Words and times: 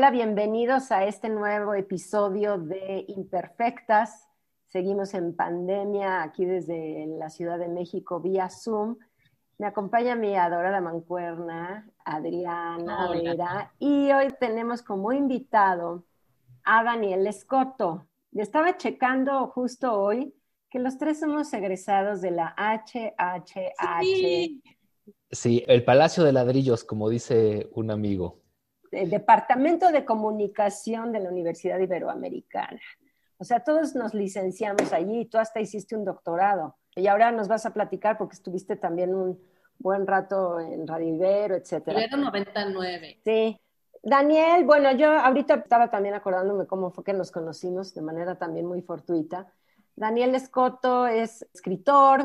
Hola, 0.00 0.12
bienvenidos 0.12 0.92
a 0.92 1.04
este 1.04 1.28
nuevo 1.28 1.74
episodio 1.74 2.56
de 2.56 3.04
Imperfectas. 3.08 4.26
Seguimos 4.68 5.12
en 5.12 5.36
pandemia 5.36 6.22
aquí 6.22 6.46
desde 6.46 7.04
la 7.18 7.28
Ciudad 7.28 7.58
de 7.58 7.68
México 7.68 8.18
vía 8.18 8.48
Zoom. 8.48 8.96
Me 9.58 9.66
acompaña 9.66 10.16
mi 10.16 10.34
adorada 10.34 10.80
mancuerna, 10.80 11.86
Adriana 12.02 13.10
Hola. 13.10 13.20
Vera, 13.20 13.74
y 13.78 14.10
hoy 14.10 14.28
tenemos 14.40 14.80
como 14.80 15.12
invitado 15.12 16.06
a 16.64 16.82
Daniel 16.82 17.26
Escoto. 17.26 18.06
Le 18.32 18.42
estaba 18.42 18.78
checando 18.78 19.48
justo 19.48 19.92
hoy 19.92 20.34
que 20.70 20.78
los 20.78 20.96
tres 20.96 21.20
somos 21.20 21.52
egresados 21.52 22.22
de 22.22 22.30
la 22.30 22.54
HHH, 22.56 23.74
Sí. 24.00 24.62
Sí, 25.30 25.62
el 25.66 25.84
Palacio 25.84 26.24
de 26.24 26.32
Ladrillos, 26.32 26.84
como 26.84 27.10
dice 27.10 27.68
un 27.74 27.90
amigo. 27.90 28.39
El 28.90 29.10
Departamento 29.10 29.90
de 29.92 30.04
Comunicación 30.04 31.12
de 31.12 31.20
la 31.20 31.30
Universidad 31.30 31.78
Iberoamericana. 31.78 32.80
O 33.38 33.44
sea, 33.44 33.60
todos 33.60 33.94
nos 33.94 34.12
licenciamos 34.12 34.92
allí, 34.92 35.24
tú 35.24 35.38
hasta 35.38 35.60
hiciste 35.60 35.96
un 35.96 36.04
doctorado. 36.04 36.76
Y 36.94 37.06
ahora 37.06 37.32
nos 37.32 37.48
vas 37.48 37.64
a 37.66 37.72
platicar 37.72 38.18
porque 38.18 38.34
estuviste 38.34 38.76
también 38.76 39.14
un 39.14 39.40
buen 39.78 40.06
rato 40.06 40.60
en 40.60 40.86
Radio 40.86 41.14
Ibero, 41.14 41.54
etcétera. 41.56 41.98
Ibero 41.98 42.18
99. 42.18 43.20
Sí. 43.24 43.60
Daniel, 44.02 44.64
bueno, 44.64 44.92
yo 44.92 45.10
ahorita 45.10 45.54
estaba 45.54 45.90
también 45.90 46.14
acordándome 46.14 46.66
cómo 46.66 46.90
fue 46.90 47.04
que 47.04 47.12
nos 47.12 47.30
conocimos 47.30 47.94
de 47.94 48.02
manera 48.02 48.36
también 48.36 48.66
muy 48.66 48.82
fortuita. 48.82 49.52
Daniel 49.94 50.34
Escoto 50.34 51.06
es 51.06 51.46
escritor, 51.52 52.24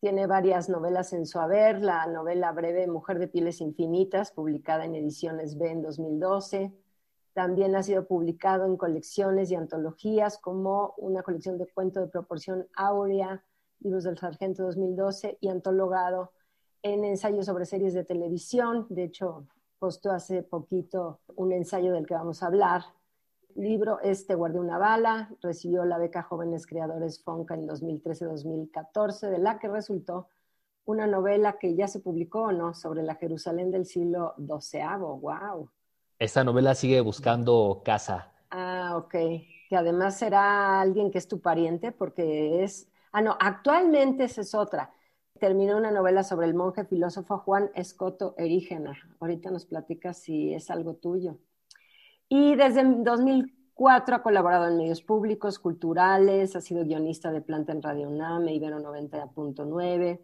tiene 0.00 0.26
varias 0.26 0.68
novelas 0.68 1.12
en 1.12 1.26
su 1.26 1.40
haber, 1.40 1.82
la 1.82 2.06
novela 2.06 2.52
breve 2.52 2.86
Mujer 2.86 3.18
de 3.18 3.28
Pieles 3.28 3.60
Infinitas, 3.60 4.32
publicada 4.32 4.84
en 4.84 4.94
Ediciones 4.94 5.58
B 5.58 5.70
en 5.70 5.82
2012. 5.82 6.72
También 7.32 7.74
ha 7.74 7.82
sido 7.82 8.06
publicado 8.06 8.66
en 8.66 8.76
colecciones 8.76 9.50
y 9.50 9.54
antologías 9.54 10.38
como 10.38 10.94
una 10.98 11.22
colección 11.22 11.58
de 11.58 11.66
cuento 11.66 12.00
de 12.00 12.08
proporción 12.08 12.68
áurea, 12.74 13.44
Libros 13.80 14.04
del 14.04 14.18
Sargento 14.18 14.64
2012 14.64 15.38
y 15.40 15.48
antologado 15.48 16.32
en 16.82 17.04
ensayos 17.04 17.46
sobre 17.46 17.64
series 17.64 17.94
de 17.94 18.04
televisión. 18.04 18.86
De 18.88 19.04
hecho, 19.04 19.46
postó 19.78 20.10
hace 20.10 20.42
poquito 20.42 21.20
un 21.36 21.52
ensayo 21.52 21.92
del 21.92 22.06
que 22.06 22.14
vamos 22.14 22.42
a 22.42 22.46
hablar. 22.46 22.82
Libro 23.58 23.98
es 24.00 24.24
Te 24.24 24.36
guardé 24.36 24.60
una 24.60 24.78
bala, 24.78 25.30
recibió 25.42 25.84
la 25.84 25.98
beca 25.98 26.22
Jóvenes 26.22 26.64
Creadores 26.64 27.20
Fonca 27.24 27.54
en 27.54 27.66
2013-2014, 27.66 29.30
de 29.30 29.38
la 29.38 29.58
que 29.58 29.66
resultó 29.66 30.28
una 30.84 31.08
novela 31.08 31.58
que 31.58 31.74
ya 31.74 31.88
se 31.88 31.98
publicó 31.98 32.42
o 32.42 32.52
no 32.52 32.72
sobre 32.72 33.02
la 33.02 33.16
Jerusalén 33.16 33.72
del 33.72 33.84
siglo 33.84 34.34
XII. 34.38 34.98
¡Wow! 35.00 35.70
Esta 36.20 36.44
novela 36.44 36.76
sigue 36.76 37.00
buscando 37.00 37.82
casa. 37.84 38.32
Ah, 38.50 38.94
ok. 38.96 39.10
Que 39.10 39.76
además 39.76 40.16
será 40.16 40.80
alguien 40.80 41.10
que 41.10 41.18
es 41.18 41.26
tu 41.26 41.40
pariente 41.40 41.90
porque 41.90 42.62
es... 42.62 42.88
Ah, 43.10 43.22
no, 43.22 43.36
actualmente 43.40 44.22
esa 44.22 44.42
es 44.42 44.54
otra. 44.54 44.92
Terminó 45.40 45.76
una 45.76 45.90
novela 45.90 46.22
sobre 46.22 46.46
el 46.46 46.54
monje 46.54 46.84
filósofo 46.84 47.38
Juan 47.38 47.72
Escoto 47.74 48.36
Erígena. 48.38 48.96
Ahorita 49.18 49.50
nos 49.50 49.66
platicas 49.66 50.18
si 50.18 50.54
es 50.54 50.70
algo 50.70 50.94
tuyo. 50.94 51.38
Y 52.28 52.56
desde 52.56 52.84
2004 52.84 54.16
ha 54.16 54.22
colaborado 54.22 54.68
en 54.68 54.76
medios 54.76 55.02
públicos, 55.02 55.58
culturales, 55.58 56.56
ha 56.56 56.60
sido 56.60 56.84
guionista 56.84 57.32
de 57.32 57.40
Planta 57.40 57.72
en 57.72 57.82
Radio 57.82 58.08
UNAM, 58.08 58.48
Ibero 58.48 58.78
90.9, 58.80 60.20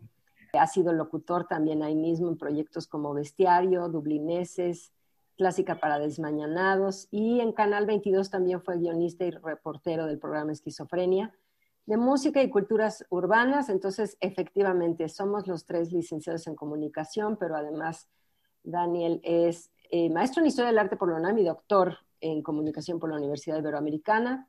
ha 0.59 0.67
sido 0.67 0.93
locutor 0.93 1.47
también 1.47 1.83
ahí 1.83 1.97
mismo 1.97 2.29
en 2.29 2.39
proyectos 2.39 2.87
como 2.87 3.15
Bestiario, 3.15 3.89
Dublineses, 3.89 4.93
Clásica 5.37 5.81
para 5.81 5.99
Desmañanados 5.99 7.09
y 7.11 7.41
en 7.41 7.53
Canal 7.53 7.87
22 7.87 8.31
también 8.31 8.63
fue 8.63 8.79
guionista 8.79 9.25
y 9.25 9.33
reportero 9.33 10.07
del 10.07 10.19
programa 10.19 10.53
Esquizofrenia 10.53 11.35
de 11.87 11.97
música 11.97 12.43
y 12.43 12.51
culturas 12.51 13.05
urbanas. 13.11 13.69
Entonces, 13.69 14.17
efectivamente, 14.21 15.09
somos 15.09 15.47
los 15.47 15.67
tres 15.67 15.93
licenciados 15.93 16.47
en 16.47 16.55
comunicación, 16.55 17.37
pero 17.37 17.57
además 17.57 18.09
Daniel 18.63 19.21
es 19.23 19.71
eh, 19.91 20.11
maestro 20.11 20.41
en 20.41 20.47
Historia 20.47 20.71
del 20.71 20.79
Arte 20.79 20.97
por 20.97 21.11
la 21.11 21.17
UNAM 21.17 21.39
y 21.39 21.45
doctor 21.45 21.99
en 22.21 22.43
comunicación 22.43 22.99
por 22.99 23.11
la 23.11 23.17
Universidad 23.17 23.59
Iberoamericana. 23.59 24.49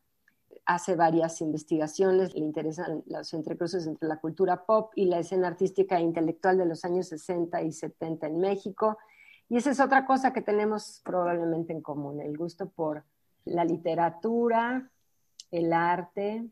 Hace 0.66 0.96
varias 0.96 1.41
investigaciones, 1.41 2.34
le 2.34 2.40
interesan 2.40 3.03
los 3.07 3.34
entrecruces 3.34 3.85
entre 3.85 4.07
la 4.07 4.19
cultura 4.19 4.66
pop 4.66 4.91
y 4.96 5.06
la 5.06 5.19
escena 5.19 5.47
artística 5.47 5.97
e 5.97 6.01
intelectual 6.01 6.57
de 6.57 6.66
los 6.66 6.85
años 6.85 7.07
60 7.07 7.62
y 7.63 7.72
70 7.72 8.28
en 8.28 8.40
México. 8.40 8.97
Y 9.50 9.57
esa 9.57 9.72
es 9.72 9.79
otra 9.79 10.06
cosa 10.06 10.34
que 10.34 10.41
tenemos 10.41 11.01
probablemente 11.03 11.73
en 11.73 11.81
común, 11.81 12.22
el 12.22 12.38
gusto 12.38 12.69
por 12.69 13.03
la 13.44 13.63
literatura, 13.63 14.90
el 15.52 15.72
arte 15.72 16.46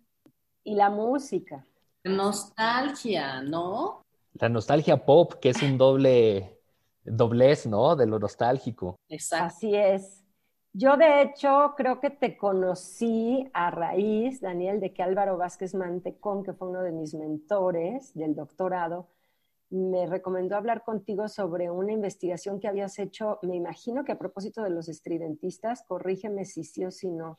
y 0.64 0.76
la 0.76 0.90
música. 0.90 1.66
Nostalgia, 2.04 3.42
¿no? 3.42 4.04
La 4.34 4.50
nostalgia 4.50 5.06
pop, 5.06 5.34
que 5.36 5.50
es 5.50 5.62
un 5.62 5.78
doble 5.78 6.53
doblez, 7.04 7.68
¿no? 7.68 7.96
De 7.96 8.06
lo 8.06 8.20
nostálgico. 8.20 8.96
Exacto. 9.10 9.46
Así 9.46 9.76
es. 9.76 10.24
Yo, 10.76 10.98
de 10.98 11.22
hecho, 11.22 11.74
creo 11.78 12.00
que 12.00 12.10
te 12.10 12.36
conocí 12.36 13.48
a 13.54 13.70
raíz, 13.70 14.42
Daniel, 14.42 14.80
de 14.80 14.92
que 14.92 15.04
Álvaro 15.04 15.38
Vázquez 15.38 15.76
Mantecón, 15.76 16.44
que 16.44 16.54
fue 16.54 16.70
uno 16.70 16.82
de 16.82 16.92
mis 16.92 17.14
mentores 17.14 18.12
del 18.16 18.34
doctorado, 18.34 19.08
me 19.70 20.08
recomendó 20.08 20.56
hablar 20.56 20.84
contigo 20.84 21.28
sobre 21.28 21.70
una 21.70 21.92
investigación 21.92 22.60
que 22.60 22.68
habías 22.68 22.98
hecho, 23.00 23.40
me 23.44 23.56
imagino 23.56 24.04
que 24.04 24.12
a 24.12 24.20
propósito 24.20 24.64
de 24.64 24.72
los 24.72 24.90
estridentistas, 24.90 25.84
corrígeme 25.88 26.46
si 26.46 26.64
sí 26.64 26.86
o 26.86 26.92
si 26.92 27.10
no. 27.10 27.38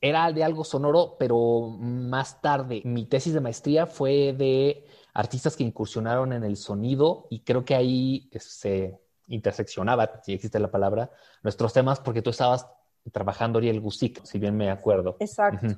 Era 0.00 0.32
de 0.32 0.44
algo 0.44 0.64
sonoro, 0.64 1.16
pero 1.18 1.76
más 1.78 2.40
tarde. 2.40 2.82
Mi 2.84 3.06
tesis 3.06 3.34
de 3.34 3.40
maestría 3.40 3.86
fue 3.86 4.32
de 4.32 4.84
artistas 5.14 5.56
que 5.56 5.64
incursionaron 5.64 6.32
en 6.32 6.44
el 6.44 6.56
sonido 6.56 7.26
y 7.30 7.40
creo 7.40 7.64
que 7.64 7.74
ahí 7.74 8.28
se 8.38 9.00
interseccionaba, 9.28 10.20
si 10.22 10.34
existe 10.34 10.58
la 10.58 10.70
palabra, 10.70 11.10
nuestros 11.42 11.72
temas 11.72 12.00
porque 12.00 12.20
tú 12.20 12.30
estabas 12.30 12.68
trabajando 13.12 13.58
Ariel 13.58 13.80
Gusic, 13.80 14.22
si 14.24 14.38
bien 14.38 14.56
me 14.56 14.70
acuerdo. 14.70 15.16
Exacto. 15.20 15.68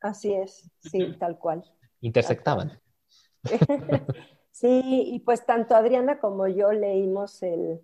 Así 0.00 0.32
es, 0.32 0.68
sí, 0.80 1.14
tal 1.18 1.38
cual. 1.38 1.62
Intersectaban. 2.00 2.80
Sí, 4.52 4.82
y 4.84 5.20
pues 5.20 5.46
tanto 5.46 5.74
Adriana 5.74 6.20
como 6.20 6.46
yo 6.46 6.72
leímos 6.72 7.42
el 7.42 7.80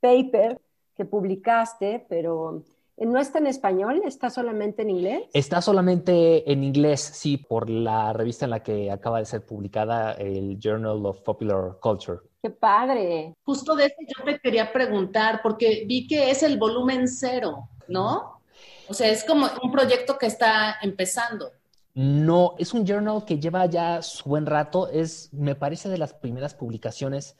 paper 0.00 0.60
que 0.94 1.04
publicaste, 1.04 2.06
pero 2.08 2.62
no 2.98 3.18
está 3.18 3.38
en 3.38 3.46
español, 3.46 4.02
está 4.04 4.30
solamente 4.30 4.82
en 4.82 4.90
inglés. 4.90 5.22
Está 5.32 5.60
solamente 5.60 6.50
en 6.50 6.64
inglés, 6.64 7.00
sí, 7.00 7.36
por 7.36 7.68
la 7.68 8.12
revista 8.12 8.44
en 8.46 8.50
la 8.50 8.62
que 8.62 8.90
acaba 8.90 9.18
de 9.18 9.26
ser 9.26 9.44
publicada, 9.44 10.12
el 10.12 10.58
Journal 10.58 11.04
of 11.06 11.20
Popular 11.22 11.78
Culture. 11.80 12.20
¡Qué 12.42 12.50
padre! 12.50 13.34
Justo 13.44 13.74
de 13.74 13.86
eso 13.86 13.96
yo 14.00 14.24
te 14.24 14.38
quería 14.40 14.72
preguntar, 14.72 15.40
porque 15.42 15.84
vi 15.86 16.06
que 16.06 16.30
es 16.30 16.42
el 16.42 16.58
volumen 16.58 17.08
cero, 17.08 17.68
¿no? 17.88 18.40
O 18.88 18.94
sea, 18.94 19.08
es 19.08 19.24
como 19.24 19.46
un 19.62 19.72
proyecto 19.72 20.18
que 20.18 20.26
está 20.26 20.76
empezando. 20.82 21.52
No, 21.94 22.54
es 22.58 22.72
un 22.72 22.86
journal 22.86 23.24
que 23.24 23.38
lleva 23.38 23.66
ya 23.66 24.02
su 24.02 24.28
buen 24.28 24.46
rato. 24.46 24.88
Es, 24.88 25.32
me 25.32 25.54
parece, 25.54 25.88
de 25.88 25.98
las 25.98 26.14
primeras 26.14 26.54
publicaciones 26.54 27.36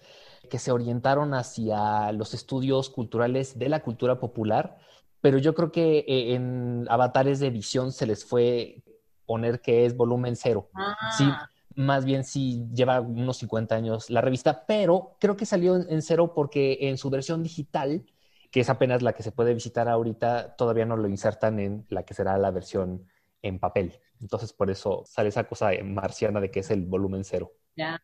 que 0.50 0.58
se 0.58 0.70
orientaron 0.70 1.32
hacia 1.34 2.12
los 2.12 2.34
estudios 2.34 2.90
culturales 2.90 3.58
de 3.58 3.70
la 3.70 3.82
cultura 3.82 4.20
popular, 4.20 4.78
pero 5.22 5.38
yo 5.38 5.54
creo 5.54 5.72
que 5.72 6.00
eh, 6.00 6.34
en 6.34 6.84
avatares 6.90 7.40
de 7.40 7.48
visión 7.48 7.92
se 7.92 8.06
les 8.06 8.24
fue 8.24 8.82
poner 9.24 9.62
que 9.62 9.86
es 9.86 9.96
volumen 9.96 10.36
cero. 10.36 10.68
Sí, 11.16 11.24
Ah, 11.24 11.48
más 11.76 12.04
bien 12.04 12.24
sí 12.24 12.66
lleva 12.74 13.00
unos 13.00 13.38
50 13.38 13.74
años 13.74 14.10
la 14.10 14.20
revista, 14.20 14.66
pero 14.66 15.16
creo 15.20 15.36
que 15.36 15.46
salió 15.46 15.76
en, 15.76 16.02
cero 16.02 16.34
porque 16.34 16.76
en 16.82 16.98
su 16.98 17.08
versión 17.08 17.42
digital, 17.42 18.04
que 18.50 18.60
es 18.60 18.68
apenas 18.68 19.00
la 19.00 19.14
que 19.14 19.22
se 19.22 19.32
puede 19.32 19.54
visitar 19.54 19.88
ahorita, 19.88 20.56
todavía 20.56 20.84
no 20.84 20.96
lo 20.96 21.08
insertan 21.08 21.60
en 21.60 21.86
la 21.88 22.02
que 22.02 22.14
será 22.14 22.36
la 22.36 22.50
versión 22.50 23.06
en 23.40 23.60
papel. 23.60 24.00
Entonces 24.20 24.52
por 24.52 24.70
eso 24.70 25.04
sale 25.06 25.28
esa 25.28 25.44
cosa 25.44 25.70
marciana 25.84 26.40
de 26.40 26.50
que 26.50 26.60
es 26.60 26.70
el 26.70 26.82
volumen 26.82 27.24
cero. 27.24 27.52
ya. 27.76 28.02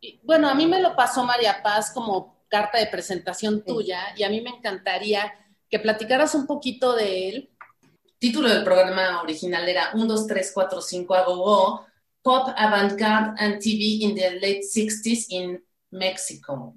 Y, 0.00 0.20
bueno, 0.24 0.48
a 0.48 0.54
mí 0.54 0.66
me 0.66 0.80
lo 0.80 0.96
pasó 0.96 1.22
María 1.24 1.62
Paz 1.62 1.92
como 1.92 2.44
carta 2.48 2.78
de 2.78 2.86
presentación 2.86 3.64
tuya 3.64 4.14
y 4.16 4.24
a 4.24 4.28
mí 4.28 4.40
me 4.40 4.50
encantaría 4.50 5.32
que 5.72 5.78
platicaras 5.78 6.34
un 6.34 6.46
poquito 6.46 6.94
de 6.94 7.28
él. 7.30 7.50
título 8.18 8.50
del 8.50 8.62
programa 8.62 9.22
original 9.22 9.66
era 9.66 9.90
1, 9.94 10.06
2, 10.06 10.26
3, 10.26 10.52
4, 10.54 10.80
5 10.82 11.14
a 11.14 11.24
Pop 12.22 12.48
Avant-Garde 12.54 13.34
and 13.38 13.58
TV 13.58 14.04
in 14.04 14.14
the 14.14 14.32
Late 14.34 14.60
60s 14.60 15.26
in 15.30 15.64
Mexico. 15.90 16.74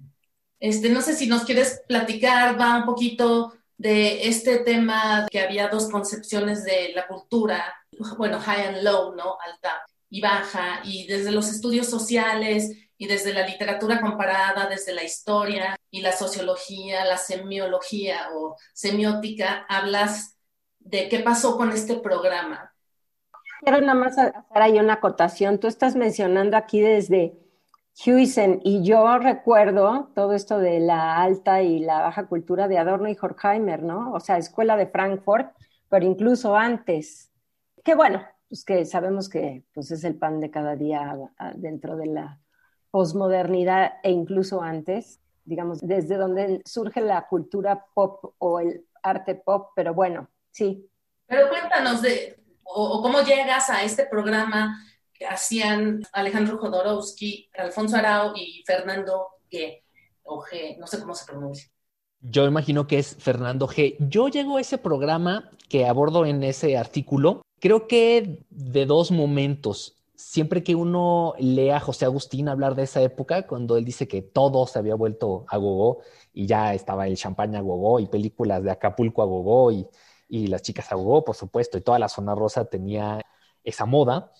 Este, 0.60 0.90
no 0.90 1.02
sé 1.02 1.14
si 1.14 1.28
nos 1.28 1.44
quieres 1.44 1.82
platicar, 1.90 2.60
va 2.60 2.78
un 2.78 2.86
poquito 2.86 3.54
de 3.78 4.30
este 4.30 4.60
tema 4.60 5.28
que 5.30 5.42
había 5.42 5.68
dos 5.68 5.90
concepciones 5.90 6.64
de 6.64 6.94
la 6.96 7.06
cultura, 7.06 7.76
bueno, 8.18 8.40
high 8.40 8.68
and 8.68 8.82
low, 8.82 9.14
¿no? 9.14 9.38
Alta 9.46 9.84
y 10.10 10.22
baja, 10.22 10.80
y 10.86 11.06
desde 11.06 11.34
los 11.34 11.50
estudios 11.50 11.88
sociales 11.88 12.72
y 12.98 13.08
desde 13.08 13.34
la 13.34 13.46
literatura 13.46 14.00
comparada, 14.00 14.68
desde 14.68 14.94
la 14.94 15.04
historia 15.04 15.78
y 15.92 16.02
la 16.02 16.12
sociología, 16.12 17.06
la 17.06 17.18
semiología 17.18 18.30
o 18.34 18.56
semiótica, 18.74 19.66
hablas 19.68 20.38
de 20.80 21.10
qué 21.10 21.20
pasó 21.20 21.58
con 21.58 21.72
este 21.72 21.96
programa. 21.96 22.72
Quiero 23.62 23.82
nada 23.82 23.96
más 23.96 24.18
hacer 24.18 24.44
ahí 24.54 24.80
una 24.80 24.94
acotación. 24.94 25.60
Tú 25.60 25.68
estás 25.68 25.96
mencionando 25.96 26.56
aquí 26.56 26.82
desde 26.82 27.34
Huysen 28.06 28.62
y 28.64 28.84
yo 28.84 29.18
recuerdo 29.18 30.12
todo 30.14 30.34
esto 30.34 30.60
de 30.60 30.80
la 30.80 31.22
alta 31.22 31.62
y 31.62 31.80
la 31.80 32.02
baja 32.02 32.28
cultura 32.28 32.68
de 32.68 32.78
Adorno 32.78 33.10
y 33.10 33.18
Horkheimer, 33.20 33.82
¿no? 33.82 34.14
O 34.14 34.20
sea, 34.20 34.38
escuela 34.38 34.78
de 34.78 34.88
Frankfurt, 34.88 35.52
pero 35.90 36.06
incluso 36.06 36.56
antes. 36.56 37.32
Que 37.84 37.96
bueno, 37.96 38.24
pues 38.50 38.66
que 38.66 38.86
sabemos 38.86 39.30
que 39.30 39.64
pues 39.74 39.92
es 39.92 40.04
el 40.04 40.16
pan 40.16 40.40
de 40.40 40.52
cada 40.52 40.76
día 40.76 41.16
dentro 41.56 41.96
de 41.96 42.08
la 42.08 42.40
posmodernidad 42.96 43.96
e 44.04 44.10
incluso 44.10 44.62
antes, 44.62 45.20
digamos, 45.44 45.86
desde 45.86 46.16
donde 46.16 46.62
surge 46.64 47.02
la 47.02 47.28
cultura 47.28 47.88
pop 47.94 48.34
o 48.38 48.62
el 48.62 48.86
arte 49.04 49.36
pop, 49.36 49.72
pero 49.76 49.94
bueno, 49.94 50.30
sí. 50.50 50.90
Pero 51.28 51.50
cuéntanos 51.50 52.02
de, 52.02 52.42
o, 52.64 52.98
o 52.98 53.02
cómo 53.02 53.20
llegas 53.20 53.70
a 53.70 53.84
este 53.84 54.06
programa 54.06 54.82
que 55.14 55.26
hacían 55.26 56.04
Alejandro 56.14 56.58
Jodorowsky, 56.58 57.50
Alfonso 57.58 57.98
Arau 57.98 58.32
y 58.34 58.64
Fernando 58.66 59.28
G. 59.52 59.84
O 60.24 60.42
G, 60.42 60.78
no 60.78 60.88
sé 60.88 61.02
cómo 61.02 61.16
se 61.16 61.26
pronuncia. 61.26 61.70
Yo 62.22 62.46
imagino 62.46 62.88
que 62.88 63.00
es 63.00 63.18
Fernando 63.20 63.68
G. 63.68 63.98
Yo 64.00 64.30
llego 64.30 64.56
a 64.56 64.62
ese 64.62 64.78
programa 64.78 65.52
que 65.68 65.86
abordo 65.86 66.26
en 66.26 66.44
ese 66.44 66.78
artículo, 66.78 67.42
creo 67.60 67.88
que 67.88 68.46
de 68.50 68.86
dos 68.86 69.12
momentos. 69.12 69.95
Siempre 70.18 70.64
que 70.64 70.76
uno 70.76 71.34
lee 71.40 71.72
a 71.72 71.80
José 71.80 72.06
Agustín 72.06 72.48
hablar 72.48 72.76
de 72.76 72.84
esa 72.84 73.02
época, 73.02 73.46
cuando 73.48 73.76
él 73.78 73.84
dice 73.84 74.08
que 74.08 74.22
todo 74.22 74.66
se 74.66 74.80
había 74.80 74.96
vuelto 74.96 75.46
a 75.50 75.58
gogo 75.58 76.00
y 76.34 76.46
ya 76.46 76.74
estaba 76.74 77.08
el 77.08 77.18
champaña 77.18 77.60
a 77.60 77.62
gogo 77.62 78.00
y 78.00 78.08
películas 78.08 78.64
de 78.64 78.72
Acapulco 78.72 79.22
a 79.22 79.26
gogo 79.26 79.72
y, 79.72 79.88
las 80.30 80.62
chicas 80.62 80.92
a 80.92 80.96
gogo, 80.96 81.24
por 81.26 81.36
supuesto, 81.36 81.78
y 81.78 81.82
toda 81.82 82.00
la 82.00 82.10
zona 82.10 82.34
rosa 82.34 82.66
tenía 82.66 83.22
esa 83.64 83.86
moda, 83.86 84.32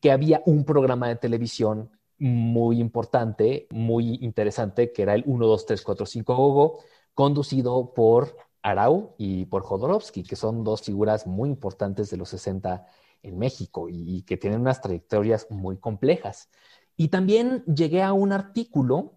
que 0.00 0.10
había 0.10 0.42
un 0.46 0.64
programa 0.64 1.08
de 1.08 1.16
televisión 1.16 1.90
muy 2.18 2.80
importante, 2.80 3.66
muy 3.70 4.18
interesante, 4.22 4.92
que 4.92 5.02
era 5.02 5.14
el 5.14 5.24
1, 5.26 5.46
2, 5.46 5.66
3, 5.66 5.82
4, 5.82 6.06
5 6.06 6.36
gogo, 6.36 6.78
conducido 7.14 7.92
por 7.94 8.36
Arau 8.62 9.14
y 9.18 9.46
por 9.46 9.62
Jodorowsky, 9.62 10.22
que 10.22 10.36
son 10.36 10.64
dos 10.64 10.82
figuras 10.82 11.26
muy 11.26 11.48
importantes 11.48 12.10
de 12.10 12.16
los 12.16 12.28
60 12.30 12.86
en 13.22 13.38
México 13.38 13.88
y, 13.88 14.22
que 14.22 14.36
tienen 14.36 14.60
unas 14.60 14.80
trayectorias 14.80 15.46
muy 15.50 15.78
complejas. 15.78 16.48
Y 16.96 17.08
también 17.08 17.64
llegué 17.64 18.02
a 18.02 18.12
un 18.12 18.32
artículo 18.32 19.16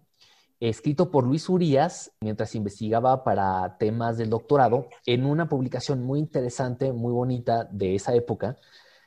escrito 0.60 1.10
por 1.10 1.24
Luis 1.24 1.48
Urias 1.48 2.12
mientras 2.20 2.54
investigaba 2.54 3.24
para 3.24 3.76
temas 3.78 4.16
del 4.16 4.30
doctorado 4.30 4.88
en 5.04 5.26
una 5.26 5.48
publicación 5.48 6.02
muy 6.02 6.18
interesante, 6.18 6.92
muy 6.92 7.12
bonita 7.12 7.64
de 7.64 7.94
esa 7.94 8.14
época, 8.14 8.56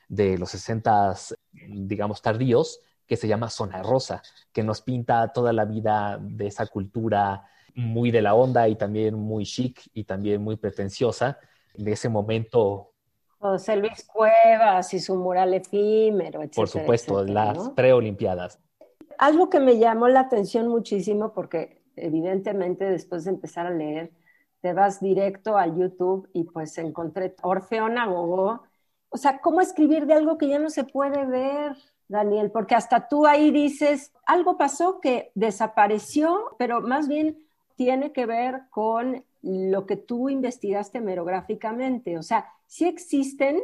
de 0.08 0.38
los 0.38 0.52
60, 0.52 1.16
digamos, 1.70 2.22
tardíos, 2.22 2.80
que 3.08 3.18
se 3.18 3.28
llama 3.28 3.50
Zona 3.50 3.82
Rosa, 3.82 4.22
que 4.52 4.64
nos 4.64 4.82
pinta 4.82 5.32
toda 5.34 5.54
la 5.54 5.66
vida 5.66 6.20
de 6.22 6.48
esa 6.48 6.68
cultura 6.68 7.48
muy 7.74 8.12
de 8.12 8.22
la 8.22 8.34
onda 8.34 8.68
y 8.68 8.76
también 8.76 9.16
muy 9.16 9.46
chic 9.46 9.90
y 9.94 10.04
también 10.04 10.42
muy 10.42 10.58
pretenciosa 10.58 11.40
de 11.76 11.92
ese 11.92 12.10
momento. 12.10 12.94
José 13.40 13.78
Luis 13.78 14.06
Cuevas 14.06 14.94
y 14.94 15.00
su 15.00 15.16
mural 15.16 15.54
efímero, 15.54 16.42
etc. 16.42 16.56
Por 16.56 16.68
supuesto, 16.68 17.20
etcétera, 17.22 17.46
las 17.46 17.58
¿no? 17.58 17.76
preolimpiadas. 17.76 18.60
Algo 19.18 19.50
que 19.50 19.60
me 19.60 19.78
llamó 19.78 20.08
la 20.08 20.22
atención 20.22 20.68
muchísimo, 20.68 21.34
porque 21.34 21.82
evidentemente 21.96 22.86
después 22.86 23.26
de 23.26 23.32
empezar 23.32 23.68
a 23.68 23.72
leer, 23.72 24.12
te 24.62 24.74
vas 24.74 25.00
directo 25.00 25.58
a 25.58 25.68
YouTube 25.68 26.30
y 26.34 26.44
pues 26.46 26.78
encontré 26.78 27.36
Orfeón 27.42 27.98
Agogó. 27.98 28.64
O 29.10 29.18
sea, 29.18 29.40
¿cómo 29.40 29.62
escribir 29.62 30.06
de 30.06 30.14
algo 30.14 30.38
que 30.38 30.48
ya 30.48 30.60
no 30.60 30.70
se 30.70 30.84
puede 30.84 31.26
ver? 31.26 31.76
Daniel, 32.08 32.52
porque 32.52 32.76
hasta 32.76 33.08
tú 33.08 33.26
ahí 33.26 33.52
dices, 33.52 34.14
algo 34.26 34.58
pasó 34.58 35.00
que 35.02 35.32
desapareció, 35.36 36.56
pero 36.58 36.82
más 36.82 37.08
bien 37.08 37.38
tiene 37.76 38.14
que 38.14 38.26
ver 38.26 38.62
con 38.70 39.26
lo 39.42 39.86
que 39.86 39.98
tú 39.98 40.30
investigaste 40.30 41.02
merográficamente. 41.02 42.18
O 42.18 42.24
sea, 42.24 42.46
sí 42.66 42.86
existen 42.88 43.62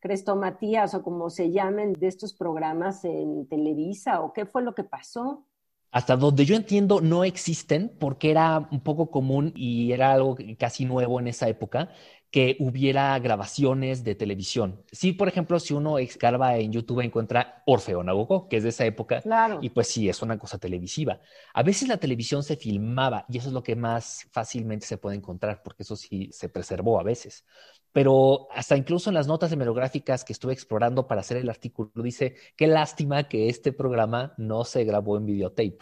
crestomatías 0.00 0.94
o 0.94 1.02
como 1.02 1.30
se 1.30 1.50
llamen 1.50 1.92
de 1.92 2.06
estos 2.06 2.34
programas 2.34 3.04
en 3.04 3.46
Televisa 3.48 4.20
o 4.20 4.32
qué 4.32 4.46
fue 4.46 4.62
lo 4.62 4.74
que 4.74 4.84
pasó. 4.84 5.44
Hasta 5.90 6.16
donde 6.16 6.44
yo 6.44 6.54
entiendo, 6.54 7.00
no 7.00 7.24
existen 7.24 7.90
porque 7.98 8.30
era 8.30 8.68
un 8.70 8.80
poco 8.80 9.10
común 9.10 9.52
y 9.56 9.92
era 9.92 10.12
algo 10.12 10.36
casi 10.58 10.84
nuevo 10.84 11.18
en 11.18 11.28
esa 11.28 11.48
época 11.48 11.90
que 12.30 12.56
hubiera 12.60 13.18
grabaciones 13.18 14.04
de 14.04 14.14
televisión. 14.14 14.82
Sí, 14.92 15.12
por 15.12 15.28
ejemplo, 15.28 15.58
si 15.58 15.72
uno 15.72 15.98
escarba 15.98 16.56
en 16.58 16.72
YouTube 16.72 17.00
encuentra 17.00 17.62
Orfeo 17.66 18.02
Nabucco, 18.02 18.48
que 18.48 18.58
es 18.58 18.62
de 18.64 18.68
esa 18.68 18.84
época, 18.84 19.22
claro. 19.22 19.60
y 19.62 19.70
pues 19.70 19.88
sí, 19.88 20.08
es 20.08 20.20
una 20.20 20.38
cosa 20.38 20.58
televisiva. 20.58 21.20
A 21.54 21.62
veces 21.62 21.88
la 21.88 21.96
televisión 21.96 22.42
se 22.42 22.56
filmaba 22.56 23.24
y 23.28 23.38
eso 23.38 23.48
es 23.48 23.54
lo 23.54 23.62
que 23.62 23.76
más 23.76 24.28
fácilmente 24.30 24.86
se 24.86 24.98
puede 24.98 25.16
encontrar, 25.16 25.62
porque 25.62 25.84
eso 25.84 25.96
sí 25.96 26.28
se 26.32 26.50
preservó 26.50 27.00
a 27.00 27.02
veces. 27.02 27.46
Pero 27.92 28.48
hasta 28.52 28.76
incluso 28.76 29.08
en 29.08 29.14
las 29.14 29.26
notas 29.26 29.50
hemerográficas 29.50 30.22
que 30.22 30.34
estuve 30.34 30.52
explorando 30.52 31.06
para 31.06 31.22
hacer 31.22 31.38
el 31.38 31.48
artículo, 31.48 31.90
dice, 32.02 32.36
qué 32.56 32.66
lástima 32.66 33.28
que 33.28 33.48
este 33.48 33.72
programa 33.72 34.34
no 34.36 34.64
se 34.64 34.84
grabó 34.84 35.16
en 35.16 35.24
videotape 35.24 35.78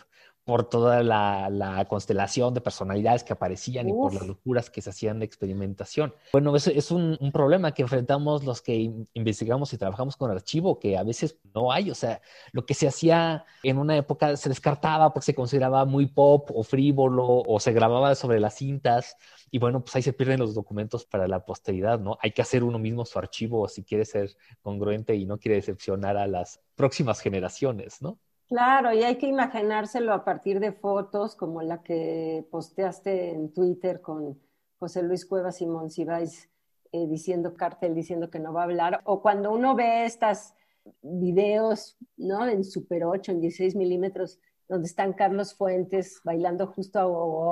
por 0.47 0.69
toda 0.69 1.03
la, 1.03 1.51
la, 1.51 1.85
constelación 1.87 2.55
de 2.55 2.61
personalidades 2.61 3.25
que 3.25 3.33
aparecían 3.33 3.87
Uf. 3.87 3.91
y 3.91 3.95
por 3.97 4.15
las 4.15 4.29
locuras 4.29 4.71
que 4.71 4.81
se 4.81 4.91
hacían 4.91 5.19
de 5.19 5.27
experimentación. 5.27 6.15
Bueno, 6.33 6.55
es, 6.55 6.69
es 6.69 6.93
un, 6.93 7.19
un, 7.21 7.33
problema 7.33 7.75
que 7.75 7.83
enfrentamos 7.83 8.45
los 8.45 8.63
que 8.63 8.93
investigamos 9.13 9.73
y 9.73 9.77
trabajamos 9.77 10.17
con 10.17 10.31
archivo, 10.31 10.79
que 10.79 10.97
a 10.97 11.03
veces 11.03 11.37
no 11.53 11.73
hay. 11.73 11.91
O 11.91 11.97
sea, 11.97 12.23
lo 12.53 12.65
que 12.65 12.75
se 12.75 12.87
hacía 12.87 13.45
en 13.65 13.77
una 13.79 13.97
época 13.97 14.37
se 14.37 14.49
descartaba 14.49 15.13
porque 15.13 15.27
se 15.27 15.35
consideraba 15.35 15.85
muy 15.85 16.07
pop 16.07 16.49
o 16.55 16.63
frívolo 16.63 17.43
o 17.45 17.59
se 17.59 17.73
grababa 17.73 18.15
sobre 18.15 18.39
las 18.39 18.55
cintas. 18.55 19.17
Y 19.51 19.59
bueno, 19.59 19.81
pues 19.81 19.97
ahí 19.97 20.03
se 20.03 20.13
pierden 20.13 20.39
los 20.39 20.55
documentos 20.55 21.05
para 21.05 21.27
la 21.27 21.45
posteridad, 21.45 21.99
¿no? 21.99 22.19
Hay 22.23 22.31
que 22.31 22.43
hacer 22.43 22.63
uno 22.63 22.79
mismo 22.79 23.05
su 23.05 23.19
archivo 23.19 23.67
si 23.67 23.83
quiere 23.83 24.05
ser 24.05 24.37
congruente 24.63 25.17
y 25.17 25.27
no 25.27 25.39
quiere 25.39 25.57
decepcionar 25.57 26.17
a 26.17 26.29
las 26.29 26.61
próximas 26.77 27.19
generaciones, 27.19 28.01
¿no? 28.01 28.21
Claro, 28.49 28.93
y 28.93 29.03
hay 29.03 29.19
que 29.19 29.27
imaginárselo 29.27 30.13
a 30.13 30.25
partir 30.25 30.61
de 30.61 30.73
fotos 30.73 31.35
como 31.35 31.63
la 31.63 31.83
que 31.83 32.47
posteaste 32.51 33.31
en 33.31 33.53
Twitter 33.53 34.01
con 34.01 34.41
José 34.79 35.03
Luis 35.03 35.27
Cuevas 35.27 35.61
y 35.61 35.67
Monsiváis 35.67 36.49
eh, 36.93 37.09
diciendo 37.09 37.55
cartel, 37.55 37.95
diciendo 37.95 38.31
que 38.31 38.39
no 38.39 38.53
va 38.53 38.61
a 38.61 38.65
hablar, 38.65 39.01
o 39.05 39.21
cuando 39.21 39.51
uno 39.51 39.75
ve 39.75 40.05
estas 40.05 40.55
videos, 41.03 41.97
¿no? 42.17 42.47
En 42.47 42.63
Super 42.65 43.05
8, 43.05 43.33
en 43.33 43.41
16 43.41 43.75
milímetros, 43.75 44.39
donde 44.69 44.87
están 44.87 45.13
Carlos 45.13 45.55
Fuentes 45.55 46.21
bailando 46.23 46.69
justo 46.69 47.01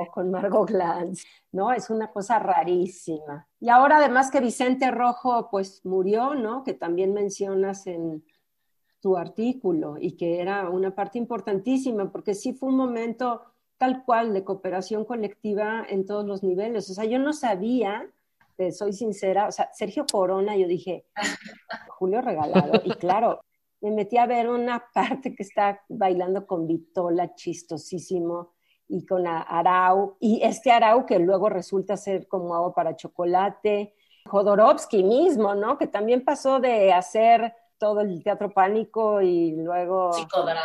a 0.01 0.13
con 0.13 0.31
Margot 0.31 0.69
Glantz, 0.69 1.25
¿no? 1.51 1.73
Es 1.73 1.91
una 1.91 2.13
cosa 2.13 2.39
rarísima. 2.39 3.49
Y 3.59 3.69
ahora 3.69 3.99
además 3.99 4.31
que 4.31 4.41
Vicente 4.41 4.93
Rojo 4.93 5.49
pues 5.51 5.85
murió, 5.85 6.35
¿no? 6.35 6.63
Que 6.63 6.75
también 6.75 7.13
mencionas 7.15 7.87
en 7.89 8.25
tu 9.05 9.19
artículo 9.19 9.97
y 10.01 10.13
que 10.13 10.41
era 10.41 10.71
una 10.71 10.95
parte 10.95 11.19
importantísima 11.19 12.11
porque 12.11 12.35
sí 12.35 12.55
fue 12.55 12.71
un 12.71 12.77
momento 12.77 13.43
tal 13.77 14.03
cual 14.03 14.33
de 14.33 14.45
cooperación 14.45 15.05
colectiva 15.05 15.85
en 15.87 16.07
todos 16.07 16.25
los 16.25 16.43
niveles. 16.43 16.89
O 16.89 16.95
sea, 16.95 17.05
yo 17.05 17.19
no 17.19 17.35
sabía, 17.35 18.11
soy 18.73 18.95
sincera, 18.95 19.47
o 19.49 19.53
sea, 19.53 19.69
Sergio 19.75 20.07
Corona, 20.11 20.57
yo 20.57 20.67
dije, 20.67 21.05
Julio 21.99 22.23
Regalado, 22.23 22.81
y 22.83 22.93
claro, 22.93 23.43
me 23.83 23.91
metí 23.91 24.17
a 24.17 24.25
ver 24.25 24.49
una 24.49 24.83
parte 24.95 25.35
que 25.35 25.43
está 25.43 25.83
bailando 25.91 26.47
con 26.47 26.67
Vitola, 26.67 27.35
chistosísimo, 27.35 28.55
y 28.89 29.05
con 29.05 29.27
Arau, 29.27 30.17
y 30.19 30.41
este 30.43 30.73
Arau 30.73 31.05
que 31.05 31.19
luego 31.19 31.51
resulta 31.51 31.99
ser 31.99 32.27
como 32.27 32.55
agua 32.55 32.73
para 32.73 32.97
chocolate, 32.97 33.95
Jodorowsky 34.25 35.03
mismo, 35.03 35.55
¿no? 35.55 35.77
Que 35.77 35.89
también 35.89 36.25
pasó 36.25 36.59
de 36.59 36.91
hacer 36.95 37.53
todo 37.85 38.01
el 38.01 38.23
teatro 38.23 38.51
pánico 38.51 39.21
y 39.21 39.53
luego 39.53 40.11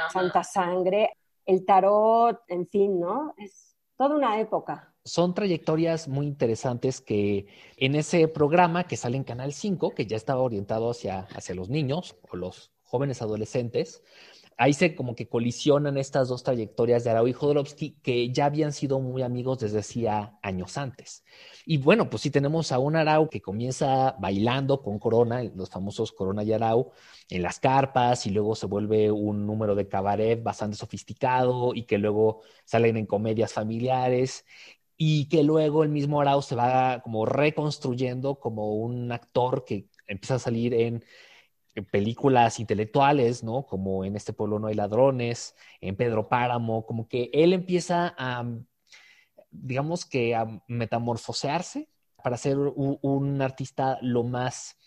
Santa 0.10 0.42
Sangre, 0.42 1.18
el 1.46 1.66
tarot, 1.66 2.40
en 2.48 2.66
fin, 2.66 2.98
¿no? 2.98 3.34
Es 3.38 3.76
toda 3.98 4.16
una 4.16 4.40
época. 4.40 4.94
Son 5.04 5.34
trayectorias 5.34 6.08
muy 6.08 6.28
interesantes 6.28 7.02
que 7.02 7.48
en 7.76 7.96
ese 7.96 8.30
programa 8.30 8.86
que 8.86 8.96
sale 8.96 9.18
en 9.18 9.26
Canal 9.26 9.52
5, 9.52 9.94
que 9.96 10.06
ya 10.06 10.16
estaba 10.16 10.40
orientado 10.40 10.92
hacia, 10.92 11.28
hacia 11.36 11.56
los 11.56 11.68
niños 11.68 12.16
o 12.32 12.38
los 12.38 12.72
jóvenes 12.84 13.22
adolescentes, 13.22 14.02
ahí 14.60 14.74
se 14.74 14.94
como 14.94 15.16
que 15.16 15.30
colisionan 15.30 15.98
estas 15.98 16.28
dos 16.28 16.44
trayectorias 16.44 17.06
de 17.06 17.10
Arau 17.12 17.28
y 17.30 17.34
Jodorowsky 17.34 17.92
que 18.04 18.30
ya 18.34 18.46
habían 18.46 18.74
sido 18.74 19.00
muy 19.00 19.22
amigos 19.22 19.60
desde 19.60 19.80
hacía 19.80 20.38
años 20.44 20.78
antes. 20.78 21.24
Y 21.66 21.78
bueno, 21.78 22.10
pues 22.10 22.24
sí 22.24 22.30
tenemos 22.30 22.74
a 22.74 22.80
un 22.80 22.98
Arau 22.98 23.30
que 23.30 23.42
comienza 23.42 24.18
bailando 24.20 24.82
con 24.82 25.00
Corona, 25.00 25.44
los 25.56 25.70
famosos 25.70 26.12
Corona 26.12 26.44
y 26.44 26.52
Arau, 26.52 26.92
en 27.30 27.42
las 27.42 27.60
carpas 27.60 28.26
y 28.26 28.32
luego 28.32 28.54
se 28.54 28.66
vuelve 28.66 29.10
un 29.10 29.48
número 29.48 29.76
de 29.76 29.88
cabaret 29.88 30.44
bastante 30.44 30.76
sofisticado 30.76 31.74
y 31.74 31.84
que 31.84 31.98
luego 31.98 32.42
salen 32.66 32.98
en 32.98 33.06
comedias 33.06 33.54
familiares 33.54 34.46
y 34.98 35.30
que 35.30 35.44
luego 35.44 35.84
el 35.84 35.90
mismo 35.90 36.20
Arau 36.20 36.42
se 36.42 36.56
va 36.56 37.00
como 37.02 37.26
reconstruyendo 37.26 38.40
como 38.42 38.74
un 38.76 39.10
actor 39.14 39.64
que 39.64 39.88
empieza 40.06 40.36
a 40.36 40.40
salir 40.40 40.74
en 40.74 41.06
películas 41.92 42.60
intelectuales, 42.60 43.44
¿no? 43.44 43.66
Como 43.66 44.06
en 44.06 44.16
Este 44.16 44.34
pueblo 44.34 44.60
no 44.60 44.68
hay 44.68 44.76
ladrones, 44.76 45.56
en 45.82 45.96
Pedro 45.96 46.28
Páramo, 46.30 46.86
como 46.86 47.08
que 47.08 47.30
él 47.34 47.54
empieza 47.54 48.14
a, 48.18 48.46
digamos 49.52 50.06
que 50.06 50.36
a 50.36 50.62
metamorfosearse 50.68 51.90
para 52.24 52.38
ser 52.38 52.58
un 52.58 53.42
artista 53.42 53.98
lo 54.02 54.24
más 54.24 54.79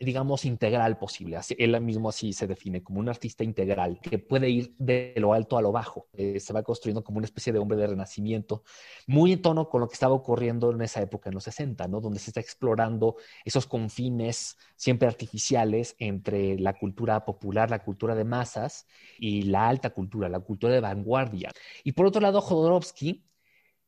digamos, 0.00 0.44
integral 0.44 0.98
posible. 0.98 1.38
él 1.58 1.80
mismo 1.80 2.08
así 2.08 2.32
se 2.32 2.46
define 2.46 2.82
como 2.82 3.00
un 3.00 3.08
artista 3.08 3.44
integral 3.44 4.00
que 4.00 4.18
puede 4.18 4.50
ir 4.50 4.74
de 4.78 5.14
lo 5.16 5.32
alto 5.32 5.56
a 5.56 5.62
lo 5.62 5.72
bajo. 5.72 6.08
Eh, 6.12 6.40
se 6.40 6.52
va 6.52 6.62
construyendo 6.62 7.02
como 7.02 7.18
una 7.18 7.26
especie 7.26 7.52
de 7.52 7.58
hombre 7.58 7.78
de 7.78 7.86
renacimiento, 7.86 8.62
muy 9.06 9.32
en 9.32 9.42
tono 9.42 9.68
con 9.68 9.80
lo 9.80 9.88
que 9.88 9.94
estaba 9.94 10.14
ocurriendo 10.14 10.70
en 10.70 10.82
esa 10.82 11.00
época, 11.00 11.30
en 11.30 11.34
los 11.34 11.44
60, 11.44 11.88
¿no? 11.88 12.00
Donde 12.00 12.18
se 12.18 12.30
está 12.30 12.40
explorando 12.40 13.16
esos 13.44 13.66
confines 13.66 14.56
siempre 14.76 15.08
artificiales 15.08 15.96
entre 15.98 16.58
la 16.58 16.74
cultura 16.74 17.24
popular, 17.24 17.70
la 17.70 17.82
cultura 17.82 18.14
de 18.14 18.24
masas 18.24 18.86
y 19.18 19.42
la 19.42 19.68
alta 19.68 19.90
cultura, 19.90 20.28
la 20.28 20.40
cultura 20.40 20.74
de 20.74 20.80
vanguardia. 20.80 21.50
Y 21.84 21.92
por 21.92 22.06
otro 22.06 22.20
lado, 22.20 22.40
Jodorowsky 22.40 23.24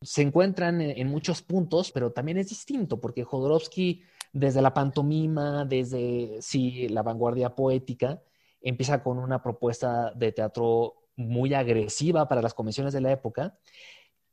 se 0.01 0.21
encuentran 0.21 0.81
en, 0.81 0.97
en 0.97 1.07
muchos 1.07 1.41
puntos, 1.41 1.91
pero 1.91 2.11
también 2.11 2.37
es 2.37 2.49
distinto 2.49 2.99
porque 2.99 3.23
Jodorowsky 3.23 4.01
desde 4.31 4.61
la 4.61 4.73
pantomima, 4.73 5.65
desde, 5.65 6.41
sí, 6.41 6.87
la 6.89 7.03
vanguardia 7.03 7.55
poética, 7.55 8.21
empieza 8.61 9.03
con 9.03 9.17
una 9.17 9.41
propuesta 9.41 10.11
de 10.13 10.31
teatro 10.31 10.95
muy 11.15 11.53
agresiva 11.53 12.27
para 12.27 12.41
las 12.41 12.53
convenciones 12.53 12.93
de 12.93 13.01
la 13.01 13.11
época. 13.11 13.57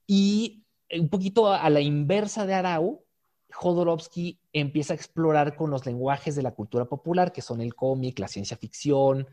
Y 0.07 0.65
un 0.97 1.09
poquito 1.09 1.53
a 1.53 1.69
la 1.71 1.81
inversa 1.81 2.47
de 2.47 2.55
Arau, 2.55 3.05
Jodorowsky 3.53 4.41
empieza 4.53 4.93
a 4.93 4.97
explorar 4.97 5.57
con 5.57 5.71
los 5.71 5.87
lenguajes 5.87 6.37
de 6.37 6.43
la 6.43 6.55
cultura 6.55 6.85
popular, 6.85 7.33
que 7.33 7.43
son 7.43 7.61
el 7.61 7.75
cómic, 7.75 8.19
la 8.19 8.29
ciencia 8.29 8.57
ficción, 8.57 9.27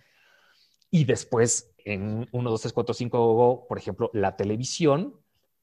y 0.89 1.05
después 1.05 1.73
en 1.85 2.27
1, 2.31 2.49
2, 2.51 2.61
3, 2.61 2.73
4, 2.73 2.93
5, 2.93 3.65
por 3.67 3.77
ejemplo, 3.77 4.09
la 4.13 4.35
televisión, 4.35 5.15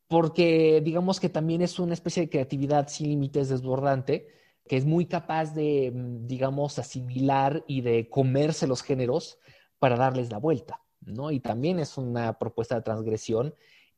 porque 0.09 0.81
digamos 0.85 1.21
que 1.21 1.29
también 1.29 1.63
es 1.63 1.79
una 1.79 1.95
especie 1.95 2.25
de 2.25 2.31
creatividad 2.31 2.89
sin 2.89 3.09
límites 3.09 3.49
desbordante, 3.49 4.27
que 4.71 4.77
es 4.77 4.87
muy 4.87 5.07
capaz 5.07 5.53
de, 5.53 5.91
mm, 5.93 6.29
digamos, 6.29 6.79
asimilar 6.79 7.65
y 7.67 7.81
de 7.81 8.09
comerse 8.09 8.69
los 8.69 8.85
géneros 8.85 9.41
para 9.81 9.97
darles 9.97 10.31
la 10.31 10.39
vuelta, 10.39 10.81
¿no? 11.01 11.33
Y 11.33 11.41
también 11.41 11.81
es 11.81 11.99
una 11.99 12.39
propuesta 12.39 12.77
de 12.77 12.83
transgresión, 12.83 13.53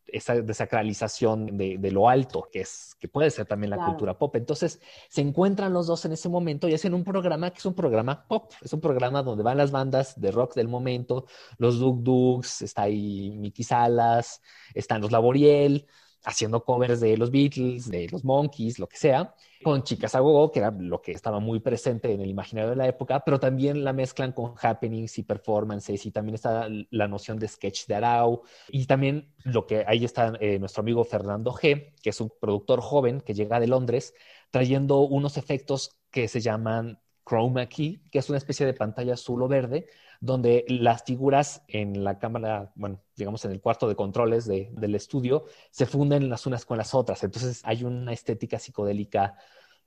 esa 0.07 0.35
desacralización 0.41 1.59
de, 1.59 1.77
de 1.77 1.91
lo 1.91 2.09
alto, 2.09 2.49
que, 2.51 2.63
es, 2.63 2.97
que 2.99 3.07
puede 3.07 3.31
ser 3.31 3.45
también 3.45 3.69
la 3.69 3.85
cultura 3.85 4.17
pop. 4.17 4.35
Entonces, 4.35 4.81
se 5.11 5.21
encuentran 5.21 5.75
los 5.75 5.89
dos 5.89 6.07
en 6.07 6.13
ese 6.13 6.31
momento 6.31 6.67
y 6.69 6.73
hacen 6.73 6.95
un 6.95 7.05
programa 7.05 7.51
que 7.51 7.59
es 7.59 7.67
un 7.67 7.75
programa 7.75 8.27
pop, 8.27 8.51
es 8.63 8.73
un 8.73 8.81
programa 8.81 9.23
donde 9.23 9.43
van 9.43 9.59
las 9.59 9.73
bandas 9.73 10.19
de 10.19 10.31
rock 10.31 10.55
del 10.55 10.69
momento, 10.69 11.27
los 11.59 11.81
Duk 11.81 12.03
Duks, 12.03 12.63
está 12.63 12.85
ahí 12.85 13.37
Mickey 13.37 13.63
Salas, 13.63 14.41
están 14.73 15.03
los 15.03 15.13
Laboriel, 15.13 15.87
haciendo 16.25 16.65
covers 16.65 17.01
de 17.01 17.17
los 17.17 17.31
Beatles, 17.31 17.91
de 17.91 18.09
los 18.11 18.25
Monkeys, 18.25 18.79
lo 18.79 18.87
que 18.87 18.97
sea, 18.97 19.35
con 19.63 19.83
Chicas 19.83 20.15
a 20.15 20.21
Go, 20.21 20.51
que 20.51 20.61
era 20.61 20.71
lo 20.71 21.01
que 21.01 21.13
estaba 21.13 21.41
muy 21.41 21.61
presente 21.61 22.13
en 22.13 22.21
el 22.21 22.31
imaginario 22.31 22.71
de 22.71 22.77
la 22.77 22.89
época, 22.89 23.25
pero 23.25 23.41
también 23.41 23.85
la 23.85 23.93
mezclan 23.93 24.33
con 24.33 24.55
happenings 24.61 25.19
y 25.19 25.23
performances, 25.23 26.05
y 26.07 26.11
también 26.11 26.35
está 26.35 26.69
la 26.91 27.09
noción 27.09 27.39
de 27.39 27.49
sketch 27.49 27.87
de 27.87 27.95
Arau, 27.95 28.43
y 28.69 28.87
también 28.87 29.33
lo 29.45 29.67
que 29.67 29.85
ahí 29.87 30.05
está 30.05 30.33
eh, 30.41 30.59
nuestro 30.59 30.83
amigo 30.83 31.05
Fernando 31.05 31.53
G, 31.53 31.95
que 32.03 32.11
es 32.11 32.21
un 32.21 32.33
productor 32.41 32.81
joven 32.81 33.21
que 33.21 33.35
llega 33.35 33.61
de 33.61 33.67
Londres, 33.67 34.15
trayendo 34.51 35.01
unos 35.01 35.37
efectos 35.37 35.99
que 36.11 36.29
se 36.29 36.41
llaman 36.41 37.01
chroma 37.25 37.67
key, 37.67 38.03
que 38.11 38.19
es 38.19 38.29
una 38.29 38.39
especie 38.39 38.67
de 38.67 38.75
pantalla 38.75 39.15
azul 39.15 39.43
o 39.43 39.49
verde, 39.49 39.87
donde 40.21 40.65
las 40.69 41.03
figuras 41.05 41.63
en 41.69 42.05
la 42.05 42.19
cámara, 42.19 42.73
bueno, 42.75 43.01
digamos 43.17 43.45
en 43.45 43.53
el 43.53 43.61
cuarto 43.61 43.89
de 43.89 43.97
controles 43.97 44.47
del 44.47 44.95
estudio, 44.95 45.45
se 45.71 45.87
funden 45.87 46.29
las 46.29 46.47
unas 46.47 46.65
con 46.65 46.79
las 46.79 46.95
otras. 46.95 47.25
Entonces 47.25 47.61
hay 47.65 47.85
una 47.85 48.13
estética 48.13 48.59
psicodélica 48.59 49.37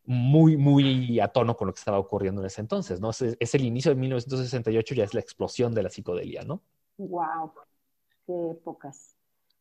muy, 0.05 0.57
muy 0.57 1.19
a 1.19 1.29
tono 1.29 1.55
con 1.55 1.67
lo 1.67 1.73
que 1.73 1.79
estaba 1.79 1.99
ocurriendo 1.99 2.41
en 2.41 2.47
ese 2.47 2.61
entonces, 2.61 2.99
¿no? 2.99 3.09
Es, 3.09 3.55
el 3.55 3.63
inicio 3.63 3.91
de 3.91 3.95
1968, 3.99 4.95
ya 4.95 5.03
es 5.03 5.13
la 5.13 5.19
explosión 5.19 5.73
de 5.73 5.83
la 5.83 5.89
psicodelia, 5.89 6.43
¿no? 6.43 6.61
¡Wow! 6.97 7.53
¡Qué 8.27 8.51
épocas! 8.51 9.14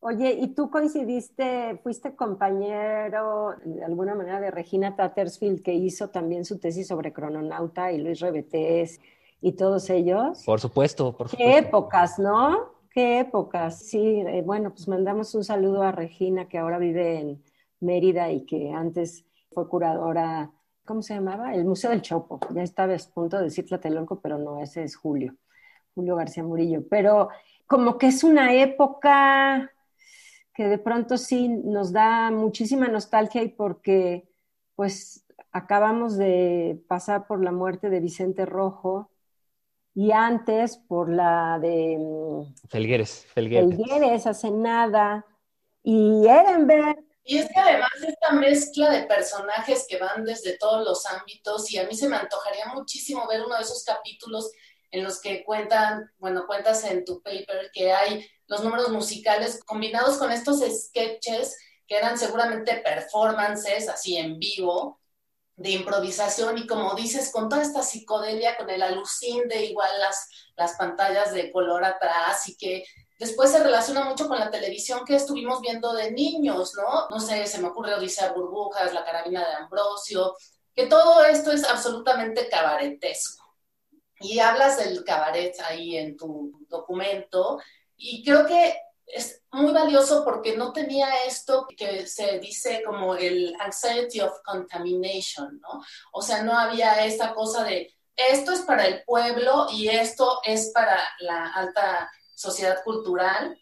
Oye, 0.07 0.35
¿y 0.39 0.49
tú 0.49 0.69
coincidiste, 0.69 1.81
fuiste 1.83 2.15
compañero 2.15 3.55
de 3.65 3.83
alguna 3.87 4.15
manera 4.15 4.39
de 4.39 4.51
Regina 4.51 4.95
Tattersfield, 4.95 5.63
que 5.63 5.73
hizo 5.73 6.11
también 6.11 6.45
su 6.45 6.59
tesis 6.59 6.89
sobre 6.89 7.15
Crononauta 7.15 7.91
y 7.91 8.03
Luis 8.03 8.21
Rebetés 8.21 9.01
y 9.41 9.53
todos 9.53 9.89
ellos? 9.89 10.43
Por 10.45 10.61
supuesto, 10.61 11.17
por 11.17 11.31
supuesto. 11.31 11.39
Qué 11.39 11.57
épocas, 11.57 12.19
¿no? 12.19 12.75
Qué 12.91 13.21
épocas. 13.21 13.79
Sí, 13.79 14.21
eh, 14.21 14.43
bueno, 14.45 14.73
pues 14.73 14.89
mandamos 14.89 15.35
un 15.35 15.43
saludo 15.43 15.83
a 15.83 15.91
Regina, 15.91 16.49
que 16.49 16.59
ahora 16.59 16.77
vive 16.77 17.21
en 17.21 17.43
Mérida 17.81 18.31
y 18.31 18.45
que 18.45 18.73
antes 18.73 19.25
fue 19.55 19.67
curadora, 19.71 20.51
¿cómo 20.85 21.01
se 21.01 21.15
llamaba? 21.15 21.55
El 21.55 21.65
Museo 21.65 21.89
del 21.89 22.03
Chopo. 22.03 22.41
Ya 22.55 22.63
estaba 22.63 22.93
a 22.93 22.99
punto 23.15 23.39
de 23.39 23.45
decir 23.45 23.65
Tlatelolco, 23.65 24.21
pero 24.21 24.37
no, 24.37 24.61
ese 24.61 24.83
es 24.83 24.97
Julio, 24.97 25.35
Julio 25.95 26.15
García 26.15 26.45
Murillo. 26.45 26.83
Pero 26.91 27.31
como 27.67 27.97
que 27.97 28.09
es 28.09 28.23
una 28.23 28.53
época 28.53 29.71
que 30.55 30.69
de 30.69 30.79
pronto 30.79 31.19
sí 31.19 31.49
nos 31.49 31.93
da 31.93 32.31
muchísima 32.31 32.89
nostalgia 32.89 33.43
y 33.43 33.49
porque 33.49 34.29
pues 34.77 35.25
acabamos 35.53 36.17
de 36.17 36.83
pasar 36.89 37.27
por 37.27 37.43
la 37.43 37.53
muerte 37.53 37.91
de 37.91 38.01
Vicente 38.01 38.47
Rojo 38.47 39.11
y 39.95 40.13
antes 40.13 40.77
por 40.77 41.09
la 41.09 41.59
de 41.61 41.97
mm, 41.99 42.69
Felgueres, 42.69 43.27
Felgueres, 43.33 43.77
Felgueres 43.77 44.27
hace 44.27 44.51
nada 44.51 45.25
y 45.83 46.27
Ehrenberg. 46.27 47.05
Y 47.27 47.39
es 47.39 47.49
que 47.49 47.59
además 47.59 47.91
esta 48.07 48.33
mezcla 48.33 48.91
de 48.91 49.07
personajes 49.07 49.87
que 49.89 49.99
van 49.99 50.25
desde 50.25 50.59
todos 50.59 50.85
los 50.85 51.07
ámbitos 51.07 51.71
y 51.73 51.79
a 51.79 51.87
mí 51.87 51.95
se 51.95 52.09
me 52.09 52.17
antojaría 52.17 52.67
muchísimo 52.75 53.27
ver 53.29 53.43
uno 53.45 53.57
de 53.57 53.63
esos 53.63 53.83
capítulos 53.85 54.53
en 54.95 55.03
los 55.03 55.21
que 55.21 55.43
cuentan, 55.43 56.09
bueno, 56.19 56.47
cuentas 56.47 56.85
en 56.85 57.05
tu 57.05 57.21
paper 57.21 57.71
que 57.73 57.93
hay 57.93 58.25
los 58.47 58.63
números 58.63 58.91
musicales 58.91 59.61
combinados 59.65 60.19
con 60.19 60.31
estos 60.31 60.61
sketches 60.61 61.59
que 61.89 61.97
eran 61.97 62.17
seguramente 62.17 62.77
performances 62.77 63.89
así 63.89 64.17
en 64.17 64.39
vivo 64.39 65.01
de 65.57 65.71
improvisación 65.71 66.59
y 66.59 66.69
como 66.69 66.95
dices, 66.95 67.33
con 67.33 67.49
toda 67.49 67.63
esta 67.63 67.83
psicodelia, 67.83 68.57
con 68.57 68.71
el 68.71 68.83
alucín 68.83 69.49
de 69.49 69.65
igual 69.65 69.91
las, 69.99 70.29
las 70.57 70.75
pantallas 70.77 71.33
de 71.33 71.51
color 71.51 71.85
atrás 71.85 72.49
y 72.49 72.57
que 72.57 72.85
después 73.19 73.51
se 73.51 73.65
relaciona 73.65 74.05
mucho 74.05 74.29
con 74.29 74.39
la 74.39 74.51
televisión 74.53 75.05
que 75.05 75.17
estuvimos 75.17 75.61
viendo 75.61 75.93
de 75.93 76.13
niños, 76.13 76.73
¿no? 76.77 77.09
No 77.09 77.19
sé, 77.19 77.49
se 77.49 77.61
me 77.61 77.69
ocurre 77.69 77.95
Odisea 77.95 78.33
Burbujas, 78.33 78.95
La 78.95 79.05
Carabina 79.05 79.41
de 79.41 79.55
Ambrosio, 79.55 80.37
que 80.73 80.87
todo 80.87 81.25
esto 81.25 81.51
es 81.51 81.65
absolutamente 81.65 82.49
cabaretesco. 82.49 83.44
Y 84.21 84.39
hablas 84.39 84.79
del 84.79 85.05
cabaret 85.05 85.55
ahí 85.61 85.97
en 85.97 86.17
tu 86.17 86.65
documento, 86.69 87.61
y 87.97 88.25
creo 88.25 88.47
que 88.47 88.77
es 89.07 89.43
muy 89.53 89.73
valioso 89.73 90.25
porque 90.25 90.57
no 90.57 90.73
tenía 90.73 91.25
esto 91.27 91.67
que 91.77 92.07
se 92.07 92.39
dice 92.39 92.83
como 92.85 93.15
el 93.15 93.55
anxiety 93.61 94.21
of 94.21 94.41
contamination, 94.45 95.61
¿no? 95.61 95.83
O 96.13 96.23
sea, 96.23 96.43
no 96.43 96.59
había 96.59 97.05
esta 97.05 97.35
cosa 97.35 97.65
de 97.65 97.95
esto 98.17 98.53
es 98.53 98.61
para 98.61 98.87
el 98.87 99.03
pueblo 99.05 99.67
y 99.73 99.89
esto 99.89 100.41
es 100.45 100.71
para 100.73 101.01
la 101.19 101.53
alta 101.53 102.11
sociedad 102.35 102.83
cultural. 102.85 103.61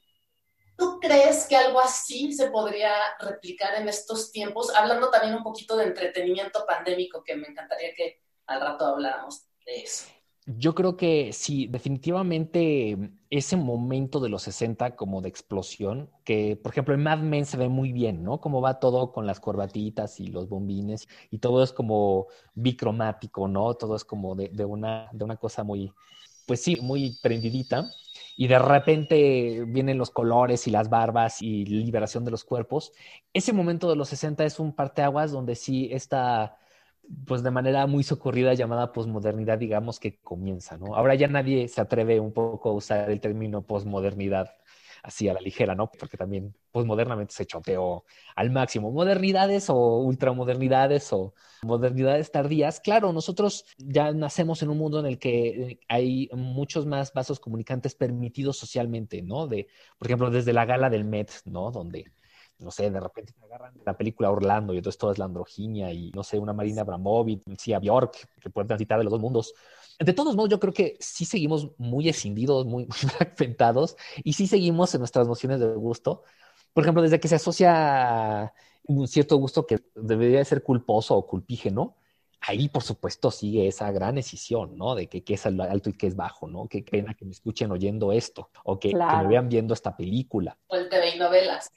¿Tú 0.77 0.99
crees 1.01 1.47
que 1.47 1.57
algo 1.57 1.81
así 1.81 2.33
se 2.33 2.51
podría 2.51 2.93
replicar 3.19 3.75
en 3.77 3.89
estos 3.89 4.31
tiempos? 4.31 4.75
Hablando 4.75 5.11
también 5.11 5.35
un 5.35 5.43
poquito 5.43 5.77
de 5.77 5.85
entretenimiento 5.85 6.67
pandémico, 6.67 7.23
que 7.25 7.37
me 7.37 7.49
encantaría 7.49 7.95
que 7.95 8.21
al 8.47 8.61
rato 8.61 8.85
habláramos 8.85 9.47
de 9.65 9.83
eso. 9.83 10.07
Yo 10.47 10.75
creo 10.75 10.97
que 10.97 11.33
sí, 11.33 11.69
definitivamente 11.69 13.13
ese 13.31 13.57
momento 13.57 14.19
de 14.19 14.29
los 14.29 14.43
60 14.43 14.97
como 14.97 15.21
de 15.23 15.29
explosión, 15.29 16.11
que 16.25 16.57
por 16.57 16.73
ejemplo 16.73 16.95
en 16.95 17.03
Mad 17.05 17.19
Men 17.21 17.47
se 17.47 17.57
ve 17.57 17.69
muy 17.69 17.93
bien, 17.93 18.25
¿no? 18.25 18.41
Cómo 18.41 18.61
va 18.61 18.81
todo 18.81 19.13
con 19.13 19.25
las 19.25 19.39
corbatitas 19.39 20.19
y 20.19 20.27
los 20.27 20.49
bombines 20.49 21.07
y 21.31 21.39
todo 21.39 21.63
es 21.63 21.73
como 21.73 22.27
bicromático, 22.55 23.47
¿no? 23.47 23.75
Todo 23.75 23.95
es 23.95 24.05
como 24.05 24.35
de, 24.35 24.65
una, 24.65 25.09
de 25.13 25.25
una 25.25 25.37
cosa 25.37 25.63
muy, 25.63 25.93
pues 26.47 26.61
sí, 26.61 26.77
muy 26.83 27.17
prendidita. 27.23 27.89
Y 28.37 28.49
de 28.49 28.59
repente 28.59 29.65
vienen 29.69 29.99
los 29.99 30.11
colores 30.11 30.67
y 30.67 30.71
las 30.71 30.89
barbas 30.91 31.41
y 31.41 31.65
liberación 31.67 32.25
de 32.25 32.33
los 32.33 32.45
cuerpos. 32.45 32.93
Ese 33.33 33.53
momento 33.53 33.89
de 33.89 33.97
los 33.97 34.09
60 34.09 34.45
es 34.45 34.59
un 34.59 34.75
parteaguas 34.75 35.31
donde 35.31 35.55
sí 35.55 35.89
está 35.93 36.57
pues 37.27 37.43
de 37.43 37.51
manera 37.51 37.87
muy 37.87 38.03
socorrida 38.03 38.55
llamada 38.55 38.93
posmodernidad, 38.93 39.59
digamos 39.59 40.01
que 40.01 40.19
comienza, 40.21 40.79
¿no? 40.79 40.95
Ahora 40.95 41.15
ya 41.15 41.29
nadie 41.29 41.69
se 41.69 41.81
atreve 41.81 42.21
un 42.21 42.33
poco 42.33 42.71
a 42.71 42.73
usar 42.73 43.11
el 43.11 43.21
término 43.21 43.63
posmodernidad 43.63 44.51
así 45.03 45.29
a 45.29 45.35
la 45.35 45.41
ligera, 45.41 45.75
¿no? 45.75 45.91
Porque 45.91 46.17
también 46.17 46.55
posmodernamente 46.71 47.35
se 47.35 47.45
choteó 47.45 48.05
al 48.37 48.51
máximo. 48.51 48.91
Modernidades 48.93 49.69
o 49.69 49.99
ultramodernidades 49.99 51.13
o 51.13 51.35
modernidades 51.63 52.31
tardías. 52.31 52.81
Claro, 52.81 53.13
nosotros 53.13 53.65
ya 53.79 54.13
nacemos 54.13 54.63
en 54.63 54.71
un 54.71 54.79
mundo 54.79 55.01
en 55.01 55.07
el 55.07 55.19
que 55.19 55.81
hay 55.89 56.29
muchos 56.33 56.87
más 56.87 57.13
vasos 57.13 57.41
comunicantes 57.41 57.95
permitidos 57.95 58.57
socialmente, 58.59 59.23
¿no? 59.23 59.49
De, 59.49 59.69
por 59.99 60.07
ejemplo, 60.07 60.31
desde 60.31 60.53
la 60.53 60.65
gala 60.65 60.89
del 60.89 61.05
Met, 61.05 61.31
¿no? 61.47 61.73
Donde 61.73 62.13
no 62.63 62.71
sé, 62.71 62.91
de 62.91 63.01
repente 63.01 63.33
te 63.33 63.45
agarran 63.45 63.75
la 63.85 63.97
película 63.97 64.31
Orlando 64.31 64.73
y 64.73 64.79
entonces 64.79 64.99
todo 64.99 65.13
es 65.13 65.19
la 65.19 65.27
androginia 65.27 65.93
y 65.93 66.11
no 66.13 66.23
sé, 66.23 66.39
una 66.39 66.53
Marina 66.53 66.83
Abramovic, 66.83 67.43
sí, 67.59 67.73
a 67.73 67.79
Bjork, 67.79 68.29
que 68.41 68.51
puede 68.51 68.69
transitar 68.69 68.99
de 68.99 69.05
los 69.05 69.11
dos 69.11 69.21
mundos. 69.21 69.55
De 69.99 70.13
todos 70.13 70.35
modos, 70.35 70.51
yo 70.51 70.59
creo 70.59 70.73
que 70.73 70.97
sí 71.01 71.25
seguimos 71.25 71.71
muy 71.79 72.09
escindidos, 72.09 72.67
muy, 72.67 72.87
fragmentados 72.87 73.97
y 74.25 74.33
sí 74.33 74.47
seguimos 74.47 74.95
en 74.95 75.01
nuestras 75.01 75.27
nociones 75.27 75.61
de 75.61 75.75
gusto. 75.75 76.23
Por 76.73 76.85
ejemplo, 76.85 77.03
desde 77.03 77.21
que 77.21 77.29
se 77.29 77.35
asocia 77.37 78.53
un 78.85 79.07
cierto 79.07 79.37
gusto 79.37 79.67
que 79.67 79.81
debería 79.95 80.45
ser 80.45 80.63
culposo 80.63 81.17
o 81.17 81.27
culpígeno, 81.27 81.97
ahí 82.43 82.69
por 82.69 82.83
supuesto 82.83 83.31
sigue 83.31 83.69
esa 83.69 83.91
gran 83.93 84.17
decisión, 84.17 84.77
¿no? 84.77 84.95
De 84.95 85.07
que 85.09 85.23
qué 85.23 85.35
es 85.35 85.47
alto 85.47 85.91
y 85.91 85.93
qué 85.95 86.09
es 86.09 86.17
bajo, 86.17 86.49
¿no? 86.49 86.67
Qué 86.69 86.83
pena 86.83 87.15
que 87.15 87.25
me 87.25 87.33
escuchen 87.33 87.71
oyendo 87.71 88.13
esto 88.13 88.51
o 88.65 88.79
que, 88.79 88.91
que 88.91 88.97
me 88.97 89.27
vean 89.29 89.49
viendo 89.49 89.75
esta 89.75 89.97
película. 89.97 90.59
O 90.67 90.77
el 90.77 90.89
TV 90.89 91.17
y 91.17 91.19
novelas. 91.19 91.71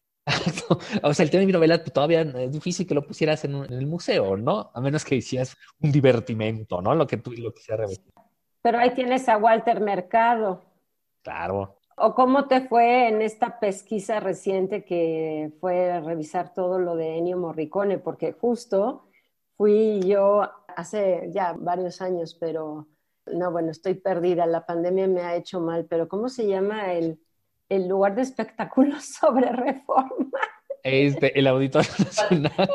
O 1.03 1.13
sea, 1.13 1.23
el 1.23 1.29
tema 1.29 1.41
de 1.41 1.45
mi 1.45 1.51
novela 1.51 1.83
todavía 1.83 2.21
es 2.21 2.51
difícil 2.51 2.87
que 2.87 2.95
lo 2.95 3.05
pusieras 3.05 3.45
en, 3.45 3.55
el 3.55 3.85
museo, 3.85 4.35
¿no? 4.35 4.71
A 4.73 4.81
menos 4.81 5.05
que 5.05 5.15
hicieras 5.15 5.55
un 5.79 5.91
divertimento, 5.91 6.81
¿no? 6.81 6.95
Lo 6.95 7.05
que 7.05 7.17
tú 7.17 7.31
lo 7.31 7.53
quisieras 7.53 7.89
repetir. 7.89 8.13
Pero 8.61 8.79
ahí 8.79 8.93
tienes 8.95 9.29
a 9.29 9.37
Walter 9.37 9.81
Mercado. 9.81 10.63
Claro. 11.21 11.77
¿O 11.97 12.13
cómo 12.13 12.47
te 12.47 12.67
fue 12.67 13.07
en 13.07 13.21
esta 13.21 13.59
pesquisa 13.59 14.19
reciente 14.19 14.83
que 14.83 15.51
fue 15.61 16.01
revisar 16.01 16.53
todo 16.53 16.79
lo 16.79 16.95
de 16.95 17.17
Ennio 17.17 17.37
Morricone? 17.37 17.99
Porque 17.99 18.33
justo 18.33 19.07
fui 19.55 20.01
yo 20.01 20.49
hace 20.75 21.29
ya 21.31 21.53
varios 21.53 22.01
años, 22.01 22.35
pero 22.35 22.87
no, 23.27 23.51
bueno, 23.51 23.71
estoy 23.71 23.93
perdida. 23.93 24.45
La 24.45 24.65
pandemia 24.65 25.07
me 25.07 25.21
ha 25.21 25.35
hecho 25.35 25.61
mal, 25.61 25.85
pero 25.85 26.07
¿cómo 26.07 26.27
se 26.27 26.47
llama 26.47 26.91
el 26.93 27.19
el 27.69 27.87
lugar 27.87 28.15
de 28.15 28.21
espectáculos 28.21 29.05
sobre 29.19 29.51
reforma. 29.51 30.39
Este, 30.83 31.37
el 31.37 31.47
Auditorio 31.47 31.89
Nacional. 31.99 32.51
El 32.57 32.67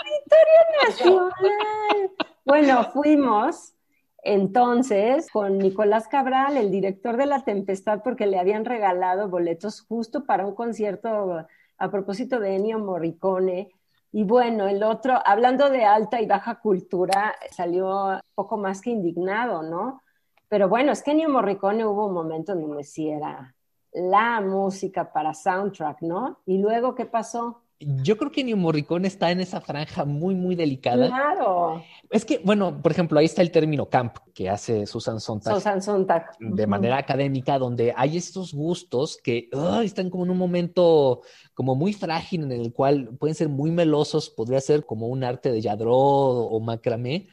Auditorio 0.00 1.20
Nacional. 1.20 2.10
Bueno, 2.44 2.84
fuimos 2.92 3.74
entonces 4.22 5.30
con 5.30 5.58
Nicolás 5.58 6.08
Cabral, 6.08 6.56
el 6.56 6.70
director 6.70 7.16
de 7.16 7.26
La 7.26 7.44
Tempestad, 7.44 8.02
porque 8.02 8.26
le 8.26 8.38
habían 8.38 8.64
regalado 8.64 9.28
boletos 9.28 9.82
justo 9.82 10.24
para 10.24 10.46
un 10.46 10.54
concierto 10.54 11.46
a 11.78 11.90
propósito 11.90 12.40
de 12.40 12.56
Ennio 12.56 12.78
Morricone. 12.78 13.70
Y 14.10 14.24
bueno, 14.24 14.66
el 14.66 14.82
otro, 14.82 15.20
hablando 15.24 15.68
de 15.68 15.84
alta 15.84 16.20
y 16.22 16.26
baja 16.26 16.60
cultura, 16.60 17.34
salió 17.50 18.18
poco 18.34 18.56
más 18.56 18.80
que 18.80 18.90
indignado, 18.90 19.62
¿no? 19.62 20.02
Pero 20.48 20.70
bueno, 20.70 20.92
es 20.92 21.02
que 21.02 21.10
Ennio 21.10 21.28
Morricone 21.28 21.84
hubo 21.84 22.06
un 22.06 22.14
momento 22.14 22.52
en 22.52 22.62
donde 22.62 22.84
sí 22.84 23.10
era 23.10 23.54
la 23.92 24.40
música 24.40 25.12
para 25.12 25.34
soundtrack, 25.34 26.02
¿no? 26.02 26.40
Y 26.46 26.58
luego, 26.58 26.94
¿qué 26.94 27.06
pasó? 27.06 27.62
Yo 27.80 28.18
creo 28.18 28.32
que 28.32 28.42
New 28.42 28.56
Morricone 28.56 29.06
está 29.06 29.30
en 29.30 29.38
esa 29.38 29.60
franja 29.60 30.04
muy, 30.04 30.34
muy 30.34 30.56
delicada. 30.56 31.06
Claro. 31.06 31.80
Es 32.10 32.24
que, 32.24 32.40
bueno, 32.44 32.82
por 32.82 32.90
ejemplo, 32.90 33.20
ahí 33.20 33.26
está 33.26 33.40
el 33.40 33.52
término 33.52 33.88
camp 33.88 34.16
que 34.34 34.50
hace 34.50 34.84
Susan 34.84 35.20
Sontag. 35.20 35.54
Susan 35.54 35.80
Sontag. 35.80 36.36
De 36.40 36.66
manera 36.66 36.98
académica, 36.98 37.56
donde 37.56 37.94
hay 37.96 38.16
estos 38.16 38.52
gustos 38.52 39.16
que 39.22 39.48
están 39.84 40.10
como 40.10 40.24
en 40.24 40.30
un 40.30 40.38
momento 40.38 41.22
como 41.54 41.76
muy 41.76 41.92
frágil 41.92 42.42
en 42.42 42.52
el 42.52 42.72
cual 42.72 43.16
pueden 43.16 43.36
ser 43.36 43.48
muy 43.48 43.70
melosos, 43.70 44.28
podría 44.28 44.60
ser 44.60 44.84
como 44.84 45.06
un 45.06 45.22
arte 45.22 45.52
de 45.52 45.60
Yadro 45.60 45.94
o 45.94 46.58
macramé, 46.58 47.28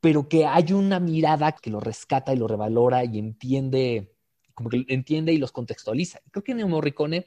pero 0.00 0.26
que 0.26 0.46
hay 0.46 0.72
una 0.72 1.00
mirada 1.00 1.52
que 1.52 1.68
lo 1.68 1.80
rescata 1.80 2.32
y 2.32 2.38
lo 2.38 2.48
revalora 2.48 3.04
y 3.04 3.18
entiende 3.18 4.15
como 4.56 4.70
que 4.70 4.84
entiende 4.88 5.32
y 5.32 5.38
los 5.38 5.52
contextualiza. 5.52 6.20
Creo 6.32 6.42
que 6.42 6.54
Neo 6.54 6.66
Morricone 6.66 7.26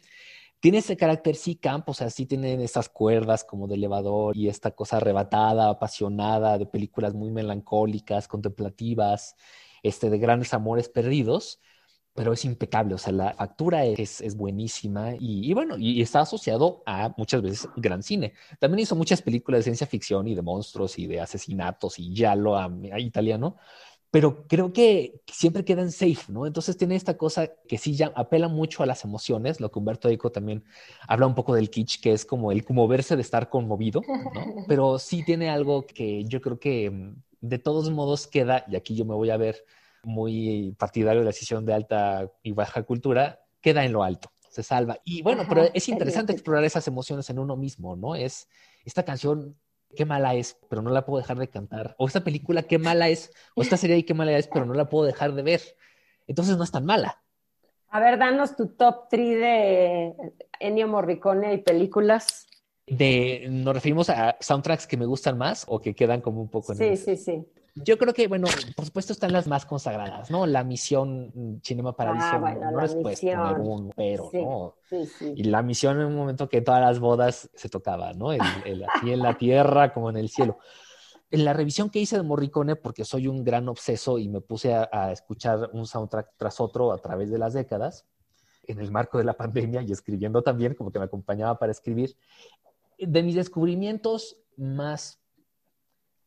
tiene 0.60 0.80
ese 0.80 0.98
carácter 0.98 1.36
sí 1.36 1.56
camp, 1.56 1.88
o 1.88 1.94
sea, 1.94 2.10
sí 2.10 2.26
tiene 2.26 2.62
esas 2.64 2.90
cuerdas 2.90 3.44
como 3.46 3.68
de 3.68 3.76
elevador 3.76 4.36
y 4.36 4.50
esta 4.50 4.72
cosa 4.72 4.98
arrebatada, 4.98 5.70
apasionada, 5.70 6.58
de 6.58 6.66
películas 6.66 7.14
muy 7.14 7.32
melancólicas, 7.32 8.28
contemplativas, 8.28 9.36
este, 9.84 10.10
de 10.10 10.18
grandes 10.18 10.54
amores 10.54 10.90
perdidos, 10.90 11.62
pero 12.14 12.34
es 12.34 12.44
impecable, 12.46 12.96
o 12.96 12.98
sea, 12.98 13.14
la 13.14 13.34
factura 13.34 13.86
es, 13.86 14.22
es 14.22 14.36
buenísima 14.36 15.14
y, 15.20 15.54
bueno, 15.54 15.78
y 15.78 16.02
está 16.02 16.22
asociado 16.22 16.84
a 16.86 17.14
muchas 17.16 17.42
veces 17.44 17.70
gran 17.78 18.04
cine. 18.04 18.34
También 18.60 18.80
hizo 18.80 18.96
muchas 18.96 19.22
películas 19.22 19.60
de 19.60 19.64
ciencia 19.64 19.88
ficción 19.88 20.28
y 20.28 20.36
de 20.36 20.42
monstruos 20.42 20.98
y 21.00 21.08
de 21.08 21.22
asesinatos 21.22 22.00
y 22.00 22.14
ya 22.14 22.36
lo 22.36 22.58
a 22.58 22.70
italiano, 23.00 23.56
pero 24.12 24.48
creo 24.48 24.74
que 24.74 25.22
siempre 25.28 25.64
quedan 25.64 25.92
safe, 25.92 26.32
¿no? 26.32 26.48
Entonces 26.48 26.78
tiene 26.78 26.96
esta 26.96 27.18
cosa 27.18 27.52
que 27.68 27.78
sí 27.78 27.96
ya 27.96 28.12
apela 28.16 28.48
mucho 28.48 28.82
a 28.82 28.86
las 28.86 29.04
emociones, 29.04 29.60
lo 29.60 29.72
que 29.72 29.80
Humberto 29.80 30.10
Eco 30.10 30.32
también 30.32 30.64
habla 31.08 31.28
un 31.28 31.36
poco 31.36 31.54
del 31.54 31.70
kitsch, 31.70 32.02
que 32.02 32.14
es 32.14 32.26
como 32.26 32.52
el 32.52 32.66
como 32.66 32.88
verse 32.88 33.16
de 33.16 33.22
estar 33.22 33.50
conmovido, 33.50 34.02
¿no? 34.08 34.66
Pero 34.68 34.98
sí 34.98 35.24
tiene 35.24 35.50
algo 35.50 35.86
que 35.86 36.24
yo 36.26 36.42
creo 36.42 36.60
que 36.60 36.90
mm, 36.90 37.16
de 37.42 37.60
todos 37.60 37.90
modos 37.92 38.26
queda, 38.26 38.66
y 38.68 38.76
aquí 38.76 38.96
yo 38.96 39.06
me 39.06 39.16
voy 39.16 39.30
a 39.30 39.38
ver 39.38 39.64
muy 40.04 40.76
partidario 40.80 41.20
de 41.20 41.26
la 41.26 41.32
decisión 41.32 41.66
de 41.66 41.74
alta 41.74 42.32
y 42.42 42.52
baja 42.52 42.84
cultura, 42.84 43.42
queda 43.62 43.86
en 43.86 43.94
lo 43.94 44.04
alto, 44.04 44.32
se 44.50 44.64
salva. 44.64 45.00
Y 45.04 45.22
bueno, 45.22 45.44
pero 45.48 45.70
es 45.74 45.88
interesante 45.88 46.34
explorar 46.34 46.64
esas 46.64 46.88
emociones 46.88 47.30
en 47.30 47.38
uno 47.38 47.56
mismo, 47.56 47.96
¿no? 47.96 48.16
Es 48.16 48.48
esta 48.86 49.04
canción 49.04 49.56
qué 49.96 50.06
mala 50.06 50.36
es, 50.36 50.58
pero 50.70 50.82
no 50.82 50.90
la 50.90 51.06
puedo 51.06 51.20
dejar 51.20 51.38
de 51.38 51.48
cantar. 51.48 51.96
O 51.98 52.08
esta 52.08 52.24
película, 52.24 52.64
qué 52.64 52.78
mala 52.78 53.10
es. 53.10 53.32
O 53.56 53.62
esta 53.62 53.78
serie, 53.78 54.06
qué 54.06 54.14
mala 54.14 54.38
es, 54.38 54.48
pero 54.48 54.66
no 54.66 54.74
la 54.74 54.90
puedo 54.90 55.06
dejar 55.06 55.34
de 55.34 55.44
ver. 55.44 55.62
Entonces 56.28 56.58
no 56.58 56.64
es 56.64 56.72
tan 56.72 56.86
mala. 56.86 57.22
A 57.90 58.00
ver, 58.00 58.20
danos 58.20 58.56
tu 58.56 58.68
top 58.68 59.08
3 59.10 59.40
de 59.40 60.16
Ennio 60.60 60.88
Morricone 60.88 61.54
y 61.54 61.58
películas. 61.58 62.48
De, 62.86 63.48
¿Nos 63.50 63.74
referimos 63.74 64.10
a 64.10 64.38
soundtracks 64.40 64.88
que 64.88 64.98
me 64.98 65.06
gustan 65.06 65.38
más 65.38 65.66
o 65.68 65.80
que 65.80 65.96
quedan 65.96 66.22
como 66.22 66.42
un 66.42 66.50
poco 66.50 66.72
en 66.72 66.78
Sí, 66.78 66.98
sí, 66.98 67.18
sí. 67.18 67.46
Yo 67.76 67.98
creo 67.98 68.14
que, 68.14 68.28
bueno, 68.28 68.48
por 68.76 68.86
supuesto 68.86 69.14
están 69.14 69.32
las 69.32 69.48
más 69.48 69.66
consagradas, 69.66 70.30
¿no? 70.32 70.46
La 70.46 70.64
misión 70.64 71.32
mm, 71.34 71.62
Cinema 71.64 71.96
Paradiso 71.96 72.26
ah, 72.32 72.38
bueno, 72.38 72.72
no 72.72 72.82
les 72.82 72.96
puedes 72.96 73.22
poner 73.22 73.60
un 73.60 73.92
pero, 73.96 74.30
¿no? 74.34 74.76
Sí, 74.90 75.06
sí. 75.06 75.34
Y 75.36 75.44
la 75.44 75.62
misión 75.62 76.00
en 76.00 76.08
un 76.08 76.16
momento 76.16 76.50
que 76.50 76.62
todas 76.62 76.82
las 76.82 77.00
bodas 77.00 77.50
se 77.54 77.70
tocaban, 77.70 78.18
¿no? 78.18 78.32
El, 78.32 78.42
aquí 78.84 79.12
en 79.12 79.20
la 79.20 79.38
tierra 79.38 79.94
como 79.94 80.10
en 80.10 80.18
el 80.18 80.30
cielo. 80.30 80.58
En 81.32 81.46
la 81.46 81.54
revisión 81.54 81.90
que 81.90 82.00
hice 82.00 82.18
de 82.18 82.24
Morricone, 82.24 82.76
porque 82.76 83.06
soy 83.06 83.28
un 83.28 83.44
gran 83.44 83.70
obseso 83.70 84.18
y 84.18 84.28
me 84.30 84.42
puse 84.42 84.74
a, 84.74 84.90
a 84.92 85.12
escuchar 85.12 85.70
un 85.74 85.86
soundtrack 85.86 86.34
tras 86.38 86.60
otro 86.60 86.92
a 86.92 86.98
través 86.98 87.30
de 87.30 87.38
las 87.38 87.54
décadas, 87.54 88.08
en 88.70 88.80
el 88.80 88.92
marco 88.92 89.18
de 89.18 89.24
la 89.24 89.34
pandemia 89.34 89.82
y 89.82 89.92
escribiendo 89.92 90.42
también, 90.42 90.74
como 90.74 90.92
que 90.92 91.00
me 91.00 91.06
acompañaba 91.06 91.58
para 91.58 91.72
escribir, 91.72 92.16
de 92.98 93.24
mis 93.24 93.36
descubrimientos 93.36 94.38
más 94.58 95.20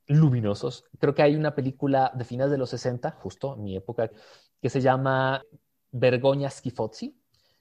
luminosos, 0.07 0.85
creo 0.99 1.15
que 1.15 1.23
hay 1.23 1.37
una 1.37 1.55
película 1.55 2.13
de 2.15 2.25
finales 2.25 2.51
de 2.51 2.59
los 2.59 2.71
60, 2.71 3.13
justo 3.13 3.55
en 3.57 3.65
mi 3.65 3.77
época, 3.77 4.11
que 4.61 4.71
se 4.71 4.81
llama 4.81 5.43
Vergoña 5.91 6.51
Schifozzi, 6.51 7.17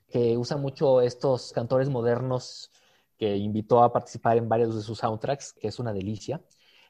que 0.08 0.38
usa 0.38 0.58
mucho 0.58 1.01
estos 1.01 1.51
cantores 1.54 1.89
modernos 1.89 2.71
que 3.17 3.38
invitó 3.38 3.84
a 3.84 3.93
participar 3.93 4.38
en 4.38 4.49
varios 4.49 4.75
de 4.75 4.82
sus 4.82 4.97
soundtracks, 4.97 5.54
que 5.54 5.67
es 5.67 5.80
una 5.80 5.93
delicia. 5.93 6.41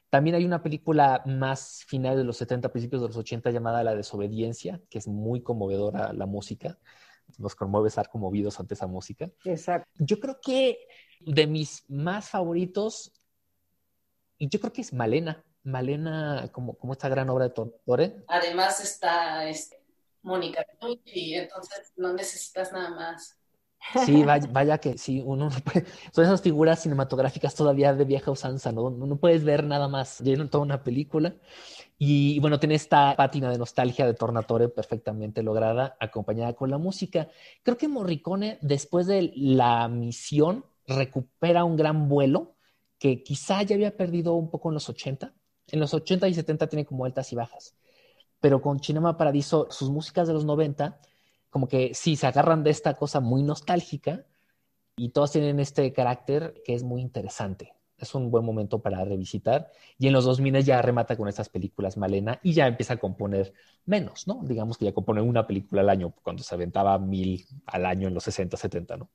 También 0.08 0.36
hay 0.36 0.44
una 0.44 0.62
película 0.62 1.22
más 1.26 1.84
final 1.86 2.16
de 2.16 2.24
los 2.24 2.36
70, 2.36 2.70
principios 2.70 3.02
de 3.02 3.08
los 3.08 3.16
80 3.16 3.50
llamada 3.50 3.84
La 3.84 3.94
desobediencia, 3.94 4.80
que 4.90 4.98
es 4.98 5.08
muy 5.08 5.42
conmovedora 5.42 6.12
la 6.12 6.26
música. 6.26 6.78
Nos 7.38 7.54
conmueve 7.54 7.88
estar 7.88 8.08
conmovidos 8.10 8.60
ante 8.60 8.74
esa 8.74 8.86
música. 8.86 9.30
Exacto. 9.44 9.88
Yo 9.98 10.20
creo 10.20 10.38
que 10.42 10.78
de 11.20 11.46
mis 11.46 11.84
más 11.88 12.28
favoritos, 12.28 13.12
y 14.42 14.48
yo 14.48 14.58
creo 14.58 14.72
que 14.72 14.80
es 14.80 14.92
Malena. 14.92 15.40
Malena, 15.62 16.48
como, 16.50 16.74
como 16.74 16.94
esta 16.94 17.08
gran 17.08 17.30
obra 17.30 17.44
de 17.44 17.54
Torre. 17.54 18.24
Además 18.26 18.80
está 18.80 19.48
este, 19.48 19.80
Mónica 20.20 20.66
y 21.04 21.34
entonces 21.34 21.92
no 21.96 22.12
necesitas 22.12 22.72
nada 22.72 22.90
más. 22.90 23.38
Sí, 24.04 24.24
vaya, 24.24 24.78
que 24.78 24.98
sí, 24.98 25.22
uno 25.24 25.48
no 25.48 25.56
puede, 25.60 25.86
son 26.10 26.24
esas 26.24 26.42
figuras 26.42 26.82
cinematográficas 26.82 27.54
todavía 27.54 27.94
de 27.94 28.04
vieja 28.04 28.32
usanza, 28.32 28.72
¿no? 28.72 28.90
No 28.90 29.16
puedes 29.16 29.44
ver 29.44 29.62
nada 29.62 29.86
más, 29.86 30.18
lleno 30.18 30.48
toda 30.48 30.64
una 30.64 30.82
película. 30.82 31.36
Y, 31.96 32.40
bueno, 32.40 32.58
tiene 32.58 32.74
esta 32.74 33.14
pátina 33.14 33.48
de 33.48 33.58
nostalgia 33.58 34.06
de 34.06 34.14
Tornatore 34.14 34.68
perfectamente 34.68 35.44
lograda, 35.44 35.96
acompañada 36.00 36.54
con 36.54 36.68
la 36.68 36.78
música. 36.78 37.28
Creo 37.62 37.78
que 37.78 37.86
Morricone, 37.86 38.58
después 38.60 39.06
de 39.06 39.30
la 39.36 39.86
misión, 39.86 40.64
recupera 40.88 41.62
un 41.62 41.76
gran 41.76 42.08
vuelo 42.08 42.56
que 43.02 43.24
quizá 43.24 43.64
ya 43.64 43.74
había 43.74 43.96
perdido 43.96 44.34
un 44.34 44.48
poco 44.48 44.68
en 44.68 44.74
los 44.74 44.88
80. 44.88 45.34
En 45.72 45.80
los 45.80 45.92
80 45.92 46.28
y 46.28 46.34
70 46.34 46.68
tiene 46.68 46.86
como 46.86 47.04
altas 47.04 47.32
y 47.32 47.34
bajas. 47.34 47.74
Pero 48.38 48.62
con 48.62 48.78
Cinema 48.78 49.16
Paradiso, 49.16 49.66
sus 49.70 49.90
músicas 49.90 50.28
de 50.28 50.34
los 50.34 50.44
90 50.44 51.00
como 51.50 51.66
que 51.66 51.94
sí, 51.94 52.14
se 52.14 52.28
agarran 52.28 52.62
de 52.62 52.70
esta 52.70 52.94
cosa 52.94 53.18
muy 53.18 53.42
nostálgica 53.42 54.24
y 54.96 55.08
todas 55.08 55.32
tienen 55.32 55.58
este 55.58 55.92
carácter 55.92 56.62
que 56.64 56.74
es 56.76 56.84
muy 56.84 57.00
interesante. 57.00 57.74
Es 57.98 58.14
un 58.14 58.30
buen 58.30 58.44
momento 58.44 58.80
para 58.80 59.04
revisitar. 59.04 59.72
Y 59.98 60.06
en 60.06 60.12
los 60.12 60.24
2000 60.24 60.62
ya 60.62 60.80
remata 60.80 61.16
con 61.16 61.26
estas 61.26 61.48
películas 61.48 61.96
Malena 61.96 62.38
y 62.44 62.52
ya 62.52 62.68
empieza 62.68 62.94
a 62.94 62.98
componer 62.98 63.52
menos, 63.84 64.28
¿no? 64.28 64.42
Digamos 64.44 64.78
que 64.78 64.84
ya 64.84 64.94
compone 64.94 65.22
una 65.22 65.44
película 65.44 65.80
al 65.80 65.90
año 65.90 66.14
cuando 66.22 66.44
se 66.44 66.54
aventaba 66.54 66.96
mil 67.00 67.44
al 67.66 67.84
año 67.84 68.06
en 68.06 68.14
los 68.14 68.22
60, 68.22 68.56
70, 68.56 68.96
¿no? 68.96 69.10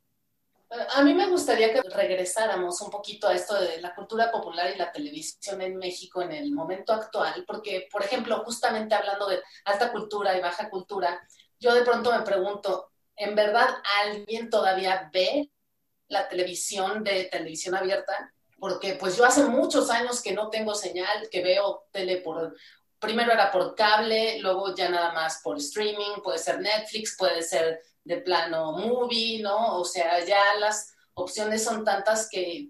A 0.69 1.01
mí 1.01 1.13
me 1.13 1.29
gustaría 1.29 1.73
que 1.73 1.81
regresáramos 1.81 2.81
un 2.81 2.89
poquito 2.89 3.27
a 3.27 3.33
esto 3.33 3.57
de 3.59 3.79
la 3.79 3.95
cultura 3.95 4.29
popular 4.29 4.69
y 4.73 4.77
la 4.77 4.91
televisión 4.91 5.61
en 5.61 5.77
México 5.77 6.21
en 6.21 6.33
el 6.33 6.51
momento 6.51 6.91
actual, 6.91 7.45
porque, 7.47 7.87
por 7.89 8.03
ejemplo, 8.03 8.43
justamente 8.43 8.93
hablando 8.93 9.27
de 9.27 9.41
alta 9.63 9.93
cultura 9.93 10.37
y 10.37 10.41
baja 10.41 10.69
cultura, 10.69 11.25
yo 11.57 11.73
de 11.73 11.83
pronto 11.83 12.11
me 12.11 12.21
pregunto, 12.23 12.91
¿en 13.15 13.33
verdad 13.33 13.67
alguien 14.03 14.49
todavía 14.49 15.09
ve 15.13 15.49
la 16.09 16.27
televisión 16.27 17.01
de 17.01 17.25
televisión 17.25 17.73
abierta? 17.73 18.33
Porque 18.59 18.95
pues 18.95 19.15
yo 19.15 19.23
hace 19.23 19.45
muchos 19.45 19.89
años 19.89 20.21
que 20.21 20.33
no 20.33 20.49
tengo 20.49 20.75
señal, 20.75 21.29
que 21.31 21.41
veo 21.41 21.87
tele 21.91 22.17
por, 22.17 22.57
primero 22.99 23.31
era 23.31 23.51
por 23.51 23.73
cable, 23.73 24.39
luego 24.39 24.75
ya 24.75 24.89
nada 24.89 25.13
más 25.13 25.39
por 25.41 25.57
streaming, 25.57 26.21
puede 26.21 26.39
ser 26.39 26.59
Netflix, 26.59 27.15
puede 27.17 27.41
ser 27.41 27.79
de 28.07 28.17
plano 28.21 28.71
movie, 28.71 29.41
¿no? 29.41 29.77
O 29.77 29.85
sea, 29.85 30.23
ya 30.25 30.55
las 30.59 30.93
opciones 31.13 31.63
son 31.63 31.83
tantas 31.83 32.29
que 32.29 32.69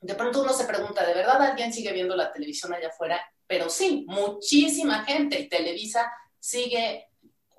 de 0.00 0.14
pronto 0.14 0.42
uno 0.42 0.52
se 0.52 0.64
pregunta, 0.64 1.06
¿de 1.06 1.14
verdad 1.14 1.40
alguien 1.40 1.72
sigue 1.72 1.92
viendo 1.92 2.16
la 2.16 2.32
televisión 2.32 2.74
allá 2.74 2.88
afuera? 2.88 3.20
Pero 3.46 3.68
sí, 3.70 4.04
muchísima 4.08 5.04
gente 5.04 5.38
y 5.38 5.48
Televisa 5.48 6.12
sigue 6.40 7.08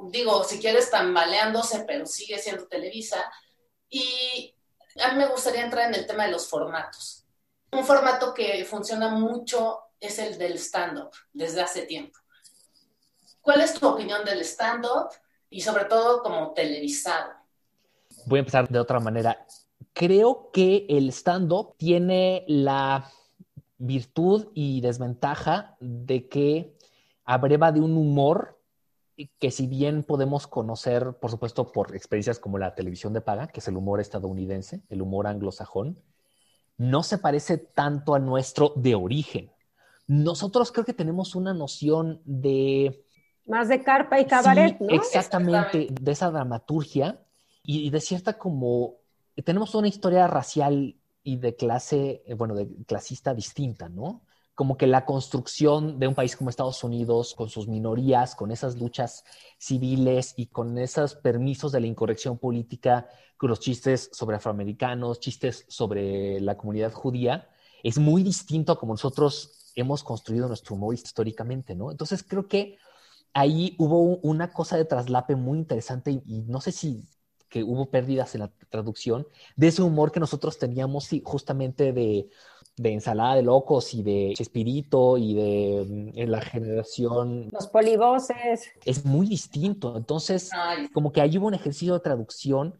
digo, 0.09 0.43
si 0.43 0.59
quieres, 0.59 0.89
tambaleándose, 0.89 1.83
pero 1.85 2.05
sigue 2.05 2.39
siendo 2.39 2.67
Televisa. 2.67 3.31
Y 3.89 4.55
a 5.01 5.11
mí 5.11 5.17
me 5.17 5.27
gustaría 5.27 5.63
entrar 5.63 5.87
en 5.87 5.95
el 5.95 6.07
tema 6.07 6.25
de 6.25 6.31
los 6.31 6.47
formatos. 6.47 7.25
Un 7.71 7.85
formato 7.85 8.33
que 8.33 8.65
funciona 8.65 9.09
mucho 9.09 9.79
es 9.99 10.19
el 10.19 10.37
del 10.37 10.57
stand-up 10.57 11.11
desde 11.31 11.61
hace 11.61 11.83
tiempo. 11.83 12.19
¿Cuál 13.41 13.61
es 13.61 13.73
tu 13.73 13.87
opinión 13.87 14.23
del 14.23 14.41
stand-up 14.41 15.09
y 15.53 15.61
sobre 15.61 15.85
todo 15.85 16.21
como 16.23 16.51
televisado? 16.53 17.31
Voy 18.25 18.37
a 18.37 18.39
empezar 18.39 18.67
de 18.67 18.79
otra 18.79 18.99
manera. 18.99 19.45
Creo 19.93 20.49
que 20.51 20.85
el 20.89 21.09
stand-up 21.09 21.75
tiene 21.77 22.43
la 22.47 23.09
virtud 23.77 24.47
y 24.53 24.81
desventaja 24.81 25.77
de 25.79 26.27
que 26.27 26.77
abreva 27.25 27.71
de 27.71 27.81
un 27.81 27.97
humor 27.97 28.59
que 29.39 29.51
si 29.51 29.67
bien 29.67 30.03
podemos 30.03 30.47
conocer, 30.47 31.13
por 31.19 31.29
supuesto, 31.29 31.71
por 31.71 31.95
experiencias 31.95 32.39
como 32.39 32.57
la 32.57 32.73
televisión 32.73 33.13
de 33.13 33.21
paga, 33.21 33.47
que 33.47 33.59
es 33.59 33.67
el 33.67 33.77
humor 33.77 34.01
estadounidense, 34.01 34.81
el 34.89 35.01
humor 35.01 35.27
anglosajón, 35.27 36.01
no 36.77 37.03
se 37.03 37.19
parece 37.19 37.57
tanto 37.59 38.15
al 38.15 38.25
nuestro 38.25 38.73
de 38.75 38.95
origen. 38.95 39.51
Nosotros 40.07 40.71
creo 40.71 40.85
que 40.85 40.93
tenemos 40.93 41.35
una 41.35 41.53
noción 41.53 42.21
de... 42.25 43.05
Más 43.45 43.67
de 43.67 43.83
carpa 43.83 44.19
y 44.19 44.25
cabaret, 44.25 44.79
¿no? 44.79 44.89
Exactamente, 44.89 45.87
de 45.89 46.11
esa 46.11 46.31
dramaturgia 46.31 47.19
y 47.63 47.89
de 47.89 48.01
cierta 48.01 48.37
como... 48.37 48.95
Tenemos 49.43 49.73
una 49.73 49.87
historia 49.87 50.27
racial 50.27 50.95
y 51.23 51.37
de 51.37 51.55
clase, 51.55 52.23
eh, 52.25 52.35
bueno, 52.35 52.53
de 52.53 52.67
clasista 52.85 53.33
distinta, 53.33 53.89
¿no? 53.89 54.21
como 54.55 54.77
que 54.77 54.87
la 54.87 55.05
construcción 55.05 55.99
de 55.99 56.07
un 56.07 56.15
país 56.15 56.35
como 56.35 56.49
Estados 56.49 56.83
Unidos, 56.83 57.33
con 57.33 57.49
sus 57.49 57.67
minorías, 57.67 58.35
con 58.35 58.51
esas 58.51 58.77
luchas 58.77 59.23
civiles 59.57 60.35
y 60.37 60.47
con 60.47 60.77
esos 60.77 61.15
permisos 61.15 61.71
de 61.71 61.79
la 61.79 61.87
incorrección 61.87 62.37
política, 62.37 63.07
con 63.37 63.49
los 63.49 63.59
chistes 63.59 64.09
sobre 64.13 64.37
afroamericanos, 64.37 65.19
chistes 65.19 65.65
sobre 65.67 66.39
la 66.39 66.55
comunidad 66.55 66.91
judía, 66.91 67.49
es 67.81 67.97
muy 67.97 68.21
distinto 68.21 68.71
a 68.73 68.79
como 68.79 68.93
nosotros 68.93 69.71
hemos 69.75 70.03
construido 70.03 70.47
nuestro 70.47 70.75
humor 70.75 70.93
históricamente, 70.93 71.73
¿no? 71.73 71.89
Entonces 71.89 72.23
creo 72.23 72.47
que 72.47 72.77
ahí 73.33 73.75
hubo 73.77 74.17
una 74.17 74.51
cosa 74.51 74.77
de 74.77 74.85
traslape 74.85 75.35
muy 75.35 75.57
interesante 75.57 76.11
y, 76.11 76.41
no 76.47 76.61
sé 76.61 76.71
si 76.71 77.07
que 77.49 77.63
hubo 77.63 77.91
pérdidas 77.91 78.33
en 78.33 78.41
la 78.41 78.51
traducción 78.69 79.27
de 79.55 79.67
ese 79.67 79.83
humor 79.83 80.11
que 80.11 80.19
nosotros 80.19 80.57
teníamos 80.57 81.09
justamente 81.23 81.93
de 81.93 82.29
de 82.75 82.93
ensalada 82.93 83.35
de 83.35 83.43
locos 83.43 83.93
y 83.93 84.01
de 84.01 84.33
Chespirito 84.35 85.17
y 85.17 85.35
de 85.35 86.11
mm, 86.15 86.29
la 86.29 86.41
generación. 86.41 87.49
Los 87.51 87.67
polivoces. 87.67 88.71
Es 88.83 89.05
muy 89.05 89.27
distinto. 89.27 89.95
Entonces, 89.95 90.49
como 90.91 91.11
que 91.11 91.21
ahí 91.21 91.37
hubo 91.37 91.47
un 91.47 91.53
ejercicio 91.53 91.93
de 91.93 91.99
traducción. 91.99 92.79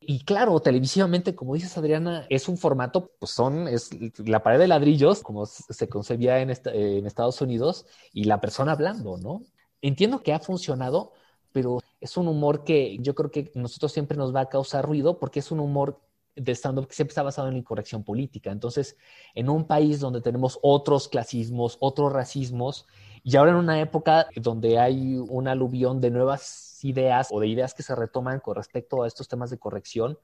Y 0.00 0.24
claro, 0.24 0.58
televisivamente, 0.60 1.34
como 1.34 1.54
dices 1.54 1.76
Adriana, 1.76 2.24
es 2.30 2.48
un 2.48 2.56
formato, 2.56 3.12
pues 3.18 3.32
son, 3.32 3.68
es 3.68 3.90
la 4.18 4.42
pared 4.42 4.58
de 4.58 4.68
ladrillos, 4.68 5.22
como 5.22 5.44
se 5.44 5.88
concebía 5.88 6.40
en, 6.40 6.50
en 6.50 7.06
Estados 7.06 7.40
Unidos, 7.42 7.84
y 8.12 8.24
la 8.24 8.40
persona 8.40 8.72
hablando, 8.72 9.18
¿no? 9.18 9.42
Entiendo 9.82 10.22
que 10.22 10.32
ha 10.32 10.38
funcionado, 10.38 11.12
pero 11.52 11.80
es 12.00 12.16
un 12.16 12.28
humor 12.28 12.64
que 12.64 12.98
yo 13.00 13.14
creo 13.14 13.30
que 13.30 13.50
nosotros 13.54 13.92
siempre 13.92 14.16
nos 14.16 14.34
va 14.34 14.42
a 14.42 14.48
causar 14.48 14.84
ruido 14.84 15.18
porque 15.18 15.40
es 15.40 15.50
un 15.50 15.60
humor 15.60 16.00
de 16.34 16.52
stand-up 16.52 16.86
que 16.86 16.94
siempre 16.94 17.12
está 17.12 17.22
basado 17.22 17.48
en 17.48 17.54
la 17.54 17.58
incorrección 17.58 18.04
política. 18.04 18.50
Entonces, 18.50 18.96
en 19.34 19.48
un 19.48 19.66
país 19.66 20.00
donde 20.00 20.20
tenemos 20.20 20.58
otros 20.62 21.08
clasismos, 21.08 21.76
otros 21.80 22.12
racismos, 22.12 22.86
y 23.22 23.36
ahora 23.36 23.52
en 23.52 23.56
una 23.56 23.80
época 23.80 24.28
donde 24.36 24.78
hay 24.78 25.16
un 25.16 25.48
aluvión 25.48 26.00
de 26.00 26.10
nuevas 26.10 26.78
ideas 26.84 27.28
o 27.30 27.40
de 27.40 27.48
ideas 27.48 27.74
que 27.74 27.82
se 27.82 27.94
retoman 27.94 28.40
con 28.40 28.54
respecto 28.54 29.02
a 29.02 29.06
estos 29.06 29.28
temas 29.28 29.50
de 29.50 29.58
corrección, 29.58 30.18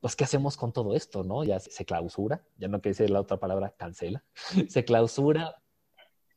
pues, 0.00 0.16
¿qué 0.16 0.24
hacemos 0.24 0.56
con 0.56 0.72
todo 0.72 0.94
esto, 0.94 1.24
no? 1.24 1.44
Ya 1.44 1.58
se 1.60 1.84
clausura, 1.84 2.44
ya 2.58 2.68
no 2.68 2.80
quiere 2.80 2.90
decir 2.90 3.10
la 3.10 3.20
otra 3.20 3.38
palabra, 3.38 3.74
cancela, 3.76 4.22
se 4.68 4.84
clausura 4.84 5.62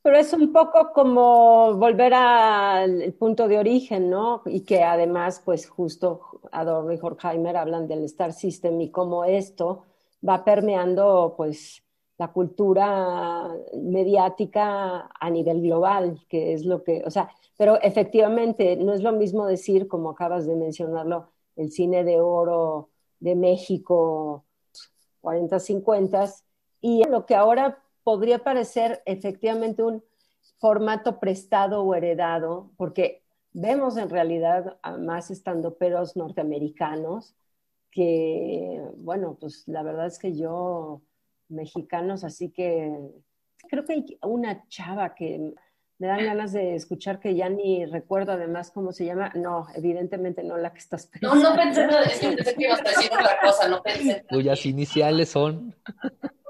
pero 0.07 0.19
es 0.19 0.31
un 0.31 0.53
poco 0.53 0.93
como 0.93 1.73
volver 1.73 2.13
al 2.13 3.11
punto 3.19 3.45
de 3.49 3.59
origen, 3.59 4.09
¿no? 4.09 4.41
Y 4.45 4.61
que 4.61 4.81
además, 4.81 5.41
pues 5.43 5.67
justo 5.67 6.21
Adorno 6.49 6.93
y 6.93 6.99
Horkheimer 7.01 7.57
hablan 7.57 7.89
del 7.89 8.05
Star 8.05 8.31
System 8.31 8.79
y 8.79 8.89
cómo 8.89 9.25
esto 9.25 9.83
va 10.25 10.45
permeando, 10.45 11.33
pues, 11.35 11.83
la 12.17 12.29
cultura 12.29 13.53
mediática 13.73 15.09
a 15.19 15.29
nivel 15.29 15.61
global, 15.61 16.21
que 16.29 16.53
es 16.53 16.63
lo 16.63 16.85
que, 16.85 17.03
o 17.05 17.11
sea, 17.11 17.29
pero 17.57 17.77
efectivamente 17.81 18.77
no 18.77 18.93
es 18.93 19.03
lo 19.03 19.11
mismo 19.11 19.45
decir, 19.45 19.89
como 19.89 20.11
acabas 20.11 20.47
de 20.47 20.55
mencionarlo, 20.55 21.27
el 21.57 21.69
cine 21.69 22.05
de 22.05 22.21
oro 22.21 22.91
de 23.19 23.35
México, 23.35 24.45
40, 25.19 25.59
50, 25.59 26.33
y 26.79 27.03
lo 27.09 27.25
que 27.25 27.35
ahora 27.35 27.83
podría 28.07 28.39
parecer 28.39 29.03
efectivamente 29.05 29.83
un 29.83 30.01
formato 30.59 31.19
prestado 31.19 31.83
o 31.83 31.93
heredado, 31.93 32.71
porque 32.77 33.21
vemos 33.51 33.97
en 33.97 34.09
realidad 34.09 34.77
a 34.81 34.95
más 34.95 35.29
estandoperos 35.29 36.15
norteamericanos 36.15 37.35
que, 37.91 38.81
bueno, 38.95 39.37
pues 39.37 39.67
la 39.67 39.83
verdad 39.83 40.05
es 40.05 40.19
que 40.19 40.33
yo, 40.33 41.01
mexicanos, 41.49 42.23
así 42.23 42.49
que 42.49 42.97
creo 43.67 43.83
que 43.83 43.91
hay 43.91 44.17
una 44.21 44.65
chava 44.69 45.13
que 45.13 45.53
me 45.99 46.07
dan 46.07 46.23
ganas 46.23 46.53
de 46.53 46.75
escuchar 46.75 47.19
que 47.19 47.35
ya 47.35 47.49
ni 47.49 47.85
recuerdo 47.85 48.31
además 48.31 48.71
cómo 48.71 48.93
se 48.93 49.03
llama. 49.03 49.33
No, 49.35 49.67
evidentemente 49.75 50.43
no 50.43 50.55
la 50.55 50.71
que 50.71 50.79
estás 50.79 51.07
pensando. 51.07 51.35
No, 51.43 51.49
no 51.49 51.55
pensé, 51.61 51.87
no, 51.87 51.97
pensé 51.97 52.55
que 52.55 52.63
ibas 52.63 52.79
a 52.79 52.83
decir 52.83 53.11
otra 53.11 53.37
cosa, 53.43 53.67
no 53.67 53.83
pensé. 53.83 54.25
Cuyas 54.29 54.65
iniciales 54.65 55.27
son. 55.27 55.75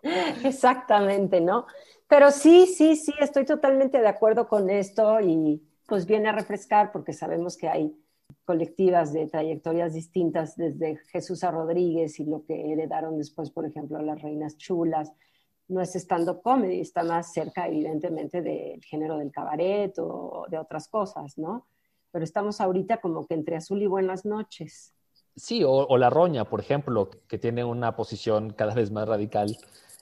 Exactamente, 0.43 1.41
¿no? 1.41 1.65
Pero 2.07 2.31
sí, 2.31 2.65
sí, 2.67 2.95
sí, 2.95 3.13
estoy 3.19 3.45
totalmente 3.45 3.99
de 3.99 4.07
acuerdo 4.07 4.47
con 4.47 4.69
esto 4.69 5.19
y 5.19 5.61
pues 5.85 6.05
viene 6.05 6.29
a 6.29 6.33
refrescar 6.33 6.91
porque 6.91 7.13
sabemos 7.13 7.57
que 7.57 7.67
hay 7.67 7.93
colectivas 8.45 9.11
de 9.13 9.27
trayectorias 9.27 9.93
distintas 9.93 10.55
desde 10.55 10.97
Jesús 11.11 11.43
a 11.43 11.51
Rodríguez 11.51 12.19
y 12.19 12.25
lo 12.25 12.43
que 12.45 12.71
heredaron 12.71 13.17
después, 13.17 13.51
por 13.51 13.65
ejemplo, 13.65 14.01
las 14.01 14.21
Reinas 14.21 14.57
Chulas. 14.57 15.11
No 15.67 15.81
es 15.81 15.95
stand-up 15.95 16.41
comedy, 16.41 16.79
está 16.79 17.03
más 17.03 17.33
cerca, 17.33 17.67
evidentemente, 17.67 18.41
del 18.41 18.81
género 18.85 19.17
del 19.17 19.31
cabaret 19.31 19.93
o 19.99 20.45
de 20.49 20.57
otras 20.57 20.87
cosas, 20.87 21.37
¿no? 21.37 21.67
Pero 22.11 22.23
estamos 22.23 22.61
ahorita 22.61 23.01
como 23.01 23.25
que 23.27 23.33
entre 23.33 23.57
azul 23.57 23.81
y 23.81 23.87
buenas 23.87 24.23
noches. 24.25 24.93
Sí, 25.35 25.63
o, 25.63 25.97
La 25.97 26.09
Roña, 26.09 26.45
por 26.45 26.61
ejemplo, 26.61 27.11
que 27.27 27.37
tiene 27.37 27.63
una 27.63 27.95
posición 27.95 28.51
cada 28.51 28.73
vez 28.73 28.91
más 28.91 29.07
radical 29.07 29.57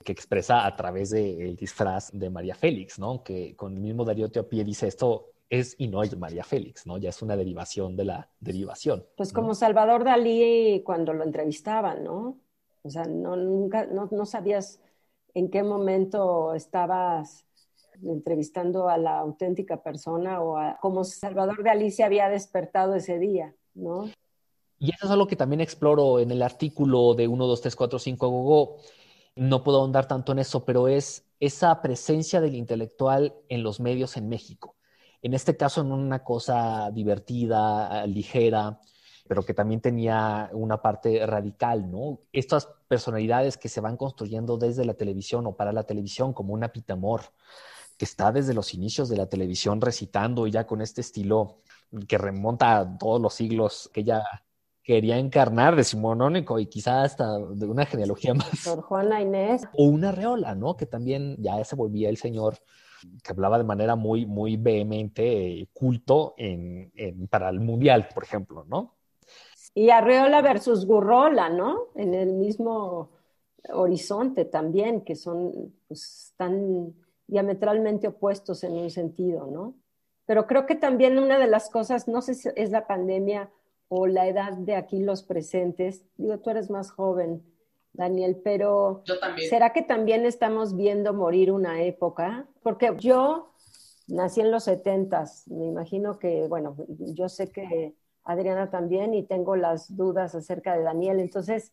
que 0.05 0.13
expresa 0.13 0.65
a 0.65 0.75
través 0.77 1.09
del 1.09 1.57
disfraz 1.57 2.11
de 2.13 2.29
María 2.29 2.55
Félix, 2.55 2.97
¿no? 2.97 3.23
Que 3.23 3.55
con 3.57 3.73
el 3.73 3.81
mismo 3.81 4.05
Darío 4.05 4.29
Teopie 4.29 4.63
dice 4.63 4.87
esto 4.87 5.31
es 5.49 5.75
y 5.77 5.87
no 5.87 6.01
es 6.03 6.17
María 6.17 6.43
Félix, 6.43 6.87
¿no? 6.87 6.97
Ya 6.97 7.09
es 7.09 7.21
una 7.21 7.35
derivación 7.35 7.97
de 7.97 8.05
la 8.05 8.29
derivación. 8.39 9.05
Pues 9.17 9.33
como 9.33 9.53
Salvador 9.53 10.03
Dalí 10.03 10.81
cuando 10.85 11.13
lo 11.13 11.23
entrevistaban, 11.23 12.03
¿no? 12.03 12.37
O 12.83 12.89
sea, 12.89 13.03
no, 13.05 13.35
nunca, 13.35 13.87
no, 13.87 14.25
sabías 14.25 14.79
en 15.33 15.49
qué 15.49 15.63
momento 15.63 16.53
estabas 16.53 17.45
entrevistando 18.03 18.89
a 18.89 18.97
la 18.97 19.19
auténtica 19.19 19.81
persona 19.81 20.41
o 20.41 20.57
a 20.57 20.77
cómo 20.81 21.03
Salvador 21.03 21.63
Dalí 21.63 21.91
se 21.91 22.03
había 22.03 22.29
despertado 22.29 22.95
ese 22.95 23.17
día, 23.17 23.55
¿no? 23.73 24.05
Y 24.77 24.89
eso 24.89 25.05
es 25.05 25.11
algo 25.11 25.25
que 25.25 25.35
también 25.35 25.61
exploro 25.61 26.19
en 26.19 26.31
el 26.31 26.43
artículo 26.43 27.15
de 27.15 27.27
1, 27.27 27.47
2, 27.47 27.61
3, 27.61 27.75
4, 27.75 27.99
5 27.99 28.29
Gogo. 28.29 28.77
No 29.35 29.63
puedo 29.63 29.79
ahondar 29.79 30.07
tanto 30.07 30.31
en 30.31 30.39
eso, 30.39 30.65
pero 30.65 30.87
es 30.87 31.25
esa 31.39 31.81
presencia 31.81 32.41
del 32.41 32.55
intelectual 32.55 33.35
en 33.49 33.63
los 33.63 33.79
medios 33.79 34.17
en 34.17 34.29
México 34.29 34.75
en 35.25 35.33
este 35.33 35.57
caso 35.57 35.81
en 35.81 35.91
una 35.91 36.23
cosa 36.23 36.91
divertida, 36.91 38.05
ligera, 38.05 38.79
pero 39.27 39.43
que 39.43 39.55
también 39.55 39.81
tenía 39.81 40.51
una 40.53 40.83
parte 40.83 41.25
radical, 41.25 41.89
¿no? 41.89 42.19
Estas 42.31 42.69
personalidades 42.87 43.57
que 43.57 43.67
se 43.67 43.81
van 43.81 43.97
construyendo 43.97 44.59
desde 44.59 44.85
la 44.85 44.93
televisión 44.93 45.47
o 45.47 45.55
para 45.55 45.73
la 45.73 45.81
televisión, 45.81 46.31
como 46.31 46.53
una 46.53 46.71
Pitamor, 46.71 47.21
que 47.97 48.05
está 48.05 48.31
desde 48.31 48.53
los 48.53 48.75
inicios 48.75 49.09
de 49.09 49.17
la 49.17 49.25
televisión 49.25 49.81
recitando 49.81 50.45
y 50.45 50.51
ya 50.51 50.67
con 50.67 50.79
este 50.79 51.01
estilo 51.01 51.57
que 52.07 52.19
remonta 52.19 52.77
a 52.77 52.97
todos 52.99 53.19
los 53.19 53.33
siglos 53.33 53.89
que 53.91 54.01
ella 54.01 54.23
quería 54.85 55.17
encarnar 55.17 55.75
de 55.75 55.83
Simonónico 55.83 56.59
y 56.59 56.67
quizá 56.67 57.01
hasta 57.01 57.39
de 57.39 57.65
una 57.65 57.85
genealogía 57.85 58.33
más. 58.35 58.63
Por 58.63 58.81
Juana 58.83 59.19
Inés. 59.19 59.63
O 59.73 59.85
una 59.85 60.11
Reola, 60.11 60.53
¿no? 60.53 60.77
Que 60.77 60.85
también 60.85 61.35
ya 61.39 61.61
se 61.63 61.75
volvía 61.75 62.07
el 62.07 62.17
señor 62.17 62.59
que 63.23 63.31
hablaba 63.31 63.57
de 63.57 63.63
manera 63.63 63.95
muy, 63.95 64.25
muy 64.25 64.57
vehemente, 64.57 65.61
eh, 65.61 65.67
culto 65.73 66.33
en, 66.37 66.91
para 67.29 67.49
el 67.49 67.59
Mundial, 67.59 68.07
por 68.13 68.23
ejemplo, 68.23 68.65
¿no? 68.67 68.93
Y 69.73 69.89
Arreola 69.89 70.41
versus 70.41 70.85
Gurrola, 70.85 71.49
¿no? 71.49 71.87
En 71.95 72.13
el 72.13 72.33
mismo 72.33 73.09
horizonte 73.73 74.45
también, 74.45 75.01
que 75.01 75.15
son 75.15 75.73
pues, 75.87 76.33
tan 76.37 76.93
diametralmente 77.27 78.07
opuestos 78.07 78.63
en 78.63 78.73
un 78.73 78.89
sentido, 78.89 79.47
¿no? 79.47 79.73
Pero 80.25 80.47
creo 80.47 80.65
que 80.65 80.75
también 80.75 81.19
una 81.19 81.37
de 81.37 81.47
las 81.47 81.69
cosas, 81.69 82.07
no 82.07 82.21
sé 82.21 82.35
si 82.35 82.49
es 82.55 82.71
la 82.71 82.87
pandemia 82.87 83.51
o 83.87 84.07
la 84.07 84.27
edad 84.27 84.53
de 84.53 84.75
aquí 84.75 84.99
los 84.99 85.23
presentes, 85.23 86.03
digo, 86.17 86.39
tú 86.39 86.49
eres 86.49 86.69
más 86.69 86.91
joven, 86.91 87.43
Daniel, 87.93 88.41
pero 88.43 89.03
¿será 89.49 89.71
que 89.71 89.81
también 89.81 90.25
estamos 90.25 90.75
viendo 90.75 91.13
morir 91.13 91.51
una 91.51 91.81
época? 91.81 92.45
Porque 92.61 92.93
yo 92.99 93.51
nací 94.07 94.41
en 94.41 94.51
los 94.51 94.65
setentas, 94.65 95.47
me 95.47 95.65
imagino 95.65 96.19
que, 96.19 96.47
bueno, 96.47 96.75
yo 96.87 97.29
sé 97.29 97.51
que 97.51 97.95
Adriana 98.23 98.69
también 98.69 99.13
y 99.13 99.23
tengo 99.23 99.55
las 99.55 99.95
dudas 99.95 100.35
acerca 100.35 100.75
de 100.75 100.83
Daniel, 100.83 101.19
entonces 101.19 101.71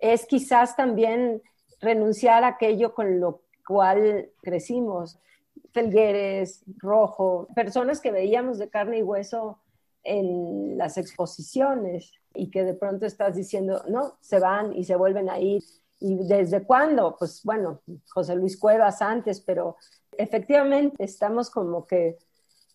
es 0.00 0.26
quizás 0.26 0.76
también 0.76 1.42
renunciar 1.80 2.44
a 2.44 2.48
aquello 2.48 2.94
con 2.94 3.20
lo 3.20 3.42
cual 3.66 4.30
crecimos. 4.42 5.18
Felgueres, 5.72 6.64
Rojo, 6.78 7.48
personas 7.54 8.00
que 8.00 8.10
veíamos 8.10 8.58
de 8.58 8.68
carne 8.68 8.98
y 8.98 9.02
hueso 9.02 9.58
en 10.04 10.76
las 10.78 10.98
exposiciones 10.98 12.12
y 12.34 12.50
que 12.50 12.64
de 12.64 12.74
pronto 12.74 13.06
estás 13.06 13.36
diciendo, 13.36 13.84
no, 13.88 14.16
se 14.20 14.38
van 14.38 14.74
y 14.76 14.84
se 14.84 14.96
vuelven 14.96 15.28
a 15.30 15.38
ir. 15.38 15.62
¿Y 16.00 16.16
desde 16.26 16.64
cuándo? 16.64 17.14
Pues 17.16 17.42
bueno, 17.44 17.80
José 18.12 18.34
Luis 18.34 18.58
Cuevas 18.58 19.00
antes, 19.02 19.40
pero 19.40 19.76
efectivamente 20.18 21.04
estamos 21.04 21.48
como 21.48 21.86
que 21.86 22.18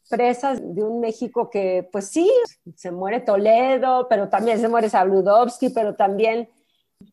presas 0.09 0.61
de 0.61 0.83
un 0.83 1.01
México 1.01 1.49
que, 1.49 1.87
pues 1.91 2.07
sí, 2.07 2.31
se 2.75 2.91
muere 2.91 3.19
Toledo, 3.19 4.07
pero 4.09 4.29
también 4.29 4.59
se 4.59 4.69
muere 4.69 4.89
Sabludovsky, 4.89 5.69
pero 5.69 5.95
también, 5.95 6.49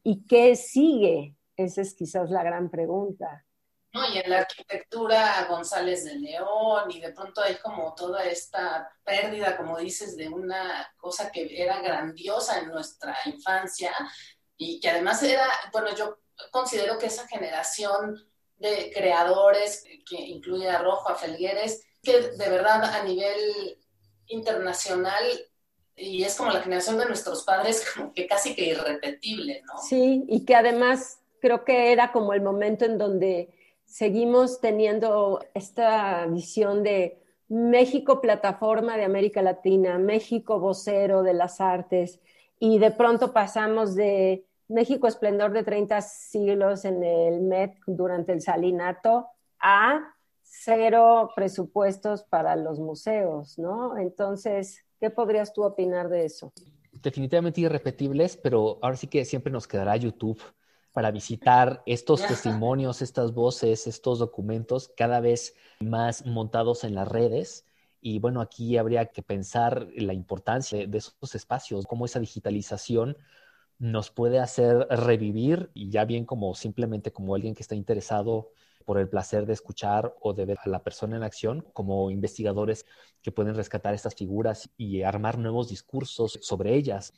¿y 0.03 0.25
qué 0.27 0.55
sigue? 0.55 1.37
Esa 1.57 1.81
es 1.83 1.95
quizás 1.95 2.31
la 2.31 2.45
gran 2.45 2.71
pregunta. 2.71 3.45
¿No? 3.95 4.07
Y 4.13 4.19
en 4.19 4.29
la 4.29 4.39
arquitectura 4.39 5.47
González 5.49 6.05
de 6.05 6.17
León, 6.17 6.91
y 6.91 7.01
de 7.01 7.13
pronto 7.13 7.41
hay 7.41 7.55
como 7.57 7.95
toda 7.95 8.25
esta 8.25 8.93
pérdida, 9.05 9.57
como 9.57 9.79
dices, 9.79 10.17
de 10.17 10.29
una 10.29 10.93
cosa 10.97 11.31
que 11.31 11.63
era 11.63 11.81
grandiosa 11.81 12.59
en 12.59 12.69
nuestra 12.69 13.17
infancia 13.27 13.93
y 14.57 14.81
que 14.81 14.91
además 14.91 15.23
era, 15.23 15.47
bueno, 15.73 15.95
yo 15.95 16.19
considero 16.51 16.99
que 16.99 17.07
esa 17.07 17.27
generación 17.29 18.29
de 18.57 18.91
creadores, 18.93 19.85
que 20.09 20.17
incluye 20.17 20.69
a 20.69 20.79
Rojo, 20.79 21.09
a 21.09 21.15
Felgueres, 21.15 21.83
que 22.03 22.21
de 22.21 22.51
verdad 22.51 22.85
a 22.85 23.03
nivel 23.05 23.79
internacional 24.27 25.25
y 25.97 26.25
es 26.25 26.35
como 26.35 26.51
la 26.51 26.63
generación 26.63 26.99
de 26.99 27.07
nuestros 27.07 27.45
padres, 27.45 27.85
como 27.95 28.13
que 28.13 28.27
casi 28.27 28.57
que 28.57 28.67
irrepetible, 28.67 29.63
¿no? 29.67 29.79
Sí, 29.79 30.25
y 30.29 30.45
que 30.45 30.57
además 30.57 31.21
creo 31.41 31.65
que 31.65 31.93
era 31.93 32.11
como 32.11 32.33
el 32.33 32.41
momento 32.41 32.85
en 32.85 32.99
donde 32.99 33.55
seguimos 33.95 34.61
teniendo 34.61 35.39
esta 35.55 36.27
visión 36.27 36.83
de 36.83 37.23
México 37.49 38.21
plataforma 38.21 38.97
de 38.97 39.05
América 39.05 39.41
Latina, 39.41 39.99
México 39.99 40.59
vocero 40.59 41.23
de 41.23 41.33
las 41.33 41.61
artes, 41.61 42.19
y 42.59 42.81
de 42.81 42.91
pronto 42.91 43.33
pasamos 43.33 43.95
de 43.95 44.47
México 44.67 45.07
esplendor 45.07 45.53
de 45.53 45.63
30 45.63 46.01
siglos 46.01 46.85
en 46.85 47.05
el 47.05 47.43
Met 47.43 47.77
durante 47.87 48.33
el 48.33 48.41
salinato 48.41 49.29
a 49.61 50.01
cero 50.43 51.31
presupuestos 51.37 52.25
para 52.25 52.57
los 52.57 52.81
museos, 52.81 53.61
¿no? 53.61 53.97
Entonces, 53.97 54.85
¿qué 54.99 55.11
podrías 55.11 55.53
tú 55.53 55.63
opinar 55.63 56.09
de 56.09 56.25
eso? 56.25 56.53
Definitivamente 56.91 57.61
irrepetibles, 57.61 58.37
pero 58.37 58.77
ahora 58.83 58.97
sí 58.97 59.07
que 59.07 59.25
siempre 59.25 59.53
nos 59.53 59.69
quedará 59.69 59.97
YouTube 59.97 60.43
para 60.95 61.11
visitar 61.11 61.83
estos 61.87 62.25
testimonios, 62.25 63.03
estas 63.03 63.35
voces, 63.35 63.89
estos 63.89 64.21
documentos 64.21 64.93
cada 64.97 65.19
vez 65.19 65.57
más 65.81 66.25
montados 66.25 66.85
en 66.85 66.95
las 66.95 67.09
redes. 67.09 67.67
Y 68.01 68.21
bueno, 68.21 68.41
aquí 68.41 68.77
habría 68.77 69.07
que 69.07 69.21
pensar 69.21 69.89
la 69.97 70.15
importancia 70.15 70.87
de 70.87 70.99
esos 70.99 71.35
espacios, 71.35 71.87
cómo 71.87 72.05
esa 72.05 72.21
digitalización 72.21 73.17
nos 73.81 74.11
puede 74.11 74.39
hacer 74.39 74.87
revivir 74.89 75.69
y 75.75 75.91
ya 75.91 76.05
bien 76.05 76.25
como 76.25 76.55
simplemente 76.55 77.13
como 77.13 77.35
alguien 77.35 77.57
que 77.57 77.63
está 77.63 77.75
interesado 77.75 78.53
por 78.85 78.99
el 78.99 79.09
placer 79.09 79.47
de 79.47 79.53
escuchar 79.53 80.15
o 80.21 80.33
de 80.33 80.45
ver 80.45 80.59
a 80.65 80.69
la 80.69 80.85
persona 80.85 81.17
en 81.17 81.25
acción, 81.25 81.67
como 81.73 82.09
investigadores 82.13 82.87
que 83.21 83.33
pueden 83.33 83.57
rescatar 83.57 83.95
estas 83.95 84.15
figuras 84.15 84.71
y 84.77 85.03
armar 85.03 85.39
nuevos 85.39 85.71
discursos 85.71 86.39
sobre 86.41 86.77
ellas. 86.77 87.13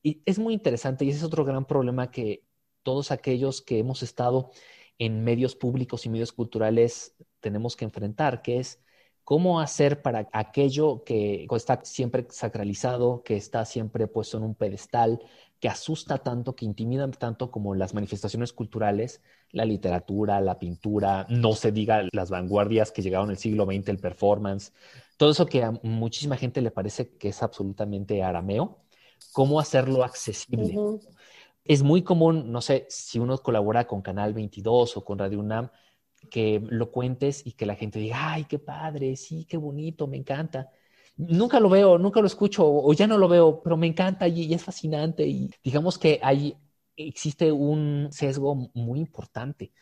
Y 0.00 0.22
es 0.26 0.38
muy 0.38 0.54
interesante 0.54 1.04
y 1.04 1.08
ese 1.08 1.18
es 1.18 1.24
otro 1.24 1.44
gran 1.44 1.64
problema 1.64 2.12
que 2.12 2.45
todos 2.86 3.10
aquellos 3.10 3.62
que 3.62 3.80
hemos 3.80 4.04
estado 4.04 4.52
en 4.96 5.24
medios 5.24 5.56
públicos 5.56 6.06
y 6.06 6.08
medios 6.08 6.30
culturales 6.30 7.16
tenemos 7.40 7.74
que 7.74 7.84
enfrentar, 7.84 8.42
que 8.42 8.60
es 8.60 8.80
cómo 9.24 9.58
hacer 9.58 10.02
para 10.02 10.28
aquello 10.32 11.02
que 11.02 11.48
está 11.50 11.80
siempre 11.82 12.28
sacralizado, 12.30 13.24
que 13.24 13.36
está 13.36 13.64
siempre 13.64 14.06
puesto 14.06 14.38
en 14.38 14.44
un 14.44 14.54
pedestal, 14.54 15.20
que 15.58 15.68
asusta 15.68 16.18
tanto, 16.18 16.54
que 16.54 16.64
intimida 16.64 17.10
tanto 17.10 17.50
como 17.50 17.74
las 17.74 17.92
manifestaciones 17.92 18.52
culturales, 18.52 19.20
la 19.50 19.64
literatura, 19.64 20.40
la 20.40 20.60
pintura, 20.60 21.26
no 21.28 21.54
se 21.54 21.72
diga 21.72 22.04
las 22.12 22.30
vanguardias 22.30 22.92
que 22.92 23.02
llegaron 23.02 23.30
en 23.30 23.32
el 23.32 23.38
siglo 23.38 23.64
XX, 23.64 23.88
el 23.88 23.98
performance, 23.98 24.72
todo 25.16 25.32
eso 25.32 25.46
que 25.46 25.64
a 25.64 25.72
muchísima 25.82 26.36
gente 26.36 26.60
le 26.60 26.70
parece 26.70 27.16
que 27.16 27.30
es 27.30 27.42
absolutamente 27.42 28.22
arameo, 28.22 28.78
cómo 29.32 29.58
hacerlo 29.58 30.04
accesible. 30.04 30.78
Es 31.68 31.82
muy 31.82 32.02
común, 32.02 32.52
no 32.52 32.60
sé, 32.60 32.86
si 32.88 33.18
uno 33.18 33.38
colabora 33.38 33.86
con 33.86 34.02
Canal 34.02 34.34
22 34.34 34.96
o 34.96 35.04
con 35.04 35.18
Radio 35.18 35.40
UNAM, 35.40 35.70
que 36.30 36.62
lo 36.68 36.90
cuentes 36.90 37.46
y 37.46 37.52
que 37.52 37.66
la 37.66 37.74
gente 37.76 37.98
diga, 37.98 38.32
ay, 38.32 38.44
qué 38.44 38.58
padre, 38.58 39.16
sí, 39.16 39.44
qué 39.48 39.56
bonito, 39.56 40.06
me 40.06 40.16
encanta. 40.16 40.70
Nunca 41.16 41.60
lo 41.60 41.68
veo, 41.68 41.98
nunca 41.98 42.20
lo 42.20 42.26
escucho 42.26 42.64
o 42.66 42.92
ya 42.92 43.06
no 43.06 43.18
lo 43.18 43.28
veo, 43.28 43.62
pero 43.62 43.76
me 43.76 43.86
encanta 43.86 44.28
y, 44.28 44.52
es 44.52 44.62
fascinante 44.62 45.26
y 45.26 45.50
digamos 45.64 45.98
que 45.98 46.20
hay, 46.22 46.56
existe 46.96 47.52
un 47.52 48.08
sesgo 48.10 48.70
muy 48.74 49.00
importante 49.00 49.72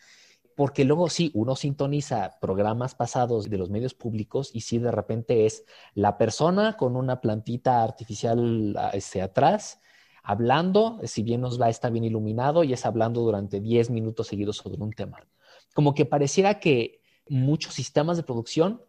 porque 0.55 0.85
luego 0.85 1.09
sí, 1.09 1.31
uno 1.33 1.55
sintoniza 1.55 2.37
programas 2.39 2.95
pasados 2.95 3.49
de 3.49 3.57
los 3.57 3.69
medios 3.69 3.93
públicos 3.93 4.51
y 4.53 4.61
sí 4.61 4.79
de 4.79 4.91
repente 4.91 5.45
es 5.45 5.65
la 5.93 6.17
persona 6.17 6.77
con 6.77 6.95
una 6.95 7.19
plantita 7.19 7.83
artificial 7.83 8.75
este, 8.93 9.21
atrás 9.21 9.81
hablando, 10.25 10.99
si 11.03 11.21
bien 11.21 11.41
nos 11.41 11.61
va, 11.61 11.69
está 11.69 11.89
bien 11.89 12.03
iluminado 12.03 12.63
y 12.63 12.73
es 12.73 12.85
hablando 12.85 13.21
durante 13.21 13.61
10 13.61 13.91
minutos 13.91 14.27
seguidos 14.27 14.57
sobre 14.57 14.81
un 14.81 14.91
tema. 14.91 15.19
Como 15.73 15.93
que 15.93 16.05
pareciera 16.05 16.59
que 16.59 17.01
muchos 17.29 17.75
sistemas 17.75 18.17
de 18.17 18.23
producción 18.23 18.81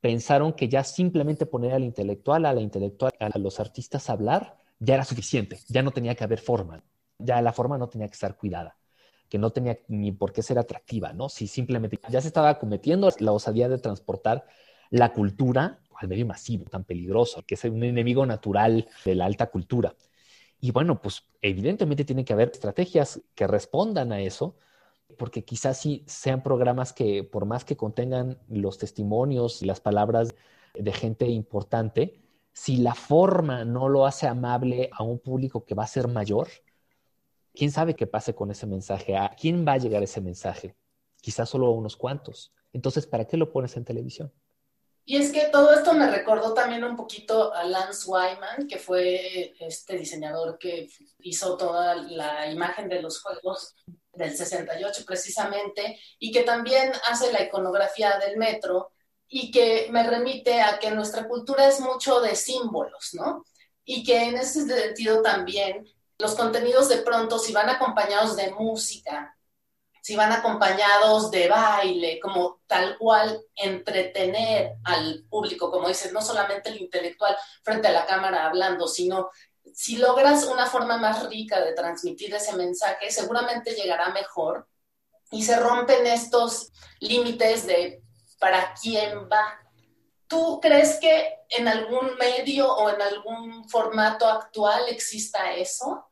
pensaron 0.00 0.52
que 0.52 0.68
ya 0.68 0.84
simplemente 0.84 1.46
poner 1.46 1.72
al 1.72 1.84
intelectual, 1.84 2.44
a 2.44 2.52
la 2.52 2.60
intelectual, 2.60 3.12
a 3.18 3.38
los 3.38 3.58
artistas 3.58 4.10
a 4.10 4.12
hablar, 4.12 4.58
ya 4.78 4.94
era 4.94 5.04
suficiente, 5.04 5.60
ya 5.68 5.82
no 5.82 5.92
tenía 5.92 6.14
que 6.14 6.24
haber 6.24 6.40
forma, 6.40 6.82
ya 7.18 7.40
la 7.40 7.52
forma 7.52 7.78
no 7.78 7.88
tenía 7.88 8.08
que 8.08 8.14
estar 8.14 8.36
cuidada, 8.36 8.76
que 9.28 9.38
no 9.38 9.50
tenía 9.50 9.78
ni 9.88 10.12
por 10.12 10.32
qué 10.32 10.42
ser 10.42 10.58
atractiva, 10.58 11.12
¿no? 11.12 11.28
Si 11.28 11.46
simplemente 11.46 11.98
ya 12.10 12.20
se 12.20 12.28
estaba 12.28 12.58
cometiendo 12.58 13.10
la 13.20 13.32
osadía 13.32 13.68
de 13.68 13.78
transportar 13.78 14.44
la 14.90 15.12
cultura 15.12 15.80
al 15.96 16.08
medio 16.08 16.26
masivo, 16.26 16.64
tan 16.64 16.84
peligroso, 16.84 17.42
que 17.46 17.54
es 17.54 17.64
un 17.64 17.82
enemigo 17.82 18.26
natural 18.26 18.88
de 19.04 19.14
la 19.14 19.24
alta 19.24 19.46
cultura. 19.46 19.94
Y 20.64 20.70
bueno, 20.70 21.02
pues 21.02 21.24
evidentemente 21.42 22.04
tiene 22.04 22.24
que 22.24 22.32
haber 22.34 22.50
estrategias 22.52 23.20
que 23.34 23.48
respondan 23.48 24.12
a 24.12 24.20
eso, 24.20 24.56
porque 25.18 25.44
quizás 25.44 25.76
sí 25.78 26.04
sean 26.06 26.44
programas 26.44 26.92
que, 26.92 27.24
por 27.24 27.46
más 27.46 27.64
que 27.64 27.76
contengan 27.76 28.38
los 28.48 28.78
testimonios 28.78 29.60
y 29.62 29.66
las 29.66 29.80
palabras 29.80 30.36
de 30.74 30.92
gente 30.92 31.26
importante, 31.26 32.22
si 32.52 32.76
la 32.76 32.94
forma 32.94 33.64
no 33.64 33.88
lo 33.88 34.06
hace 34.06 34.28
amable 34.28 34.88
a 34.92 35.02
un 35.02 35.18
público 35.18 35.64
que 35.64 35.74
va 35.74 35.82
a 35.82 35.88
ser 35.88 36.06
mayor, 36.06 36.46
¿quién 37.52 37.72
sabe 37.72 37.96
qué 37.96 38.06
pase 38.06 38.32
con 38.36 38.52
ese 38.52 38.68
mensaje? 38.68 39.16
¿A 39.16 39.30
quién 39.30 39.66
va 39.66 39.72
a 39.72 39.78
llegar 39.78 40.04
ese 40.04 40.20
mensaje? 40.20 40.76
Quizás 41.20 41.48
solo 41.48 41.66
a 41.66 41.70
unos 41.70 41.96
cuantos. 41.96 42.52
Entonces, 42.72 43.08
¿para 43.08 43.24
qué 43.24 43.36
lo 43.36 43.50
pones 43.50 43.76
en 43.76 43.84
televisión? 43.84 44.32
Y 45.04 45.16
es 45.16 45.32
que 45.32 45.46
todo 45.46 45.74
esto 45.74 45.94
me 45.94 46.08
recordó 46.08 46.54
también 46.54 46.84
un 46.84 46.96
poquito 46.96 47.52
a 47.52 47.64
Lance 47.64 48.08
Wyman, 48.08 48.68
que 48.68 48.78
fue 48.78 49.54
este 49.58 49.98
diseñador 49.98 50.58
que 50.58 50.88
hizo 51.20 51.56
toda 51.56 51.96
la 51.96 52.48
imagen 52.50 52.88
de 52.88 53.02
los 53.02 53.20
juegos 53.20 53.74
del 54.12 54.36
68 54.36 55.04
precisamente, 55.04 55.98
y 56.18 56.30
que 56.30 56.42
también 56.42 56.92
hace 57.08 57.32
la 57.32 57.42
iconografía 57.42 58.18
del 58.18 58.36
metro 58.36 58.92
y 59.28 59.50
que 59.50 59.88
me 59.90 60.02
remite 60.04 60.60
a 60.60 60.78
que 60.78 60.90
nuestra 60.90 61.26
cultura 61.26 61.66
es 61.66 61.80
mucho 61.80 62.20
de 62.20 62.36
símbolos, 62.36 63.14
¿no? 63.14 63.44
Y 63.84 64.04
que 64.04 64.22
en 64.24 64.36
ese 64.36 64.66
sentido 64.66 65.22
también 65.22 65.88
los 66.18 66.34
contenidos 66.34 66.88
de 66.88 66.98
pronto, 66.98 67.38
si 67.38 67.52
van 67.52 67.70
acompañados 67.70 68.36
de 68.36 68.52
música, 68.52 69.36
si 70.02 70.16
van 70.16 70.32
acompañados 70.32 71.30
de 71.30 71.46
baile, 71.48 72.18
como 72.20 72.60
tal 72.66 72.98
cual 72.98 73.40
entretener 73.54 74.72
al 74.82 75.24
público, 75.30 75.70
como 75.70 75.86
dices, 75.86 76.12
no 76.12 76.20
solamente 76.20 76.70
el 76.70 76.80
intelectual 76.80 77.36
frente 77.62 77.86
a 77.86 77.92
la 77.92 78.04
cámara 78.04 78.46
hablando, 78.46 78.88
sino 78.88 79.30
si 79.72 79.98
logras 79.98 80.44
una 80.44 80.66
forma 80.66 80.96
más 80.98 81.28
rica 81.28 81.60
de 81.60 81.72
transmitir 81.72 82.34
ese 82.34 82.56
mensaje, 82.56 83.12
seguramente 83.12 83.74
llegará 83.74 84.10
mejor 84.10 84.68
y 85.30 85.44
se 85.44 85.56
rompen 85.60 86.04
estos 86.04 86.72
límites 86.98 87.64
de 87.68 88.02
para 88.40 88.74
quién 88.74 89.28
va. 89.30 89.60
¿Tú 90.26 90.58
crees 90.60 90.98
que 90.98 91.36
en 91.48 91.68
algún 91.68 92.16
medio 92.16 92.74
o 92.74 92.90
en 92.90 93.00
algún 93.00 93.68
formato 93.68 94.28
actual 94.28 94.88
exista 94.88 95.52
eso? 95.52 96.08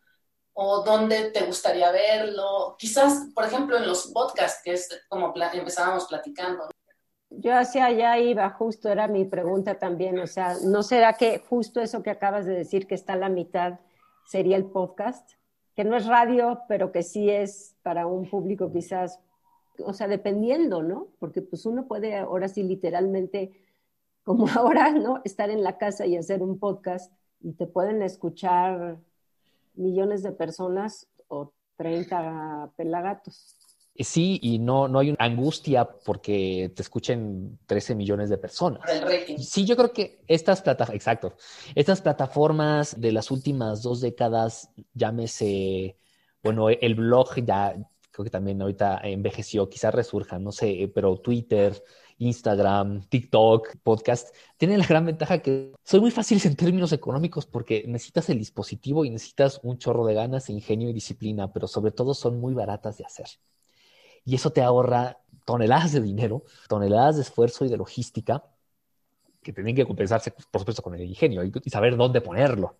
¿O 0.62 0.82
dónde 0.82 1.30
te 1.30 1.46
gustaría 1.46 1.90
verlo? 1.90 2.76
Quizás, 2.78 3.30
por 3.34 3.46
ejemplo, 3.46 3.78
en 3.78 3.86
los 3.86 4.08
podcasts, 4.08 4.60
que 4.62 4.74
es 4.74 5.06
como 5.08 5.32
empezábamos 5.54 6.04
platicando. 6.04 6.68
Yo 7.30 7.56
hacia 7.56 7.86
allá 7.86 8.18
iba, 8.18 8.50
justo 8.50 8.90
era 8.90 9.08
mi 9.08 9.24
pregunta 9.24 9.78
también, 9.78 10.18
o 10.18 10.26
sea, 10.26 10.56
¿no 10.62 10.82
será 10.82 11.14
que 11.14 11.38
justo 11.38 11.80
eso 11.80 12.02
que 12.02 12.10
acabas 12.10 12.44
de 12.44 12.52
decir, 12.52 12.86
que 12.86 12.94
está 12.94 13.14
a 13.14 13.16
la 13.16 13.30
mitad, 13.30 13.80
sería 14.26 14.58
el 14.58 14.66
podcast? 14.66 15.30
Que 15.74 15.84
no 15.84 15.96
es 15.96 16.04
radio, 16.04 16.60
pero 16.68 16.92
que 16.92 17.04
sí 17.04 17.30
es 17.30 17.74
para 17.82 18.06
un 18.06 18.28
público 18.28 18.70
quizás, 18.70 19.18
o 19.82 19.94
sea, 19.94 20.08
dependiendo, 20.08 20.82
¿no? 20.82 21.08
Porque 21.18 21.40
pues 21.40 21.64
uno 21.64 21.86
puede 21.88 22.18
ahora 22.18 22.48
sí 22.48 22.64
literalmente, 22.64 23.52
como 24.24 24.46
ahora, 24.54 24.90
¿no? 24.90 25.22
Estar 25.24 25.48
en 25.48 25.64
la 25.64 25.78
casa 25.78 26.04
y 26.04 26.18
hacer 26.18 26.42
un 26.42 26.58
podcast 26.58 27.10
y 27.40 27.54
te 27.54 27.66
pueden 27.66 28.02
escuchar 28.02 28.98
millones 29.80 30.22
de 30.22 30.32
personas 30.32 31.08
o 31.28 31.52
30 31.76 32.70
pelagatos. 32.76 33.56
Eh, 33.94 34.04
sí, 34.04 34.38
y 34.42 34.58
no, 34.58 34.86
no 34.86 34.98
hay 34.98 35.10
una 35.10 35.24
angustia 35.24 35.88
porque 36.04 36.72
te 36.74 36.82
escuchen 36.82 37.58
13 37.66 37.94
millones 37.94 38.30
de 38.30 38.38
personas. 38.38 38.82
Sí, 39.38 39.64
yo 39.64 39.76
creo 39.76 39.92
que 39.92 40.22
estas 40.26 40.62
plataformas, 40.62 40.96
exacto, 40.96 41.34
estas 41.74 42.00
plataformas 42.00 43.00
de 43.00 43.12
las 43.12 43.30
últimas 43.30 43.82
dos 43.82 44.00
décadas, 44.00 44.70
llámese, 44.94 45.96
bueno, 46.42 46.68
el 46.68 46.94
blog 46.94 47.44
ya 47.44 47.74
creo 48.10 48.24
que 48.24 48.30
también 48.30 48.60
ahorita 48.60 49.00
envejeció, 49.04 49.68
quizás 49.68 49.94
resurja, 49.94 50.38
no 50.38 50.52
sé, 50.52 50.90
pero 50.94 51.16
Twitter, 51.18 51.82
Instagram, 52.18 53.08
TikTok, 53.08 53.76
podcast, 53.82 54.34
tienen 54.56 54.78
la 54.78 54.86
gran 54.86 55.06
ventaja 55.06 55.38
que 55.38 55.72
son 55.84 56.00
muy 56.00 56.10
fáciles 56.10 56.44
en 56.46 56.56
términos 56.56 56.92
económicos 56.92 57.46
porque 57.46 57.84
necesitas 57.86 58.28
el 58.30 58.38
dispositivo 58.38 59.04
y 59.04 59.10
necesitas 59.10 59.60
un 59.62 59.78
chorro 59.78 60.04
de 60.06 60.14
ganas, 60.14 60.50
ingenio 60.50 60.90
y 60.90 60.92
disciplina, 60.92 61.52
pero 61.52 61.66
sobre 61.66 61.92
todo 61.92 62.14
son 62.14 62.40
muy 62.40 62.54
baratas 62.54 62.98
de 62.98 63.04
hacer 63.04 63.28
y 64.24 64.34
eso 64.34 64.52
te 64.52 64.62
ahorra 64.62 65.18
toneladas 65.44 65.92
de 65.92 66.00
dinero, 66.00 66.44
toneladas 66.68 67.16
de 67.16 67.22
esfuerzo 67.22 67.64
y 67.64 67.68
de 67.68 67.76
logística 67.76 68.44
que 69.42 69.52
tienen 69.52 69.74
que 69.74 69.86
compensarse, 69.86 70.32
por 70.50 70.60
supuesto, 70.60 70.82
con 70.82 70.94
el 70.94 71.02
ingenio 71.02 71.42
y, 71.42 71.52
saber 71.70 71.96
dónde 71.96 72.20
ponerlo, 72.20 72.76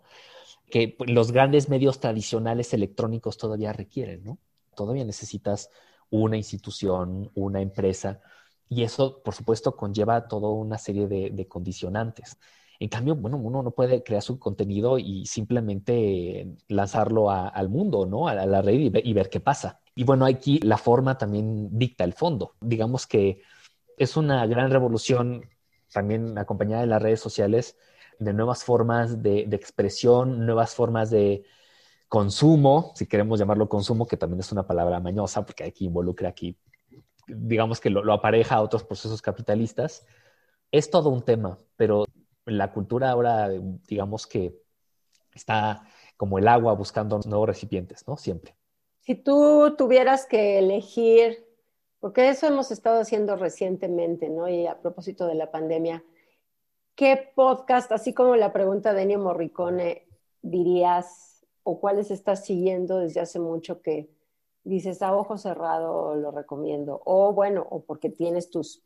que 0.69 0.95
los 1.07 1.31
grandes 1.31 1.69
medios 1.69 1.99
tradicionales 1.99 2.73
electrónicos 2.73 3.37
todavía 3.37 3.73
requieren, 3.73 4.23
¿no? 4.23 4.37
Todavía 4.75 5.05
necesitas 5.05 5.69
una 6.09 6.37
institución, 6.37 7.31
una 7.35 7.61
empresa, 7.61 8.21
y 8.69 8.83
eso, 8.83 9.21
por 9.23 9.33
supuesto, 9.33 9.75
conlleva 9.75 10.27
toda 10.27 10.49
una 10.49 10.77
serie 10.77 11.07
de, 11.07 11.47
condicionantes. 11.47 12.37
En 12.79 12.89
cambio, 12.89 13.15
bueno, 13.15 13.37
uno 13.37 13.61
no 13.61 13.71
puede 13.71 14.01
crear 14.03 14.21
su 14.21 14.39
contenido 14.39 14.97
y 14.97 15.25
simplemente 15.25 16.55
lanzarlo 16.69 17.29
al 17.29 17.69
mundo, 17.69 18.05
¿no? 18.05 18.27
A, 18.27 18.33
la 18.45 18.61
red 18.61 18.73
y 19.03 19.13
ver 19.13 19.29
qué 19.29 19.39
pasa. 19.39 19.81
Y 19.93 20.03
bueno, 20.03 20.25
aquí 20.25 20.59
la 20.59 20.77
forma 20.77 21.17
también 21.17 21.77
dicta 21.77 22.03
el 22.03 22.13
fondo. 22.13 22.55
Digamos 22.61 23.07
que 23.07 23.41
es 23.97 24.17
una 24.17 24.45
gran 24.47 24.71
revolución 24.71 25.49
también 25.91 26.37
acompañada 26.37 26.81
de 26.81 26.87
las 26.87 27.01
redes 27.01 27.19
sociales 27.19 27.77
de 28.19 28.33
nuevas 28.33 28.63
formas 28.63 29.21
de, 29.21 29.41
expresión, 29.51 30.45
nuevas 30.45 30.75
formas 30.75 31.09
de 31.09 31.43
consumo, 32.11 32.91
si 32.93 33.07
queremos 33.07 33.39
llamarlo 33.39 33.69
consumo, 33.69 34.05
que 34.05 34.17
también 34.17 34.41
es 34.41 34.51
una 34.51 34.67
palabra 34.67 34.99
mañosa 34.99 35.45
porque 35.45 35.63
aquí 35.63 35.85
involucra 35.85 36.27
aquí, 36.27 36.57
digamos 37.25 37.79
que 37.79 37.89
lo, 37.89 38.03
lo 38.03 38.11
apareja 38.11 38.55
a 38.55 38.61
otros 38.61 38.83
procesos 38.83 39.21
capitalistas. 39.21 40.05
Es 40.73 40.89
todo 40.89 41.07
un 41.07 41.21
tema, 41.21 41.57
pero 41.77 42.03
la 42.43 42.73
cultura 42.73 43.11
ahora, 43.11 43.47
digamos 43.87 44.27
que 44.27 44.53
está 45.33 45.87
como 46.17 46.37
el 46.37 46.49
agua 46.49 46.73
buscando 46.73 47.17
nuevos 47.25 47.47
recipientes, 47.47 48.05
¿no? 48.05 48.17
Siempre. 48.17 48.57
Si 48.99 49.15
tú 49.15 49.75
tuvieras 49.77 50.25
que 50.25 50.59
elegir, 50.59 51.47
porque 52.01 52.27
eso 52.27 52.45
hemos 52.45 52.71
estado 52.71 52.99
haciendo 52.99 53.37
recientemente, 53.37 54.27
¿no? 54.27 54.49
Y 54.49 54.67
a 54.67 54.81
propósito 54.81 55.27
de 55.27 55.35
la 55.35 55.49
pandemia, 55.49 56.03
¿qué 56.95 57.31
podcast, 57.33 57.89
así 57.93 58.13
como 58.13 58.35
la 58.35 58.51
pregunta 58.51 58.93
de 58.93 59.03
Ennio 59.03 59.19
Morricone, 59.19 60.09
dirías 60.41 61.30
o 61.63 61.79
cuáles 61.79 62.11
estás 62.11 62.45
siguiendo 62.45 62.99
desde 62.99 63.21
hace 63.21 63.39
mucho 63.39 63.81
que 63.81 64.09
dices 64.63 65.01
a 65.01 65.15
ojo 65.15 65.37
cerrado 65.37 66.15
lo 66.15 66.31
recomiendo? 66.31 67.01
O 67.05 67.33
bueno, 67.33 67.65
o 67.69 67.83
porque 67.83 68.09
tienes 68.09 68.49
tus 68.49 68.83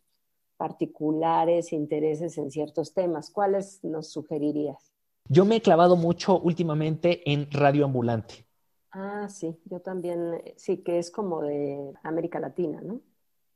particulares 0.58 1.74
intereses 1.74 2.38
en 2.38 2.50
ciertos 2.52 2.94
temas, 2.94 3.30
¿cuáles 3.30 3.84
nos 3.84 4.10
sugerirías? 4.10 4.94
Yo 5.28 5.44
me 5.44 5.58
he 5.58 5.62
clavado 5.62 5.96
mucho 5.96 6.40
últimamente 6.40 7.30
en 7.32 7.50
Radio 7.52 7.86
Ambulante. 7.86 8.46
Ah, 8.92 9.28
sí, 9.28 9.60
yo 9.66 9.82
también, 9.82 10.36
eh, 10.36 10.54
sí, 10.56 10.78
que 10.78 11.00
es 11.00 11.12
como 11.12 11.42
de 11.42 11.92
América 12.04 12.40
Latina, 12.40 12.80
¿no? 12.82 13.02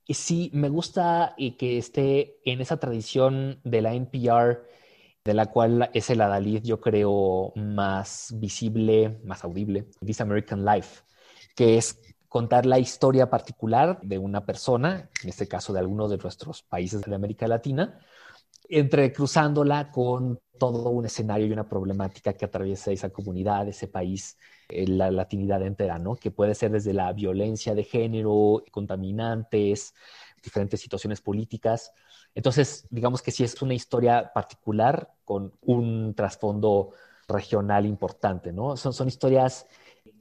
sí, 0.10 0.50
me 0.54 0.70
gusta 0.70 1.36
que 1.58 1.78
esté 1.78 2.40
en 2.44 2.62
esa 2.62 2.78
tradición 2.78 3.60
de 3.64 3.82
la 3.82 3.94
NPR, 3.94 4.64
de 5.30 5.36
la 5.36 5.46
cual 5.46 5.92
es 5.94 6.10
el 6.10 6.22
adalid, 6.22 6.64
yo 6.64 6.82
creo, 6.82 7.54
más 7.56 8.34
visible, 8.38 9.20
más 9.24 9.44
audible, 9.44 9.86
This 10.04 10.22
American 10.22 10.66
Life, 10.66 11.04
que 11.56 11.78
es 11.78 12.02
contar 12.28 12.66
la 12.66 12.80
historia 12.80 13.30
particular 13.30 14.00
de 14.02 14.18
una 14.18 14.44
persona, 14.44 15.08
en 15.22 15.30
este 15.30 15.48
caso 15.48 15.72
de 15.72 15.82
alguno 15.82 16.08
de 16.08 16.18
nuestros 16.18 16.64
países 16.64 17.02
de 17.02 17.14
América 17.14 17.48
Latina, 17.48 18.00
entrecruzándola 18.68 19.92
con 19.92 20.40
todo 20.58 20.90
un 20.90 21.06
escenario 21.06 21.46
y 21.46 21.52
una 21.52 21.70
problemática 21.70 22.34
que 22.34 22.46
atraviesa 22.46 22.90
esa 22.92 23.12
comunidad, 23.12 23.68
ese 23.68 23.88
país, 23.88 24.36
eh, 24.68 24.88
la 24.88 25.12
latinidad 25.12 25.62
entera, 25.62 26.00
¿no? 26.00 26.16
Que 26.16 26.32
puede 26.32 26.56
ser 26.56 26.72
desde 26.72 26.94
la 26.94 27.14
violencia 27.14 27.76
de 27.76 27.84
género, 27.84 28.64
contaminantes, 28.72 29.94
diferentes 30.42 30.80
situaciones 30.82 31.22
políticas. 31.22 31.92
Entonces, 32.36 32.88
digamos 32.90 33.22
que 33.22 33.32
sí 33.32 33.44
es 33.44 33.62
una 33.62 33.74
historia 33.74 34.32
particular 34.34 35.12
con 35.26 35.54
un 35.62 36.14
trasfondo 36.16 36.92
regional 37.28 37.86
importante, 37.86 38.52
¿no? 38.52 38.76
Son, 38.76 38.94
son 38.94 39.08
historias, 39.08 39.68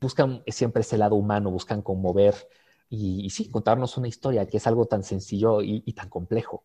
buscan 0.01 0.43
siempre 0.47 0.83
ese 0.83 0.99
lado 0.99 1.17
humano, 1.17 1.51
buscan 1.51 1.83
conmover 1.83 2.35
y, 2.91 3.29
sí, 3.31 3.51
contarnos 3.51 3.97
una 3.97 4.09
historia 4.09 4.47
que 4.47 4.59
es 4.59 4.67
algo 4.67 4.87
tan 4.87 5.03
sencillo 5.03 5.63
y, 5.63 5.83
y 5.85 5.93
tan 5.93 6.09
complejo. 6.09 6.65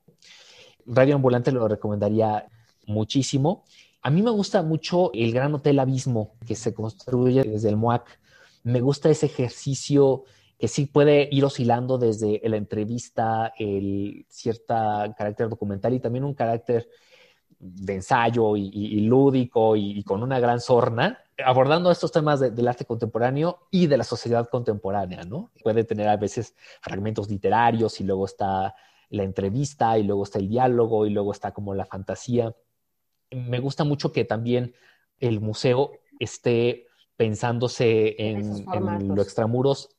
Radio 0.85 1.15
Ambulante 1.15 1.51
lo 1.51 1.67
recomendaría 1.67 2.47
muchísimo. 2.85 3.63
A 4.01 4.09
mí 4.09 4.21
me 4.21 4.31
gusta 4.31 4.61
mucho 4.63 5.11
el 5.13 5.31
Gran 5.31 5.53
Hotel 5.53 5.79
Abismo 5.79 6.35
que 6.45 6.55
se 6.55 6.73
construye 6.73 7.43
desde 7.43 7.69
el 7.69 7.77
MOAC. 7.77 8.19
Me 8.63 8.81
gusta 8.81 9.09
ese 9.09 9.27
ejercicio 9.27 10.23
que 10.57 10.67
sí 10.67 10.85
puede 10.85 11.27
ir 11.31 11.43
oscilando 11.45 11.97
desde 11.97 12.41
la 12.45 12.57
entrevista, 12.57 13.53
el 13.57 14.25
cierto 14.29 14.73
carácter 15.17 15.49
documental 15.49 15.93
y 15.93 15.99
también 15.99 16.23
un 16.23 16.33
carácter 16.33 16.89
de 17.59 17.95
ensayo 17.95 18.57
y, 18.57 19.01
lúdico 19.01 19.75
y, 19.75 20.03
con 20.03 20.21
una 20.21 20.39
gran 20.39 20.59
sorna, 20.59 21.19
abordando 21.43 21.91
estos 21.91 22.11
temas 22.11 22.39
del 22.39 22.67
arte 22.67 22.85
contemporáneo 22.85 23.67
y 23.71 23.87
de 23.87 23.97
la 23.97 24.03
sociedad 24.03 24.49
contemporánea, 24.49 25.23
¿no? 25.23 25.51
Puede 25.63 25.83
tener 25.85 26.09
a 26.09 26.17
veces 26.17 26.55
fragmentos 26.81 27.29
literarios 27.29 28.01
y 28.01 28.03
luego 28.03 28.25
está 28.25 28.75
la 29.09 29.23
entrevista 29.23 29.97
y 29.97 30.03
luego 30.03 30.23
está 30.23 30.39
el 30.39 30.49
diálogo 30.49 31.05
y 31.05 31.11
luego 31.11 31.31
está 31.31 31.51
como 31.51 31.73
la 31.73 31.85
fantasía. 31.85 32.53
Me 33.31 33.59
gusta 33.59 33.83
mucho 33.83 34.11
que 34.11 34.25
también 34.25 34.73
el 35.19 35.39
museo 35.39 35.91
esté 36.19 36.87
pensándose 37.15 38.15
en, 38.17 38.65
lo 39.15 39.21
extramuros 39.21 39.89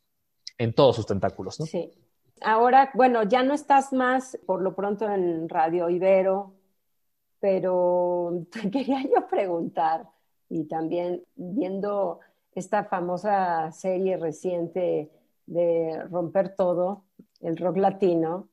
en 0.59 0.75
todos 0.75 0.97
sus 0.97 1.07
tentáculos, 1.07 1.61
¿no? 1.61 1.67
Sí. 1.67 1.93
Ahora, 2.41 2.91
bueno, 2.95 3.23
ya 3.23 3.43
no 3.43 3.55
estás 3.55 3.93
más 3.93 4.39
por 4.47 4.61
lo 4.61 4.75
pronto 4.75 5.09
en 5.11 5.49
Radio 5.49 5.89
Ibero, 5.89 6.55
pero 7.41 8.45
te 8.53 8.71
quería 8.71 9.03
yo 9.03 9.27
preguntar, 9.29 10.09
y 10.49 10.65
también 10.65 11.23
viendo 11.35 12.21
esta 12.55 12.85
famosa 12.85 13.73
serie 13.73 14.17
reciente 14.17 15.11
de 15.47 16.03
Romper 16.11 16.55
Todo, 16.55 17.05
el 17.41 17.57
rock 17.57 17.79
latino, 17.79 18.49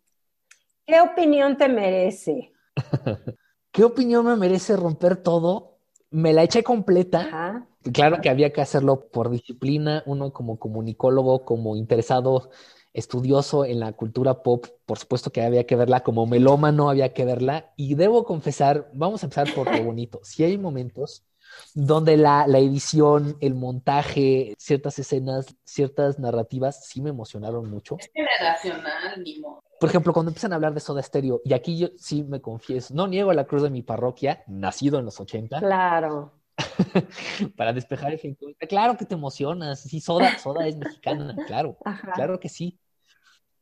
¿Qué 0.92 1.00
opinión 1.00 1.58
te 1.58 1.70
merece? 1.70 2.52
¿Qué 3.72 3.84
opinión 3.84 4.26
me 4.26 4.36
merece 4.36 4.76
romper 4.76 5.16
todo? 5.16 5.78
Me 6.10 6.34
la 6.34 6.44
eché 6.44 6.64
completa. 6.64 7.66
Claro 7.94 8.22
que 8.22 8.30
había 8.30 8.54
que 8.54 8.62
hacerlo 8.62 9.08
por 9.10 9.30
disciplina, 9.30 10.04
uno 10.06 10.32
como 10.32 10.60
comunicólogo, 10.60 11.46
como 11.46 11.76
interesado, 11.76 12.52
estudioso 12.94 13.66
en 13.66 13.80
la 13.80 13.94
cultura 13.94 14.44
pop, 14.44 14.68
por 14.86 15.00
supuesto 15.00 15.32
que 15.32 15.42
había 15.42 15.66
que 15.66 15.76
verla, 15.76 16.02
como 16.02 16.26
melómano 16.26 16.90
había 16.90 17.14
que 17.14 17.26
verla. 17.26 17.72
Y 17.76 17.96
debo 17.96 18.24
confesar, 18.24 18.90
vamos 18.94 19.24
a 19.24 19.26
empezar 19.28 19.54
por 19.56 19.74
lo 19.76 19.84
bonito. 19.84 20.20
Si 20.24 20.44
hay 20.44 20.58
momentos 20.58 21.26
donde 21.74 22.18
la, 22.18 22.48
la, 22.48 22.60
edición, 22.60 23.38
el 23.42 23.56
montaje, 23.56 24.54
ciertas 24.58 25.00
escenas, 25.00 25.56
ciertas 25.64 26.20
narrativas 26.20 26.86
sí 26.86 27.02
me 27.02 27.10
emocionaron 27.10 27.70
mucho. 27.70 27.98
Es 28.00 28.12
generacional, 28.14 29.22
mi 29.22 29.42
Por 29.80 29.90
ejemplo, 29.90 30.14
cuando 30.14 30.30
empiezan 30.30 30.54
a 30.54 30.56
hablar 30.56 30.74
de 30.74 30.80
Soda 30.80 31.02
Stereo, 31.02 31.42
y 31.44 31.54
aquí 31.54 31.78
yo 31.78 31.90
sí 31.98 32.24
me 32.24 32.42
confieso, 32.42 32.94
no 32.94 33.08
niego 33.08 33.34
la 33.34 33.46
cruz 33.46 33.64
de 33.64 33.70
mi 33.70 33.82
parroquia, 33.82 34.44
nacido 34.48 35.00
en 35.00 35.06
los 35.06 35.20
80. 35.20 35.60
Claro. 35.60 36.41
para 37.56 37.74
despejar 37.74 38.14
el 38.14 38.38
Claro 38.70 38.98
que 38.98 39.06
te 39.06 39.16
emocionas. 39.16 39.82
Sí, 39.82 40.00
Soda, 40.00 40.38
Soda 40.38 40.68
es 40.68 40.78
mexicana, 40.78 41.36
claro. 41.48 41.78
Claro 42.16 42.40
que 42.40 42.50
sí. 42.50 42.80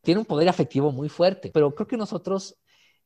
Tiene 0.01 0.19
un 0.19 0.25
poder 0.25 0.47
afectivo 0.49 0.91
muy 0.91 1.09
fuerte, 1.09 1.51
pero 1.53 1.73
creo 1.75 1.87
que 1.87 1.97
nosotros 1.97 2.57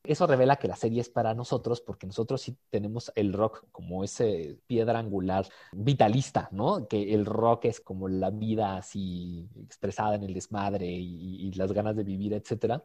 eso 0.04 0.28
revela 0.28 0.58
que 0.58 0.68
la 0.68 0.76
serie 0.76 1.00
es 1.00 1.10
para 1.10 1.34
nosotros 1.34 1.80
porque 1.80 2.06
nosotros 2.06 2.42
sí 2.42 2.58
tenemos 2.70 3.12
el 3.16 3.32
rock 3.32 3.66
como 3.72 4.04
ese 4.04 4.60
piedra 4.68 5.00
angular 5.00 5.48
vitalista, 5.72 6.50
¿no? 6.52 6.88
Que 6.88 7.14
el 7.14 7.26
rock 7.26 7.66
es 7.66 7.80
como 7.80 8.10
la 8.10 8.30
vida 8.30 8.76
así 8.76 9.50
expresada 9.64 10.16
en 10.16 10.24
el 10.24 10.34
desmadre 10.34 10.88
y, 10.88 11.48
y 11.48 11.52
las 11.54 11.72
ganas 11.72 11.96
de 11.96 12.04
vivir, 12.04 12.34
etcétera. 12.34 12.84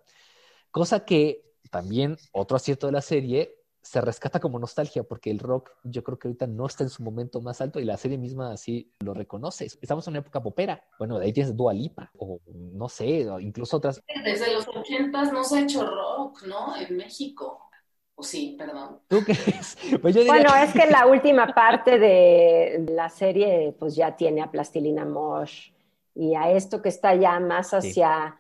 Cosa 0.71 1.05
que 1.05 1.45
también 1.71 2.17
otro 2.33 2.57
acierto 2.57 2.87
de 2.87 2.93
la 2.93 3.01
serie 3.03 3.58
se 3.83 4.01
rescata 4.01 4.41
como 4.41 4.59
nostalgia 4.59 5.03
porque 5.03 5.31
el 5.31 5.39
rock 5.39 5.71
yo 5.85 6.03
creo 6.03 6.19
que 6.19 6.29
ahorita 6.29 6.47
no 6.47 6.67
está 6.67 6.85
en 6.85 6.91
su 6.91 7.03
momento 7.03 7.41
más 7.41 7.61
alto 7.61 7.81
y 7.81 7.85
la 7.85 7.97
serie 7.97 8.19
misma 8.19 8.53
así 8.53 8.93
lo 9.01 9.15
reconoce. 9.15 9.67
Estamos 9.81 10.07
en 10.07 10.13
una 10.13 10.21
época 10.21 10.43
popera. 10.43 10.83
Bueno, 10.99 11.19
de 11.19 11.27
ahí 11.27 11.33
tienes 11.33 11.57
Dua 11.57 11.73
Lipa 11.73 12.11
o 12.19 12.41
no 12.47 12.89
sé, 12.89 13.27
incluso 13.41 13.77
otras. 13.79 14.03
Desde 14.25 14.53
los 14.53 14.67
ochentas 14.69 15.33
no 15.33 15.45
se 15.45 15.59
ha 15.59 15.63
hecho 15.63 15.87
rock, 15.87 16.43
¿no? 16.47 16.77
En 16.77 16.97
México. 16.97 17.69
O 18.15 18.23
sí, 18.23 18.57
perdón. 18.59 19.01
¿Tú 19.07 19.23
crees? 19.25 19.77
Pues 20.03 20.27
bueno, 20.27 20.51
es 20.57 20.73
que 20.73 20.91
la 20.91 21.07
última 21.07 21.55
parte 21.55 21.99
de 21.99 22.85
la 22.91 23.09
serie 23.09 23.75
pues 23.79 23.95
ya 23.95 24.17
tiene 24.17 24.43
a 24.43 24.51
Plastilina 24.51 25.05
Mosh 25.05 25.71
y 26.15 26.35
a 26.35 26.51
esto 26.51 26.83
que 26.83 26.89
está 26.89 27.15
ya 27.15 27.39
más 27.39 27.73
hacia 27.73 28.38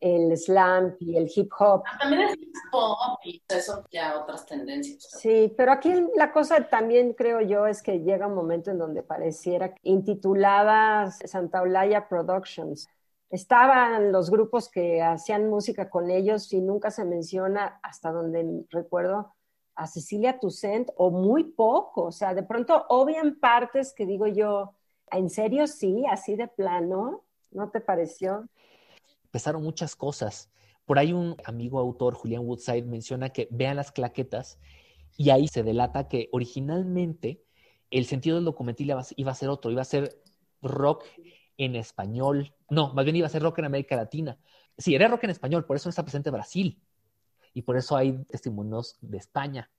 el 0.00 0.36
slam 0.36 0.96
y 0.98 1.16
el 1.16 1.30
hip 1.34 1.52
hop. 1.58 1.82
Ah, 1.86 1.98
también 2.00 2.22
es 2.22 2.36
hip 2.36 2.54
hop 2.72 3.18
y 3.24 3.42
eso 3.48 3.84
ya 3.90 4.18
otras 4.18 4.46
tendencias. 4.46 5.10
Sí, 5.20 5.52
pero 5.56 5.72
aquí 5.72 5.92
la 6.16 6.32
cosa 6.32 6.68
también 6.68 7.12
creo 7.12 7.40
yo 7.40 7.66
es 7.66 7.82
que 7.82 8.00
llega 8.00 8.26
un 8.26 8.34
momento 8.34 8.70
en 8.70 8.78
donde 8.78 9.02
pareciera 9.02 9.74
intitulada 9.82 11.10
Santa 11.10 11.62
Olaya 11.62 12.08
Productions. 12.08 12.88
Estaban 13.28 14.10
los 14.10 14.30
grupos 14.30 14.68
que 14.68 15.02
hacían 15.02 15.48
música 15.48 15.88
con 15.88 16.10
ellos 16.10 16.52
y 16.52 16.60
nunca 16.60 16.90
se 16.90 17.04
menciona, 17.04 17.78
hasta 17.82 18.10
donde 18.10 18.64
recuerdo, 18.70 19.34
a 19.76 19.86
Cecilia 19.86 20.38
Toussaint 20.38 20.90
o 20.96 21.10
muy 21.10 21.44
poco. 21.44 22.04
O 22.06 22.12
sea, 22.12 22.34
de 22.34 22.42
pronto 22.42 22.86
obvian 22.88 23.38
partes 23.38 23.92
que 23.94 24.04
digo 24.04 24.26
yo, 24.26 24.74
¿en 25.12 25.30
serio 25.30 25.66
sí? 25.66 26.04
Así 26.10 26.34
de 26.34 26.48
plano, 26.48 27.24
¿no 27.52 27.70
te 27.70 27.80
pareció? 27.80 28.48
Pesaron 29.30 29.62
muchas 29.62 29.96
cosas. 29.96 30.50
Por 30.84 30.98
ahí 30.98 31.12
un 31.12 31.36
amigo 31.44 31.78
autor, 31.78 32.14
Julián 32.14 32.46
Woodside, 32.46 32.84
menciona 32.84 33.30
que 33.30 33.48
vean 33.50 33.76
las 33.76 33.92
claquetas 33.92 34.58
y 35.16 35.30
ahí 35.30 35.48
se 35.48 35.62
delata 35.62 36.08
que 36.08 36.28
originalmente 36.32 37.44
el 37.90 38.06
sentido 38.06 38.36
del 38.36 38.44
documental 38.44 39.04
iba 39.16 39.32
a 39.32 39.34
ser 39.34 39.48
otro, 39.48 39.70
iba 39.70 39.82
a 39.82 39.84
ser 39.84 40.20
rock 40.62 41.04
en 41.56 41.76
español. 41.76 42.54
No, 42.70 42.94
más 42.94 43.04
bien 43.04 43.16
iba 43.16 43.26
a 43.26 43.30
ser 43.30 43.42
rock 43.42 43.58
en 43.58 43.66
América 43.66 43.96
Latina. 43.96 44.38
Sí, 44.78 44.94
era 44.94 45.08
rock 45.08 45.24
en 45.24 45.30
español, 45.30 45.64
por 45.66 45.76
eso 45.76 45.88
no 45.88 45.90
está 45.90 46.02
presente 46.02 46.30
Brasil. 46.30 46.82
Y 47.52 47.62
por 47.62 47.76
eso 47.76 47.96
hay 47.96 48.24
testimonios 48.24 48.96
de 49.00 49.18
España. 49.18 49.70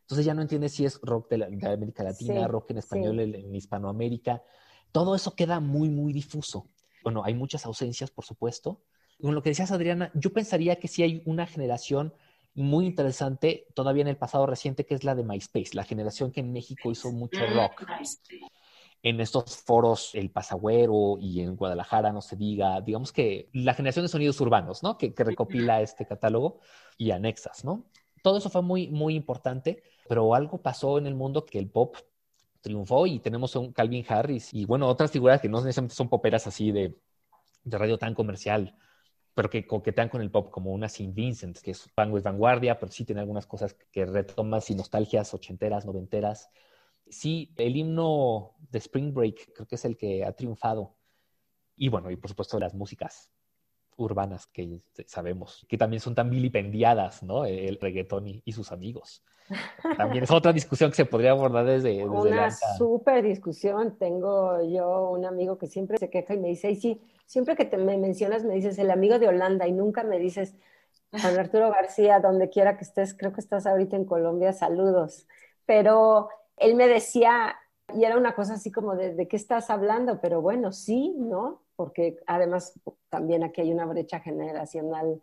Entonces 0.00 0.24
ya 0.24 0.34
no 0.34 0.42
entiendes 0.42 0.72
si 0.72 0.86
es 0.86 0.98
rock 1.02 1.30
de, 1.30 1.44
América 1.44 2.02
Latina, 2.02 2.48
rock 2.48 2.70
en 2.70 2.78
español 2.78 3.20
en 3.20 3.54
Hispanoamérica. 3.54 4.42
Todo 4.90 5.14
eso 5.14 5.34
queda 5.34 5.60
muy, 5.60 5.90
muy 5.90 6.12
difuso. 6.12 6.66
Bueno, 7.04 7.22
hay 7.24 7.34
muchas 7.34 7.66
ausencias, 7.66 8.10
por 8.10 8.24
supuesto, 8.24 8.82
con 9.20 9.34
lo 9.34 9.42
que 9.42 9.50
decías, 9.50 9.72
Adriana, 9.72 10.10
yo 10.14 10.32
pensaría 10.32 10.76
que 10.76 10.88
sí 10.88 11.02
hay 11.02 11.22
una 11.24 11.46
generación 11.46 12.12
muy 12.54 12.86
interesante 12.86 13.66
todavía 13.74 14.02
en 14.02 14.08
el 14.08 14.16
pasado 14.16 14.46
reciente, 14.46 14.84
que 14.84 14.94
es 14.94 15.04
la 15.04 15.14
de 15.14 15.22
MySpace, 15.22 15.74
la 15.74 15.84
generación 15.84 16.32
que 16.32 16.40
en 16.40 16.52
México 16.52 16.90
hizo 16.90 17.12
mucho 17.12 17.40
mm, 17.40 17.54
rock. 17.54 17.84
En 19.00 19.20
estos 19.20 19.56
foros, 19.58 20.12
el 20.14 20.30
Pasagüero 20.30 21.18
y 21.20 21.40
en 21.40 21.54
Guadalajara, 21.54 22.12
no 22.12 22.20
se 22.20 22.34
diga, 22.34 22.80
digamos 22.80 23.12
que 23.12 23.48
la 23.52 23.74
generación 23.74 24.04
de 24.04 24.08
sonidos 24.08 24.40
urbanos, 24.40 24.82
¿no? 24.82 24.98
Que, 24.98 25.14
que 25.14 25.22
recopila 25.22 25.80
este 25.82 26.04
catálogo 26.04 26.58
y 26.96 27.12
anexas, 27.12 27.64
¿no? 27.64 27.84
Todo 28.24 28.38
eso 28.38 28.50
fue 28.50 28.62
muy, 28.62 28.88
muy 28.88 29.14
importante, 29.14 29.84
pero 30.08 30.34
algo 30.34 30.60
pasó 30.60 30.98
en 30.98 31.06
el 31.06 31.14
mundo 31.14 31.46
que 31.46 31.60
el 31.60 31.70
pop 31.70 31.96
triunfó 32.60 33.06
y 33.06 33.20
tenemos 33.20 33.54
un 33.54 33.72
Calvin 33.72 34.04
Harris 34.08 34.52
y 34.52 34.64
bueno, 34.64 34.88
otras 34.88 35.12
figuras 35.12 35.40
que 35.40 35.48
no 35.48 35.58
necesariamente 35.58 35.94
son 35.94 36.08
poperas 36.08 36.46
así 36.48 36.72
de, 36.72 36.98
de 37.62 37.78
radio 37.78 37.98
tan 37.98 38.14
comercial, 38.14 38.76
pero 39.38 39.50
que 39.50 39.68
coquetean 39.68 40.08
con 40.08 40.20
el 40.20 40.32
pop, 40.32 40.50
como 40.50 40.72
una 40.72 40.88
Saint 40.88 41.14
Vincent, 41.14 41.60
que 41.60 41.70
es 41.70 41.88
vanguardia, 41.94 42.76
pero 42.80 42.90
sí 42.90 43.04
tiene 43.04 43.20
algunas 43.20 43.46
cosas 43.46 43.72
que 43.92 44.04
retoman 44.04 44.60
y 44.68 44.74
nostalgias 44.74 45.32
ochenteras, 45.32 45.86
noventeras. 45.86 46.50
Sí, 47.08 47.54
el 47.56 47.76
himno 47.76 48.56
de 48.68 48.78
Spring 48.78 49.14
Break 49.14 49.52
creo 49.54 49.68
que 49.68 49.76
es 49.76 49.84
el 49.84 49.96
que 49.96 50.24
ha 50.24 50.32
triunfado. 50.32 50.96
Y 51.76 51.88
bueno, 51.88 52.10
y 52.10 52.16
por 52.16 52.30
supuesto 52.30 52.58
las 52.58 52.74
músicas 52.74 53.30
urbanas 53.98 54.46
que 54.46 54.80
sabemos, 55.06 55.66
que 55.68 55.76
también 55.76 56.00
son 56.00 56.14
tan 56.14 56.30
vilipendiadas, 56.30 57.22
¿no? 57.22 57.44
El 57.44 57.78
reggaetón 57.78 58.26
y, 58.44 58.52
sus 58.52 58.72
amigos. 58.72 59.22
También 59.96 60.24
es 60.24 60.30
otra 60.30 60.52
discusión 60.52 60.90
que 60.90 60.96
se 60.96 61.04
podría 61.04 61.32
abordar 61.32 61.64
desde... 61.66 61.90
desde 61.90 62.06
Una 62.06 62.50
súper 62.50 63.24
discusión. 63.24 63.96
Tengo 63.98 64.62
yo 64.62 65.10
un 65.10 65.24
amigo 65.24 65.58
que 65.58 65.66
siempre 65.66 65.98
se 65.98 66.10
queja 66.10 66.34
y 66.34 66.38
me 66.38 66.48
dice, 66.48 66.70
y 66.70 66.76
sí, 66.76 67.00
siempre 67.26 67.56
que 67.56 67.64
te 67.64 67.76
me 67.76 67.96
mencionas 67.98 68.44
me 68.44 68.54
dices 68.54 68.78
el 68.78 68.90
amigo 68.90 69.18
de 69.18 69.28
Holanda 69.28 69.66
y 69.66 69.72
nunca 69.72 70.04
me 70.04 70.18
dices 70.18 70.54
Juan 71.10 71.38
Arturo 71.38 71.70
García, 71.70 72.20
donde 72.20 72.50
quiera 72.50 72.76
que 72.76 72.84
estés, 72.84 73.14
creo 73.14 73.32
que 73.32 73.40
estás 73.40 73.66
ahorita 73.66 73.96
en 73.96 74.04
Colombia, 74.04 74.52
saludos. 74.52 75.26
Pero 75.66 76.28
él 76.56 76.74
me 76.74 76.86
decía, 76.86 77.56
y 77.94 78.04
era 78.04 78.16
una 78.16 78.34
cosa 78.34 78.54
así 78.54 78.70
como 78.70 78.94
de, 78.94 79.14
¿de 79.14 79.28
qué 79.28 79.36
estás 79.36 79.70
hablando? 79.70 80.20
Pero 80.20 80.42
bueno, 80.42 80.72
sí, 80.72 81.14
¿no? 81.18 81.62
Porque 81.78 82.18
además 82.26 82.74
también 83.08 83.44
aquí 83.44 83.60
hay 83.60 83.72
una 83.72 83.86
brecha 83.86 84.18
generacional 84.18 85.20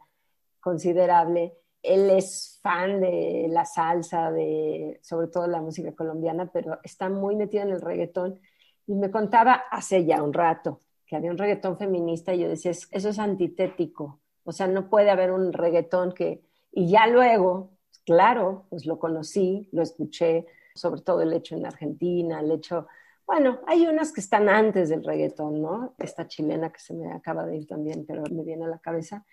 considerable. 0.62 1.53
Él 1.84 2.10
es 2.10 2.60
fan 2.64 3.01
de 3.01 3.47
la 3.49 3.66
salsa, 3.66 4.32
de 4.32 4.99
sobre 5.03 5.28
todo 5.28 5.47
la 5.47 5.62
música 5.62 5.93
colombiana, 5.93 6.49
pero 6.51 6.80
está 6.84 7.10
muy 7.10 7.36
metido 7.36 7.64
en 7.64 7.72
el 7.72 7.82
reggaetón. 7.82 8.39
Y 8.88 8.95
me 8.95 9.12
contaba 9.12 9.66
hace 9.70 10.06
ya 10.06 10.24
un 10.24 10.32
rato 10.32 10.82
que 11.06 11.18
había 11.18 11.32
un 11.32 11.38
reggaetón 11.38 11.78
feminista 11.78 12.34
y 12.34 12.39
yo 12.39 12.47
decía, 12.47 12.72
eso 12.72 13.10
es 13.10 13.20
antitético 13.20 14.22
o 14.45 14.51
sea, 14.51 14.68
no 14.68 14.89
puede 14.89 15.10
haber 15.10 15.32
un 15.32 15.51
reggaetón 15.51 16.14
que... 16.14 16.45
Y 16.72 16.89
ya 16.89 17.08
luego, 17.08 17.72
claro, 18.06 18.68
pues 18.70 18.86
lo 18.86 18.99
conocí, 18.99 19.68
lo 19.72 19.82
escuché, 19.82 20.45
sobre 20.76 21.01
todo 21.01 21.22
el 21.22 21.34
hecho 21.34 21.56
en 21.56 21.66
Argentina, 21.66 22.39
el 22.39 22.51
hecho... 22.51 22.88
Bueno, 23.26 23.60
hay 23.66 23.88
unas 23.88 24.12
que 24.12 24.22
están 24.22 24.50
antes 24.50 24.90
del 24.90 25.04
reggaetón, 25.04 25.62
¿no? 25.62 25.96
Esta 25.98 26.28
chilena 26.28 26.72
que 26.72 26.80
se 26.80 26.94
me 26.94 27.12
acaba 27.12 27.46
de 27.46 27.58
ir 27.58 27.68
también, 27.68 28.06
pero 28.06 28.24
me 28.32 28.44
viene 28.44 28.66
a 28.66 28.70
la 28.70 28.80
cabeza. 28.80 29.26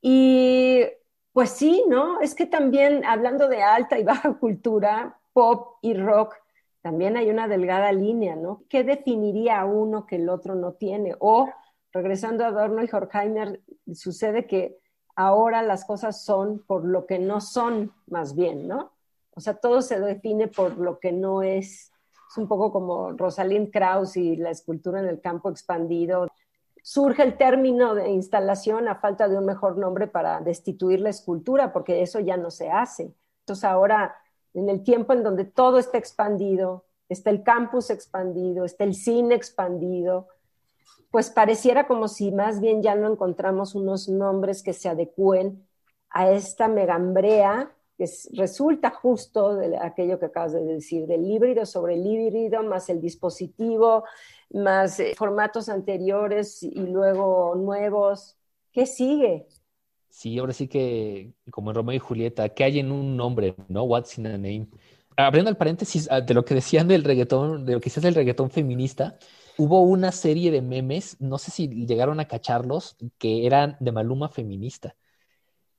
Y 0.00 0.82
pues 1.32 1.50
sí, 1.50 1.84
¿no? 1.88 2.20
Es 2.20 2.34
que 2.34 2.46
también 2.46 3.04
hablando 3.04 3.48
de 3.48 3.62
alta 3.62 3.98
y 3.98 4.04
baja 4.04 4.34
cultura, 4.38 5.18
pop 5.32 5.78
y 5.82 5.94
rock, 5.94 6.36
también 6.82 7.16
hay 7.16 7.30
una 7.30 7.48
delgada 7.48 7.90
línea, 7.92 8.36
¿no? 8.36 8.64
¿Qué 8.68 8.84
definiría 8.84 9.60
a 9.60 9.64
uno 9.64 10.04
que 10.06 10.16
el 10.16 10.28
otro 10.28 10.54
no 10.54 10.74
tiene? 10.74 11.16
O 11.18 11.48
regresando 11.92 12.44
a 12.44 12.48
Adorno 12.48 12.84
y 12.84 12.88
Horkheimer, 12.92 13.62
sucede 13.94 14.46
que 14.46 14.76
ahora 15.16 15.62
las 15.62 15.86
cosas 15.86 16.24
son 16.24 16.58
por 16.58 16.84
lo 16.84 17.06
que 17.06 17.18
no 17.18 17.40
son, 17.40 17.94
más 18.06 18.34
bien, 18.34 18.68
¿no? 18.68 18.92
O 19.30 19.40
sea, 19.40 19.54
todo 19.54 19.80
se 19.80 19.98
define 19.98 20.48
por 20.48 20.76
lo 20.76 20.98
que 20.98 21.10
no 21.12 21.42
es. 21.42 21.90
Es 22.30 22.38
un 22.38 22.48
poco 22.48 22.72
como 22.72 23.12
Rosalind 23.12 23.70
Krauss 23.70 24.16
y 24.16 24.36
la 24.36 24.50
escultura 24.50 25.00
en 25.00 25.06
el 25.06 25.20
campo 25.20 25.50
expandido. 25.50 26.28
Surge 26.82 27.22
el 27.22 27.36
término 27.36 27.94
de 27.94 28.10
instalación 28.10 28.88
a 28.88 28.96
falta 28.96 29.28
de 29.28 29.38
un 29.38 29.46
mejor 29.46 29.78
nombre 29.78 30.06
para 30.06 30.40
destituir 30.40 31.00
la 31.00 31.10
escultura, 31.10 31.72
porque 31.72 32.02
eso 32.02 32.20
ya 32.20 32.36
no 32.36 32.50
se 32.50 32.70
hace. 32.70 33.14
Entonces 33.40 33.64
ahora, 33.64 34.16
en 34.52 34.68
el 34.68 34.82
tiempo 34.82 35.12
en 35.12 35.22
donde 35.22 35.44
todo 35.44 35.78
está 35.78 35.98
expandido, 35.98 36.84
está 37.08 37.30
el 37.30 37.42
campus 37.42 37.90
expandido, 37.90 38.64
está 38.64 38.84
el 38.84 38.94
cine 38.94 39.34
expandido, 39.34 40.28
pues 41.10 41.30
pareciera 41.30 41.86
como 41.86 42.08
si 42.08 42.32
más 42.32 42.60
bien 42.60 42.82
ya 42.82 42.94
no 42.96 43.10
encontramos 43.10 43.74
unos 43.74 44.08
nombres 44.08 44.62
que 44.62 44.72
se 44.72 44.88
adecúen 44.88 45.64
a 46.10 46.30
esta 46.30 46.68
megambrea 46.68 47.73
que 47.96 48.06
resulta 48.32 48.90
justo 48.90 49.54
de 49.56 49.76
aquello 49.78 50.18
que 50.18 50.26
acabas 50.26 50.52
de 50.52 50.64
decir, 50.64 51.06
del 51.06 51.24
híbrido 51.24 51.64
sobre 51.64 51.94
el 51.94 52.06
híbrido, 52.06 52.62
más 52.62 52.88
el 52.88 53.00
dispositivo, 53.00 54.04
más 54.50 55.00
eh, 55.00 55.14
formatos 55.16 55.68
anteriores 55.68 56.62
y 56.62 56.86
luego 56.86 57.54
nuevos. 57.54 58.36
¿Qué 58.72 58.86
sigue? 58.86 59.46
Sí, 60.08 60.38
ahora 60.38 60.52
sí 60.52 60.68
que, 60.68 61.34
como 61.50 61.70
en 61.70 61.76
Romeo 61.76 61.96
y 61.96 61.98
Julieta, 61.98 62.48
¿qué 62.48 62.64
hay 62.64 62.78
en 62.78 62.92
un 62.92 63.16
nombre? 63.16 63.56
¿No? 63.68 63.82
What's 63.82 64.16
in 64.18 64.26
a 64.26 64.32
name? 64.32 64.68
Abriendo 65.16 65.50
el 65.50 65.56
paréntesis 65.56 66.08
ah, 66.10 66.20
de 66.20 66.34
lo 66.34 66.44
que 66.44 66.54
decían 66.54 66.88
del 66.88 67.04
reggaetón, 67.04 67.64
de 67.64 67.74
lo 67.74 67.80
que 67.80 67.90
se 67.90 68.00
hace 68.00 68.08
el 68.08 68.14
reggaetón 68.14 68.50
feminista, 68.50 69.18
hubo 69.58 69.82
una 69.82 70.12
serie 70.12 70.50
de 70.50 70.62
memes, 70.62 71.20
no 71.20 71.38
sé 71.38 71.50
si 71.50 71.68
llegaron 71.68 72.20
a 72.20 72.26
cacharlos, 72.26 72.96
que 73.18 73.46
eran 73.46 73.76
de 73.80 73.92
Maluma 73.92 74.28
feminista. 74.28 74.96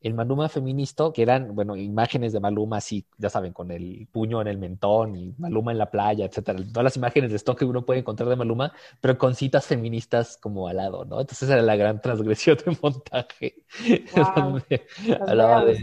El 0.06 0.14
Maluma 0.14 0.48
feminista, 0.50 1.06
que 1.12 1.24
eran, 1.24 1.56
bueno, 1.56 1.76
imágenes 1.76 2.32
de 2.32 2.40
Maluma 2.40 2.78
así, 2.78 3.08
ya 3.18 3.28
saben, 3.28 3.54
con 3.54 3.72
el 3.72 4.08
puño 4.12 4.40
en 4.40 4.48
el 4.48 4.60
mentón 4.60 5.16
y 5.16 5.34
Maluma 5.40 5.72
en 5.72 5.80
la 5.80 5.90
playa, 5.90 6.26
etcétera. 6.26 6.60
Todas 6.60 6.84
las 6.84 6.96
imágenes 6.96 7.32
de 7.32 7.38
stock 7.38 7.58
que 7.58 7.66
uno 7.66 7.88
puede 7.88 8.02
encontrar 8.02 8.30
de 8.30 8.36
Maluma, 8.36 8.72
pero 9.02 9.18
con 9.18 9.34
citas 9.34 9.66
feministas 9.66 10.38
como 10.38 10.68
al 10.68 10.78
lado, 10.78 11.06
¿no? 11.06 11.22
Entonces 11.22 11.50
era 11.50 11.64
la 11.64 11.76
gran 11.76 12.02
transgresión 12.04 12.56
de 12.64 12.78
montaje. 12.84 13.64
hablaba 15.28 15.66
de 15.66 15.74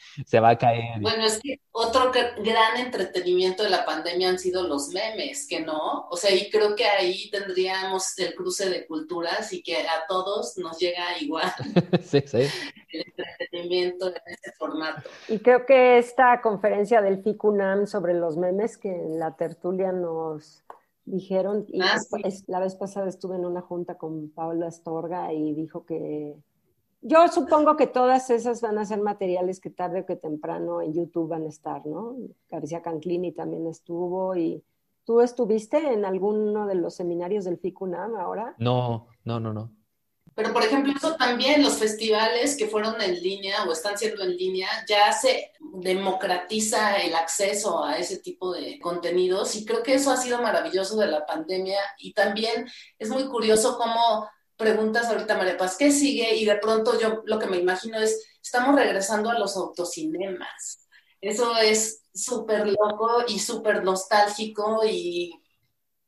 se 0.26 0.40
va 0.40 0.50
a 0.50 0.58
caer. 0.58 1.00
Bueno, 1.00 1.24
es 1.24 1.40
que 1.40 1.60
otro 1.72 2.10
gran 2.12 2.76
entretenimiento 2.76 3.62
de 3.62 3.70
la 3.70 3.84
pandemia 3.84 4.28
han 4.28 4.38
sido 4.38 4.62
los 4.66 4.88
memes, 4.88 5.46
que 5.48 5.60
no, 5.60 6.06
o 6.08 6.16
sea, 6.16 6.34
y 6.34 6.50
creo 6.50 6.74
que 6.74 6.84
ahí 6.84 7.30
tendríamos 7.30 8.18
el 8.18 8.34
cruce 8.34 8.68
de 8.68 8.86
culturas 8.86 9.52
y 9.52 9.62
que 9.62 9.78
a 9.78 10.06
todos 10.08 10.56
nos 10.58 10.78
llega 10.78 11.18
igual 11.20 11.52
sí, 12.02 12.22
sí. 12.26 12.48
el 12.92 13.04
entretenimiento 13.06 14.08
en 14.08 14.22
ese 14.26 14.52
formato. 14.58 15.08
Y 15.28 15.38
creo 15.38 15.64
que 15.66 15.98
esta 15.98 16.40
conferencia 16.40 17.00
del 17.02 17.22
FICUNAM 17.22 17.86
sobre 17.86 18.14
los 18.14 18.36
memes 18.36 18.76
que 18.76 18.90
en 18.90 19.18
la 19.18 19.36
tertulia 19.36 19.92
nos 19.92 20.64
dijeron, 21.04 21.66
y 21.68 21.80
ah, 21.80 21.96
la 22.46 22.60
vez 22.60 22.74
pasada 22.76 23.08
estuve 23.08 23.36
en 23.36 23.44
una 23.44 23.62
junta 23.62 23.96
con 23.96 24.30
Paula 24.30 24.68
Astorga 24.68 25.32
y 25.32 25.54
dijo 25.54 25.84
que 25.84 26.36
yo 27.02 27.28
supongo 27.28 27.76
que 27.76 27.86
todas 27.86 28.30
esas 28.30 28.60
van 28.60 28.78
a 28.78 28.84
ser 28.84 29.00
materiales 29.00 29.60
que 29.60 29.70
tarde 29.70 30.00
o 30.00 30.06
que 30.06 30.16
temprano 30.16 30.82
en 30.82 30.92
YouTube 30.92 31.28
van 31.28 31.44
a 31.44 31.48
estar, 31.48 31.86
¿no? 31.86 32.16
García 32.48 32.82
Canclini 32.82 33.32
también 33.32 33.66
estuvo 33.66 34.36
y 34.36 34.62
¿tú 35.04 35.20
estuviste 35.20 35.92
en 35.92 36.04
alguno 36.04 36.66
de 36.66 36.74
los 36.74 36.94
seminarios 36.94 37.44
del 37.44 37.58
FICUNAM 37.58 38.16
ahora? 38.16 38.54
No, 38.58 39.08
no, 39.24 39.40
no, 39.40 39.52
no. 39.52 39.72
Pero, 40.34 40.52
por 40.52 40.62
ejemplo, 40.62 40.92
eso 40.96 41.16
también, 41.16 41.62
los 41.62 41.74
festivales 41.74 42.56
que 42.56 42.68
fueron 42.68 43.00
en 43.02 43.20
línea 43.20 43.64
o 43.64 43.72
están 43.72 43.98
siendo 43.98 44.22
en 44.22 44.36
línea, 44.36 44.68
ya 44.88 45.12
se 45.12 45.52
democratiza 45.74 46.96
el 46.98 47.14
acceso 47.14 47.84
a 47.84 47.98
ese 47.98 48.18
tipo 48.18 48.52
de 48.52 48.78
contenidos 48.78 49.56
y 49.56 49.64
creo 49.64 49.82
que 49.82 49.94
eso 49.94 50.10
ha 50.10 50.16
sido 50.16 50.40
maravilloso 50.40 50.96
de 50.96 51.08
la 51.08 51.26
pandemia 51.26 51.78
y 51.98 52.12
también 52.12 52.68
es 52.98 53.10
muy 53.10 53.26
curioso 53.26 53.76
cómo 53.76 54.28
preguntas 54.60 55.08
ahorita, 55.08 55.36
María 55.36 55.56
Paz, 55.56 55.76
¿qué 55.76 55.90
sigue? 55.90 56.36
Y 56.36 56.44
de 56.44 56.56
pronto 56.56 57.00
yo 57.00 57.22
lo 57.24 57.38
que 57.38 57.46
me 57.46 57.56
imagino 57.56 57.98
es, 57.98 58.24
estamos 58.40 58.76
regresando 58.76 59.30
a 59.30 59.38
los 59.38 59.56
autocinemas. 59.56 60.86
Eso 61.20 61.56
es 61.56 62.04
súper 62.14 62.68
loco 62.68 63.24
y 63.26 63.38
súper 63.38 63.82
nostálgico 63.82 64.82
y, 64.86 65.32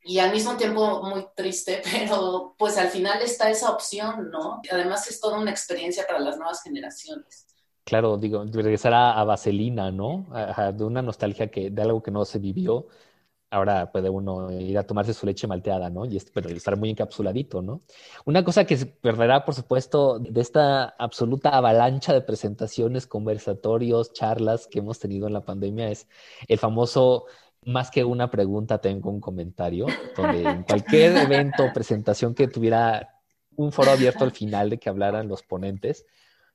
y, 0.05 0.19
al 0.19 0.33
mismo 0.33 0.57
tiempo 0.57 1.03
muy 1.03 1.27
triste, 1.35 1.83
pero 1.93 2.55
pues 2.59 2.77
al 2.77 2.89
final 2.89 3.23
está 3.23 3.51
esa 3.51 3.71
opción, 3.71 4.31
¿no? 4.31 4.61
Además 4.71 5.09
es 5.09 5.19
toda 5.21 5.39
una 5.39 5.51
experiencia 5.51 6.05
para 6.07 6.21
las 6.21 6.37
nuevas 6.37 6.63
generaciones. 6.63 7.47
Claro, 7.85 8.17
digo, 8.17 8.45
regresar 8.45 8.95
a, 8.95 9.25
Vaselina, 9.25 9.91
¿no? 9.91 10.27
de 10.73 10.85
una 10.85 11.03
nostalgia 11.03 11.51
que, 11.51 11.71
de 11.71 11.83
algo 11.83 12.01
que 12.01 12.13
no 12.13 12.25
se 12.25 12.39
vivió 12.39 12.87
ahora 13.53 13.93
puede 13.93 14.09
uno 14.09 14.51
ir 14.51 14.79
a 14.79 14.87
tomarse 14.87 15.13
su 15.13 15.27
leche 15.27 15.47
malteada, 15.47 15.91
¿no? 15.91 16.07
Y 16.07 16.19
pero 16.33 16.49
estar 16.49 16.77
muy 16.79 16.89
encapsuladito, 16.89 17.61
¿no? 17.61 17.83
Una 18.25 18.43
cosa 18.45 18.65
que 18.65 18.79
se 18.79 18.87
perderá, 18.87 19.45
por 19.45 19.55
supuesto, 19.55 20.19
de 20.19 20.41
esta 20.41 20.85
absoluta 20.99 21.51
avalancha 21.51 22.15
de 22.15 22.23
presentaciones, 22.23 23.07
conversatorios, 23.07 24.15
charlas 24.15 24.67
que 24.67 24.79
hemos 24.79 24.99
tenido 24.99 25.27
en 25.27 25.35
la 25.35 25.45
pandemia 25.45 25.91
es 25.91 26.09
el 26.49 26.59
famoso 26.59 27.27
más 27.67 27.91
que 27.91 28.05
una 28.05 28.31
pregunta, 28.31 28.79
tengo 28.79 29.11
un 29.11 29.21
comentario, 29.21 29.87
donde 30.17 30.43
en 30.43 30.63
cualquier 30.65 31.15
evento 31.19 31.65
o 31.65 31.73
presentación 31.75 32.35
que 32.35 32.49
tuviera 32.49 33.21
un 33.55 33.71
foro 33.71 33.91
abierto 33.91 34.25
al 34.25 34.33
final 34.33 34.71
de 34.71 34.79
que 34.79 34.89
hablaran 34.89 35.29
los 35.29 35.43
ponentes, 35.43 36.07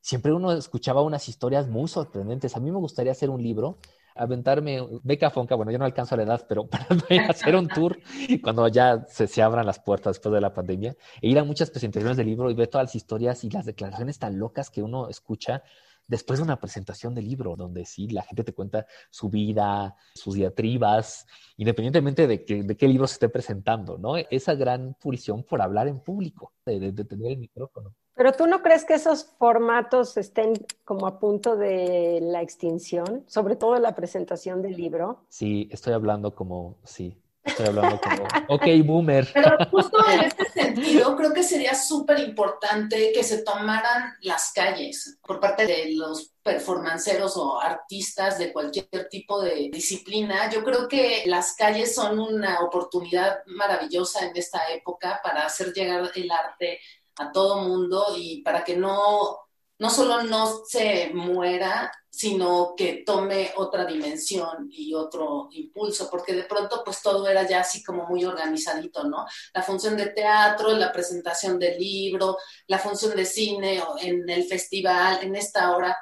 siempre 0.02 0.34
uno 0.34 0.52
escuchaba 0.52 1.04
unas 1.04 1.30
historias 1.30 1.68
muy 1.68 1.88
sorprendentes. 1.88 2.56
A 2.56 2.60
mí 2.60 2.72
me 2.72 2.80
gustaría 2.80 3.12
hacer 3.12 3.30
un 3.30 3.44
libro 3.44 3.78
aventarme 4.18 4.82
beca 5.04 5.30
Fonca, 5.30 5.56
bueno, 5.56 5.72
yo 5.72 5.78
no 5.78 5.86
alcanzo 5.86 6.16
la 6.16 6.24
edad, 6.24 6.46
pero 6.48 6.68
para 6.70 6.86
hacer 7.30 7.56
un 7.56 7.68
tour 7.68 8.00
cuando 8.42 8.68
ya 8.68 9.06
se, 9.08 9.28
se, 9.28 9.42
abran 9.42 9.66
las 9.66 9.80
puertas 9.80 10.16
después 10.16 10.34
de 10.34 10.42
la 10.42 10.54
pandemia, 10.54 10.96
e 11.22 11.30
ir 11.30 11.40
a 11.40 11.44
muchas 11.44 11.70
presentaciones 11.70 12.18
del 12.18 12.28
libro 12.28 12.50
y 12.50 12.54
ver 12.54 12.68
todas 12.68 12.88
las 12.88 12.96
historias 12.96 13.44
y 13.44 13.50
las 13.50 13.66
declaraciones 13.66 14.20
tan 14.20 14.38
locas 14.40 14.70
que 14.70 14.82
uno 14.82 15.10
escucha 15.10 15.64
después 16.08 16.40
de 16.40 16.44
una 16.44 16.60
presentación 16.60 17.14
del 17.14 17.26
libro, 17.26 17.56
donde 17.56 17.86
sí, 17.86 18.08
la 18.08 18.24
gente 18.24 18.44
te 18.44 18.54
cuenta 18.54 18.88
su 19.10 19.30
vida, 19.30 19.96
sus 20.14 20.36
diatribas, 20.36 21.26
independientemente 21.58 22.28
de, 22.28 22.46
que, 22.46 22.64
de 22.64 22.78
qué 22.78 22.88
libro 22.88 23.08
se 23.08 23.14
esté 23.14 23.30
presentando, 23.30 23.98
¿no? 23.98 24.16
Esa 24.16 24.56
gran 24.56 24.96
purición 24.96 25.44
por 25.44 25.62
hablar 25.62 25.88
en 25.88 26.00
público, 26.00 26.54
de 26.66 26.92
tener 26.92 27.34
el 27.34 27.38
micrófono. 27.38 27.94
Pero 28.18 28.34
tú 28.34 28.48
no 28.48 28.64
crees 28.64 28.84
que 28.84 28.96
esos 28.96 29.28
formatos 29.38 30.18
estén 30.18 30.54
como 30.84 31.06
a 31.06 31.20
punto 31.20 31.56
de 31.56 32.18
la 32.20 32.42
extinción, 32.42 33.24
sobre 33.28 33.56
todo 33.56 33.78
la 33.78 33.94
presentación 33.94 34.64
del 34.64 34.76
libro. 34.76 35.24
Sí, 35.30 35.70
estoy 35.72 35.94
hablando 35.94 36.34
como, 36.34 36.80
sí, 36.84 37.16
estoy 37.44 37.68
hablando 37.68 38.02
como, 38.02 38.24
ok, 38.50 38.66
boomer. 38.84 39.30
Pero 39.32 39.58
justo 39.70 39.98
en 40.10 40.22
este 40.22 40.50
sentido, 40.50 41.16
creo 41.16 41.32
que 41.32 41.44
sería 41.44 41.76
súper 41.76 42.18
importante 42.20 43.12
que 43.14 43.24
se 43.24 43.44
tomaran 43.44 44.16
las 44.22 44.52
calles 44.52 45.20
por 45.22 45.40
parte 45.40 45.68
de 45.68 45.94
los 45.94 46.34
performanceros 46.42 47.38
o 47.38 47.62
artistas 47.62 48.40
de 48.40 48.52
cualquier 48.52 49.10
tipo 49.12 49.40
de 49.44 49.70
disciplina. 49.72 50.50
Yo 50.50 50.64
creo 50.64 50.88
que 50.88 51.22
las 51.28 51.54
calles 51.54 51.94
son 51.94 52.18
una 52.18 52.62
oportunidad 52.62 53.44
maravillosa 53.46 54.26
en 54.26 54.36
esta 54.36 54.72
época 54.72 55.20
para 55.22 55.46
hacer 55.46 55.72
llegar 55.72 56.10
el 56.16 56.32
arte 56.32 56.80
a 57.18 57.32
todo 57.32 57.62
mundo 57.62 58.06
y 58.16 58.42
para 58.42 58.64
que 58.64 58.76
no 58.78 59.48
no 59.80 59.90
solo 59.90 60.24
no 60.24 60.66
se 60.66 61.12
muera, 61.14 61.92
sino 62.10 62.74
que 62.76 63.04
tome 63.06 63.52
otra 63.58 63.86
dimensión 63.86 64.70
y 64.72 64.94
otro 64.96 65.50
impulso, 65.52 66.10
porque 66.10 66.34
de 66.34 66.44
pronto 66.44 66.82
pues 66.84 67.02
todo 67.02 67.28
era 67.28 67.48
ya 67.48 67.60
así 67.60 67.84
como 67.84 68.08
muy 68.08 68.26
organizadito, 68.26 69.04
¿no? 69.04 69.26
La 69.54 69.62
función 69.62 69.96
de 69.96 70.08
teatro, 70.08 70.72
la 70.72 70.92
presentación 70.92 71.60
del 71.60 71.78
libro, 71.78 72.38
la 72.66 72.80
función 72.80 73.16
de 73.16 73.26
cine 73.26 73.84
en 74.02 74.28
el 74.28 74.46
festival, 74.46 75.20
en 75.22 75.36
esta 75.36 75.76
hora, 75.76 75.96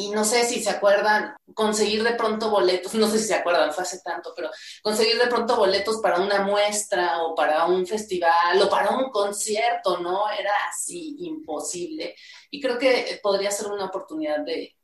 y 0.00 0.10
no 0.10 0.24
sé 0.24 0.44
si 0.44 0.62
se 0.62 0.70
acuerdan, 0.70 1.36
conseguir 1.52 2.02
de 2.02 2.14
pronto 2.14 2.50
boletos, 2.50 2.94
no 2.94 3.06
sé 3.06 3.18
si 3.18 3.26
se 3.26 3.34
acuerdan, 3.34 3.70
fue 3.70 3.82
hace 3.82 4.00
tanto, 4.00 4.32
pero 4.34 4.48
conseguir 4.82 5.18
de 5.18 5.26
pronto 5.26 5.56
boletos 5.56 5.98
para 5.98 6.20
una 6.20 6.42
muestra 6.42 7.22
o 7.22 7.34
para 7.34 7.66
un 7.66 7.86
festival 7.86 8.62
o 8.62 8.70
para 8.70 8.96
un 8.96 9.10
concierto, 9.10 9.98
¿no? 9.98 10.30
Era 10.30 10.52
así 10.70 11.16
imposible. 11.20 12.14
Y 12.50 12.62
creo 12.62 12.78
que 12.78 13.20
podría 13.22 13.50
ser 13.50 13.70
una 13.70 13.86
oportunidad 13.86 14.40
de, 14.40 14.74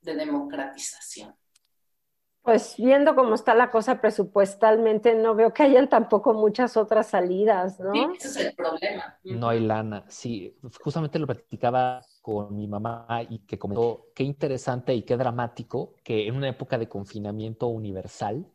democratización. 0.00 1.34
Pues 2.42 2.76
viendo 2.76 3.16
cómo 3.16 3.34
está 3.34 3.56
la 3.56 3.72
cosa 3.72 4.00
presupuestalmente, 4.00 5.16
no 5.16 5.34
veo 5.34 5.52
que 5.52 5.64
hayan 5.64 5.88
tampoco 5.88 6.32
muchas 6.32 6.76
otras 6.76 7.08
salidas, 7.08 7.80
¿no? 7.80 7.92
Sí, 7.92 8.06
ese 8.18 8.28
es 8.28 8.36
el 8.36 8.54
problema. 8.54 9.18
No 9.24 9.48
hay 9.48 9.58
lana. 9.58 10.04
Sí, 10.06 10.56
justamente 10.80 11.18
lo 11.18 11.26
platicaba 11.26 12.00
con 12.26 12.56
mi 12.56 12.66
mamá 12.66 13.06
y 13.30 13.38
que 13.38 13.56
comentó 13.56 14.08
qué 14.12 14.24
interesante 14.24 14.92
y 14.92 15.02
qué 15.02 15.16
dramático 15.16 15.94
que 16.02 16.26
en 16.26 16.34
una 16.34 16.48
época 16.48 16.76
de 16.76 16.88
confinamiento 16.88 17.68
universal 17.68 18.50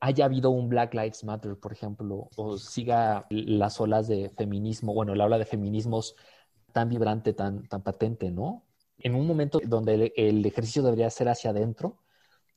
haya 0.00 0.24
habido 0.24 0.48
un 0.48 0.70
Black 0.70 0.94
Lives 0.94 1.22
Matter, 1.22 1.58
por 1.60 1.70
ejemplo, 1.70 2.30
o 2.34 2.56
siga 2.56 3.26
las 3.28 3.78
olas 3.78 4.08
de 4.08 4.30
feminismo, 4.30 4.94
bueno, 4.94 5.14
la 5.14 5.26
ola 5.26 5.36
de 5.36 5.44
feminismos 5.44 6.16
tan 6.72 6.88
vibrante, 6.88 7.34
tan, 7.34 7.68
tan 7.68 7.82
patente, 7.82 8.30
¿no? 8.30 8.64
En 8.96 9.14
un 9.14 9.26
momento 9.26 9.60
donde 9.62 10.10
el, 10.16 10.46
ejercicio 10.46 10.82
debería 10.82 11.10
ser 11.10 11.28
hacia 11.28 11.50
adentro, 11.50 11.98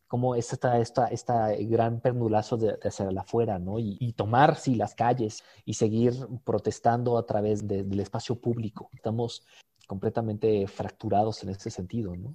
como 0.07 0.35
es 0.35 0.53
esta, 0.53 0.79
esta, 0.79 1.07
esta 1.07 1.53
gran 1.57 1.99
pendulazo 1.99 2.55
de, 2.55 2.79
hacia 2.81 3.09
afuera, 3.19 3.59
¿no? 3.59 3.79
Y, 3.79 4.13
tomar, 4.13 4.55
sí, 4.55 4.75
las 4.75 4.95
calles 4.95 5.43
y 5.65 5.73
seguir 5.73 6.13
protestando 6.45 7.17
a 7.17 7.25
través 7.25 7.67
del 7.67 7.99
espacio 7.99 8.39
público. 8.39 8.87
Estamos 8.93 9.45
completamente 9.91 10.67
fracturados 10.67 11.43
en 11.43 11.49
ese 11.49 11.69
sentido, 11.69 12.15
¿no? 12.15 12.33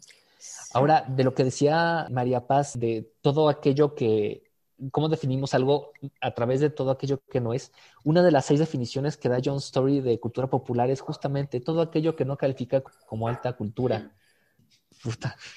Ahora, 0.75 1.07
de 1.09 1.25
lo 1.25 1.33
que 1.33 1.43
decía 1.43 2.07
María 2.11 2.47
Paz, 2.47 2.79
de 2.79 3.11
todo 3.23 3.49
aquello 3.49 3.95
que, 3.95 4.43
cómo 4.91 5.09
definimos 5.09 5.55
algo 5.55 5.93
a 6.21 6.35
través 6.35 6.61
de 6.61 6.69
todo 6.69 6.91
aquello 6.91 7.19
que 7.31 7.41
no 7.41 7.55
es, 7.55 7.73
una 8.05 8.23
de 8.23 8.31
las 8.31 8.45
seis 8.45 8.61
definiciones 8.61 9.17
que 9.17 9.31
da 9.31 9.39
John 9.43 9.57
Story 9.57 10.03
de 10.03 10.21
cultura 10.21 10.49
popular 10.49 10.91
es 10.91 11.01
justamente 11.01 11.61
todo 11.61 11.81
aquello 11.81 12.15
que 12.15 12.27
no 12.27 12.37
califica 12.37 12.83
como 13.07 13.27
alta 13.27 13.55
cultura. 13.55 14.13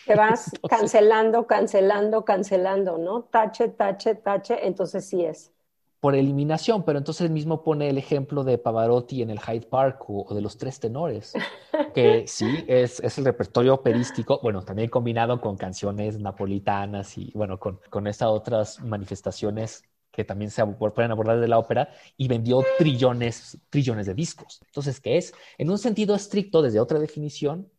Te 0.05 0.15
vas 0.15 0.51
cancelando, 0.69 1.47
cancelando, 1.47 2.23
cancelando, 2.23 2.97
¿no? 2.97 3.23
Tache, 3.23 3.67
tache, 3.67 4.15
tache, 4.15 4.65
entonces 4.65 5.03
sí 5.03 5.25
es. 5.25 5.51
Por 5.99 6.15
eliminación, 6.15 6.83
pero 6.83 6.97
entonces 6.97 7.25
él 7.25 7.31
mismo 7.31 7.63
pone 7.63 7.89
el 7.89 7.97
ejemplo 7.97 8.43
de 8.43 8.57
Pavarotti 8.57 9.21
en 9.21 9.29
el 9.29 9.39
Hyde 9.39 9.67
Park 9.67 10.05
o, 10.07 10.33
de 10.33 10.41
los 10.41 10.57
tres 10.57 10.79
tenores, 10.79 11.33
que 11.93 12.25
sí, 12.27 12.63
es, 12.67 12.99
es, 13.01 13.17
el 13.17 13.25
repertorio 13.25 13.73
operístico, 13.73 14.39
bueno, 14.41 14.63
también 14.63 14.89
combinado 14.89 15.41
con 15.41 15.57
canciones 15.57 16.19
napolitanas 16.19 17.17
y 17.17 17.31
bueno, 17.35 17.59
con, 17.59 17.79
con 17.89 18.07
estas 18.07 18.29
otras 18.29 18.79
manifestaciones 18.81 19.83
que 20.11 20.23
también 20.23 20.51
se 20.51 20.65
pueden 20.65 21.11
abordar 21.11 21.39
de 21.39 21.47
la 21.47 21.59
ópera 21.59 21.89
y 22.17 22.27
vendió 22.27 22.63
trillones, 22.77 23.57
trillones 23.69 24.05
de 24.05 24.13
discos. 24.13 24.59
Entonces, 24.65 24.99
¿qué 24.99 25.17
es? 25.17 25.33
En 25.57 25.69
un 25.69 25.77
sentido 25.77 26.15
estricto, 26.15 26.61
desde 26.61 26.79
otra 26.79 26.99
definición, 26.99 27.69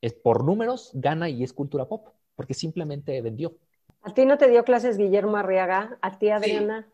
es 0.00 0.14
por 0.14 0.44
números, 0.44 0.90
gana 0.94 1.28
y 1.28 1.42
es 1.42 1.52
cultura 1.52 1.86
pop, 1.86 2.08
porque 2.36 2.54
simplemente 2.54 3.20
vendió. 3.20 3.56
¿A 4.02 4.14
ti 4.14 4.26
no 4.26 4.38
te 4.38 4.48
dio 4.48 4.64
clases 4.64 4.96
Guillermo 4.96 5.36
Arriaga? 5.36 5.98
¿A 6.00 6.18
ti, 6.18 6.30
Adriana? 6.30 6.86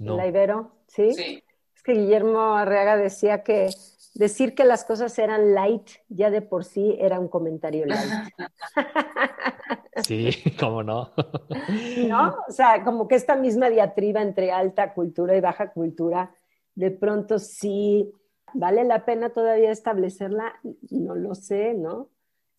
No. 0.00 0.16
¿La 0.16 0.26
Ibero? 0.26 0.72
¿Sí? 0.86 1.12
Sí. 1.14 1.44
Es 1.74 1.82
que 1.82 1.92
Guillermo 1.92 2.56
Arriaga 2.56 2.96
decía 2.96 3.42
que 3.42 3.70
decir 4.14 4.54
que 4.54 4.64
las 4.64 4.84
cosas 4.84 5.16
eran 5.18 5.54
light 5.54 5.88
ya 6.08 6.30
de 6.30 6.42
por 6.42 6.64
sí 6.64 6.96
era 6.98 7.20
un 7.20 7.28
comentario 7.28 7.86
light. 7.86 8.10
Sí, 10.02 10.30
cómo 10.58 10.82
no. 10.82 11.12
¿No? 12.08 12.36
O 12.48 12.52
sea, 12.52 12.82
como 12.84 13.06
que 13.06 13.16
esta 13.16 13.36
misma 13.36 13.68
diatriba 13.68 14.22
entre 14.22 14.50
alta 14.50 14.94
cultura 14.94 15.36
y 15.36 15.40
baja 15.40 15.72
cultura, 15.72 16.34
de 16.74 16.90
pronto 16.90 17.38
sí 17.38 18.10
vale 18.54 18.84
la 18.84 19.04
pena 19.04 19.30
todavía 19.30 19.70
establecerla, 19.70 20.54
no 20.90 21.14
lo 21.14 21.34
sé, 21.34 21.74
¿no? 21.74 22.08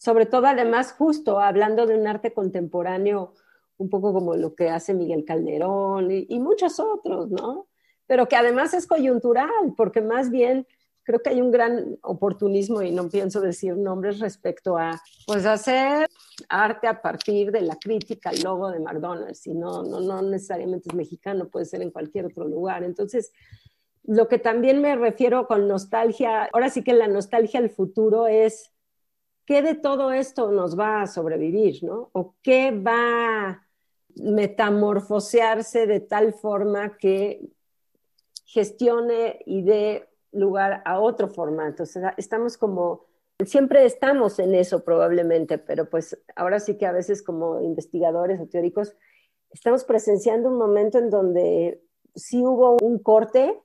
sobre 0.02 0.26
todo 0.26 0.48
además 0.48 0.94
justo 0.94 1.40
hablando 1.40 1.86
de 1.86 1.96
un 1.96 2.08
arte 2.08 2.34
contemporáneo, 2.34 3.34
un 3.82 3.90
poco 3.90 4.14
como 4.14 4.36
lo 4.36 4.56
que 4.56 4.70
hace 4.70 4.94
Miguel 4.94 5.26
Calderón 5.26 6.10
y, 6.12 6.40
muchos 6.40 6.80
otros, 6.80 7.30
¿no? 7.30 7.68
Pero 8.06 8.28
que 8.28 8.36
además 8.36 8.74
es 8.74 8.88
coyuntural, 8.88 9.74
porque 9.76 10.02
más 10.02 10.30
bien 10.30 10.68
creo 11.04 11.20
que 11.20 11.32
hay 11.32 11.42
un 11.42 11.52
gran 11.52 11.98
oportunismo, 12.04 12.82
y 12.84 12.92
no 12.92 13.10
pienso 13.10 13.42
decir 13.42 13.76
nombres, 13.76 14.20
respecto 14.20 14.78
a, 14.78 15.02
pues, 15.26 15.46
hacer 15.46 16.08
arte 16.48 16.88
a 16.88 17.02
partir 17.02 17.52
de 17.52 17.62
la 17.62 17.76
crítica 17.76 18.30
al 18.30 18.42
logo 18.42 18.70
de 18.70 18.80
McDonald's, 18.80 19.48
y 19.48 19.56
no, 19.56 19.84
no, 19.84 20.00
no 20.00 20.22
necesariamente 20.22 20.90
es 20.90 20.96
mexicano, 20.96 21.50
puede 21.50 21.66
ser 21.66 21.82
en 21.82 21.90
cualquier 21.90 22.28
otro 22.28 22.48
lugar. 22.48 22.84
Entonces, 22.84 23.34
lo 24.04 24.28
que 24.28 24.38
también 24.38 24.82
me 24.82 24.96
refiero 24.96 25.48
con 25.48 25.68
nostalgia, 25.68 26.50
ahora 26.54 26.70
sí 26.70 26.84
que 26.84 26.94
la 26.94 27.08
nostalgia 27.08 27.60
al 27.60 27.70
futuro 27.70 28.28
es 28.28 28.72
¿qué 29.52 29.62
de 29.62 29.76
todo 29.76 30.12
esto 30.12 30.52
nos 30.52 30.80
va 30.80 31.02
a 31.02 31.08
sobrevivir, 31.08 31.84
no? 31.84 32.10
¿O 32.14 32.36
qué 32.42 32.72
va 32.72 33.62
metamorfosearse 34.16 35.88
de 35.88 36.00
tal 36.00 36.34
forma 36.34 36.98
que 36.98 37.42
gestione 38.46 39.40
y 39.46 39.64
dé 39.64 40.10
lugar 40.32 40.82
a 40.86 41.00
otro 41.00 41.28
formato? 41.28 41.84
O 41.84 41.86
estamos 42.18 42.58
como, 42.58 43.06
siempre 43.46 43.86
estamos 43.86 44.40
en 44.40 44.56
eso 44.56 44.84
probablemente, 44.84 45.58
pero 45.58 45.90
pues 45.90 46.18
ahora 46.36 46.60
sí 46.60 46.78
que 46.78 46.86
a 46.86 46.92
veces 46.92 47.22
como 47.22 47.62
investigadores 47.62 48.40
o 48.40 48.48
teóricos 48.48 48.96
estamos 49.52 49.84
presenciando 49.84 50.50
un 50.50 50.58
momento 50.58 50.98
en 50.98 51.10
donde 51.10 51.82
sí 52.16 52.44
hubo 52.46 52.78
un 52.82 53.00
corte, 53.00 53.62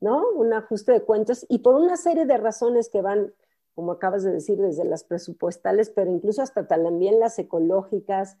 ¿no? 0.00 0.30
Un 0.30 0.52
ajuste 0.54 0.92
de 0.92 1.02
cuentas 1.02 1.44
y 1.48 1.58
por 1.58 1.74
una 1.74 1.96
serie 1.96 2.24
de 2.26 2.36
razones 2.38 2.88
que 2.88 3.02
van 3.02 3.32
como 3.80 3.92
acabas 3.92 4.22
de 4.22 4.32
decir, 4.32 4.58
desde 4.58 4.84
las 4.84 5.04
presupuestales, 5.04 5.88
pero 5.88 6.10
incluso 6.10 6.42
hasta 6.42 6.66
también 6.66 7.18
las 7.18 7.38
ecológicas, 7.38 8.36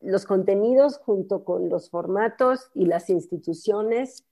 los 0.00 0.24
contenidos 0.24 0.98
junto 0.98 1.44
con 1.44 1.68
los 1.68 1.90
formatos 1.90 2.70
y 2.74 2.86
las 2.86 3.10
instituciones, 3.10 4.24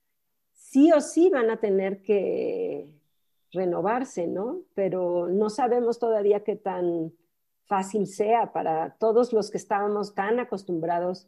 sí 0.53 0.91
o 0.91 1.01
sí 1.01 1.29
van 1.29 1.49
a 1.49 1.59
tener 1.59 2.01
que 2.01 2.93
renovarse, 3.51 4.27
¿no? 4.27 4.61
Pero 4.73 5.27
no 5.27 5.49
sabemos 5.49 5.99
todavía 5.99 6.43
qué 6.43 6.55
tan 6.55 7.13
fácil 7.65 8.07
sea 8.07 8.53
para 8.53 8.95
todos 8.99 9.33
los 9.33 9.49
que 9.49 9.57
estábamos 9.57 10.13
tan 10.13 10.39
acostumbrados 10.39 11.27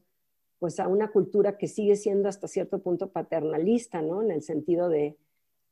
pues 0.60 0.80
a 0.80 0.88
una 0.88 1.12
cultura 1.12 1.58
que 1.58 1.68
sigue 1.68 1.96
siendo 1.96 2.30
hasta 2.30 2.48
cierto 2.48 2.80
punto 2.80 3.12
paternalista, 3.12 4.02
¿no? 4.02 4.24
En 4.24 4.32
el 4.32 4.42
sentido 4.42 4.90
de 4.90 5.18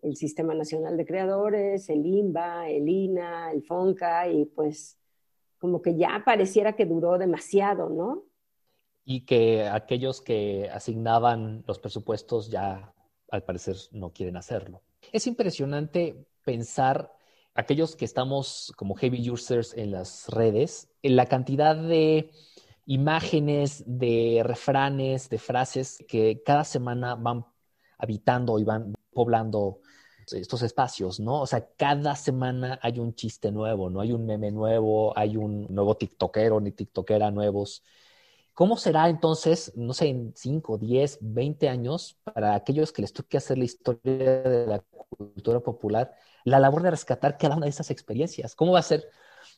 el 0.02 0.16
Sistema 0.16 0.54
Nacional 0.54 0.98
de 0.98 1.06
Creadores, 1.06 1.90
el 1.90 2.06
INBA, 2.06 2.70
el 2.70 2.88
INA, 2.88 3.52
el 3.52 3.64
FONCA, 3.64 4.30
y 4.30 4.46
pues 4.46 5.00
como 5.58 5.82
que 5.82 5.96
ya 5.96 6.22
pareciera 6.24 6.74
que 6.74 6.86
duró 6.86 7.18
demasiado, 7.18 7.90
¿no? 7.90 8.24
Y 9.06 9.22
que 9.22 9.68
aquellos 9.68 10.22
que 10.22 10.70
asignaban 10.74 11.64
los 11.68 11.80
presupuestos 11.80 12.50
ya 12.50 12.94
al 13.30 13.44
parecer 13.44 13.78
no 13.92 14.12
quieren 14.12 14.36
hacerlo. 14.36 14.82
Es 15.12 15.28
impresionante 15.28 16.28
pensar 16.44 17.12
aquellos 17.54 17.96
que 17.96 18.06
estamos 18.06 18.74
como 18.76 18.96
heavy 18.96 19.30
users 19.30 19.74
en 19.76 19.92
las 19.92 20.28
redes, 20.30 20.90
en 21.02 21.16
la 21.16 21.28
cantidad 21.28 21.76
de 21.76 22.32
imágenes, 22.86 23.84
de 23.86 24.42
refranes, 24.44 25.30
de 25.30 25.38
frases 25.38 26.04
que 26.08 26.44
cada 26.44 26.64
semana 26.64 27.16
van 27.16 27.46
habitando 27.98 28.60
y 28.60 28.64
van 28.64 28.94
poblando 29.14 29.80
estos 30.32 30.64
espacios, 30.64 31.20
¿no? 31.20 31.42
O 31.42 31.48
sea, 31.48 31.68
cada 31.78 32.16
semana 32.16 32.80
hay 32.82 33.00
un 33.00 33.14
chiste 33.14 33.52
nuevo, 33.52 33.90
¿no? 33.90 34.02
Hay 34.02 34.12
un 34.12 34.26
meme 34.26 34.52
nuevo, 34.52 35.18
hay 35.18 35.38
un 35.38 35.68
nuevo 35.70 35.96
tiktokero 35.96 36.60
ni 36.60 36.72
tiktokera 36.72 37.32
nuevos. 37.32 37.84
¿Cómo 38.56 38.78
será 38.78 39.10
entonces, 39.10 39.74
no 39.76 39.94
sé, 39.94 40.08
en 40.08 40.34
5, 40.36 40.78
10, 40.78 41.20
20 41.22 41.68
años, 41.68 42.18
para 42.24 42.56
aquellos 42.56 42.94
que 42.94 43.02
les 43.02 43.12
toque 43.12 43.36
hacer 43.38 43.58
la 43.58 43.66
historia 43.66 44.42
de 44.44 44.66
la 44.66 44.80
cultura 45.10 45.60
popular, 45.60 46.14
la 46.46 46.60
labor 46.60 46.82
de 46.82 46.92
rescatar 46.92 47.38
cada 47.38 47.58
una 47.58 47.66
de 47.66 47.72
esas 47.72 47.92
experiencias? 47.92 48.56
¿Cómo 48.56 48.72
va 48.72 48.80
a 48.80 48.84
ser? 48.84 49.10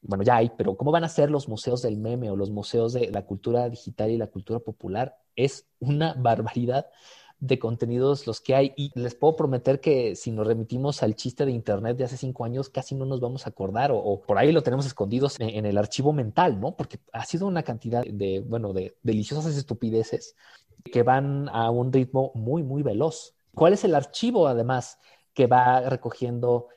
Bueno, 0.01 0.23
ya 0.23 0.37
hay, 0.37 0.49
pero 0.57 0.75
¿cómo 0.75 0.91
van 0.91 1.03
a 1.03 1.09
ser 1.09 1.29
los 1.29 1.47
museos 1.47 1.83
del 1.83 1.97
meme 1.97 2.31
o 2.31 2.35
los 2.35 2.49
museos 2.49 2.91
de 2.93 3.11
la 3.11 3.23
cultura 3.25 3.69
digital 3.69 4.09
y 4.09 4.17
la 4.17 4.27
cultura 4.27 4.59
popular? 4.59 5.15
Es 5.35 5.67
una 5.79 6.13
barbaridad 6.17 6.87
de 7.39 7.59
contenidos 7.59 8.27
los 8.27 8.41
que 8.41 8.55
hay. 8.55 8.73
Y 8.75 8.91
les 8.99 9.15
puedo 9.15 9.35
prometer 9.35 9.79
que 9.79 10.15
si 10.15 10.31
nos 10.31 10.47
remitimos 10.47 11.03
al 11.03 11.15
chiste 11.15 11.45
de 11.45 11.51
Internet 11.51 11.97
de 11.97 12.05
hace 12.05 12.17
cinco 12.17 12.45
años, 12.45 12.69
casi 12.69 12.95
no 12.95 13.05
nos 13.05 13.19
vamos 13.19 13.45
a 13.45 13.49
acordar 13.49 13.91
o, 13.93 14.21
por 14.21 14.37
ahí 14.37 14.51
lo 14.51 14.63
tenemos 14.63 14.85
escondidos 14.85 15.39
en, 15.39 15.65
el 15.65 15.77
archivo 15.77 16.13
mental, 16.13 16.59
¿no? 16.59 16.75
Porque 16.75 16.99
ha 17.13 17.25
sido 17.25 17.47
una 17.47 17.63
cantidad 17.63 18.03
de, 18.03 18.41
bueno, 18.41 18.73
de 18.73 18.95
deliciosas 19.03 19.55
estupideces 19.55 20.35
que 20.83 21.03
van 21.03 21.49
a 21.49 21.69
un 21.69 21.91
ritmo 21.91 22.31
muy, 22.33 22.63
muy 22.63 22.83
veloz. 22.83 23.35
¿Cuál 23.53 23.73
es 23.73 23.83
el 23.83 23.95
archivo, 23.95 24.47
además, 24.47 24.99
que 25.33 25.47
va 25.47 25.81
recogiendo 25.81 26.67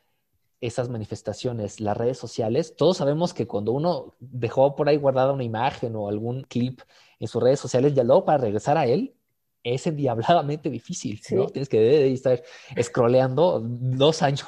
esas 0.60 0.90
manifestaciones, 0.90 1.80
las 1.80 1.96
redes 1.96 2.18
sociales, 2.18 2.76
todos 2.76 2.98
sabemos 2.98 3.32
que 3.32 3.46
cuando 3.46 3.72
uno 3.72 4.14
dejó 4.18 4.76
por 4.76 4.88
ahí 4.88 4.98
guardada 4.98 5.32
una 5.32 5.44
imagen 5.44 5.96
o 5.96 6.08
algún 6.08 6.42
clip 6.42 6.80
en 7.18 7.28
sus 7.28 7.42
redes 7.42 7.60
sociales, 7.60 7.94
ya 7.94 8.04
luego 8.04 8.26
para 8.26 8.38
regresar 8.38 8.76
a 8.76 8.86
él 8.86 9.14
es 9.62 9.86
endiabladamente 9.86 10.70
difícil, 10.70 11.20
¿no? 11.32 11.46
Tienes 11.46 11.68
que 11.68 12.12
estar 12.12 12.42
scrolleando 12.80 13.60
dos 13.62 14.22
años 14.22 14.44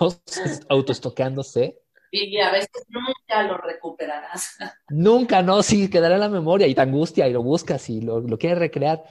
autoestoqueándose. 0.68 1.78
Y 2.10 2.38
a 2.38 2.50
veces 2.52 2.70
nunca 2.88 3.42
lo 3.44 3.56
recuperarás. 3.56 4.56
Nunca, 4.90 5.42
no, 5.42 5.62
sí, 5.62 5.88
quedará 5.88 6.14
en 6.14 6.20
la 6.20 6.28
memoria 6.28 6.66
y 6.66 6.74
te 6.74 6.80
angustia 6.82 7.26
y 7.26 7.32
lo 7.32 7.42
buscas 7.42 7.88
y 7.88 8.02
lo, 8.02 8.20
lo 8.20 8.38
quieres 8.38 8.58
recrear. 8.58 9.02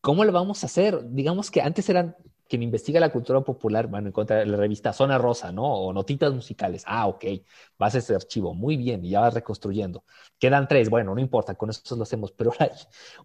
¿Cómo 0.00 0.24
lo 0.24 0.32
vamos 0.32 0.62
a 0.62 0.66
hacer? 0.66 1.10
Digamos 1.10 1.50
que 1.50 1.60
antes 1.60 1.88
eran 1.88 2.16
quien 2.48 2.62
investiga 2.62 3.00
la 3.00 3.10
cultura 3.10 3.40
popular, 3.40 3.88
bueno, 3.88 4.08
encuentra 4.08 4.44
la 4.44 4.56
revista 4.56 4.92
Zona 4.92 5.18
Rosa, 5.18 5.52
¿no? 5.52 5.64
O 5.64 5.92
notitas 5.92 6.32
musicales. 6.32 6.84
Ah, 6.86 7.06
ok, 7.08 7.24
vas 7.78 7.94
a 7.94 7.98
ese 7.98 8.14
archivo, 8.14 8.54
muy 8.54 8.76
bien, 8.76 9.04
y 9.04 9.10
ya 9.10 9.20
vas 9.20 9.34
reconstruyendo. 9.34 10.04
Quedan 10.38 10.68
tres, 10.68 10.88
bueno, 10.88 11.14
no 11.14 11.20
importa, 11.20 11.54
con 11.56 11.70
eso 11.70 11.96
lo 11.96 12.04
hacemos, 12.04 12.32
pero 12.32 12.52
hay 12.58 12.70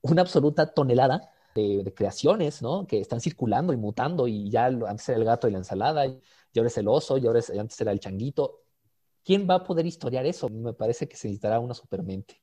una 0.02 0.22
absoluta 0.22 0.74
tonelada 0.74 1.32
de, 1.56 1.93
creaciones, 1.95 2.62
¿no? 2.62 2.86
Que 2.88 2.99
están 2.99 3.22
circulando 3.22 3.74
y 3.74 3.78
mutando 3.78 4.28
y 4.28 4.49
ya 4.49 4.66
antes 4.66 5.08
era 5.10 5.18
el 5.18 5.26
gato 5.26 5.47
y 5.47 5.52
la 5.52 5.60
ensalada, 5.60 6.06
y 6.06 6.20
ahora 6.58 6.68
es 6.68 6.78
el 6.78 6.88
oso, 6.88 7.18
y 7.18 7.28
ahora 7.28 7.41
antes 7.60 7.80
era 7.82 7.91
el 7.91 7.99
changuito. 7.99 8.62
¿Quién 9.24 9.47
va 9.49 9.56
a 9.56 9.64
poder 9.64 9.86
historiar 9.86 10.26
eso? 10.26 10.49
Me 10.49 10.74
parece 10.74 11.08
que 11.08 11.16
se 11.16 11.28
necesitará 11.28 11.60
una 11.60 11.74
supermente. 11.74 12.41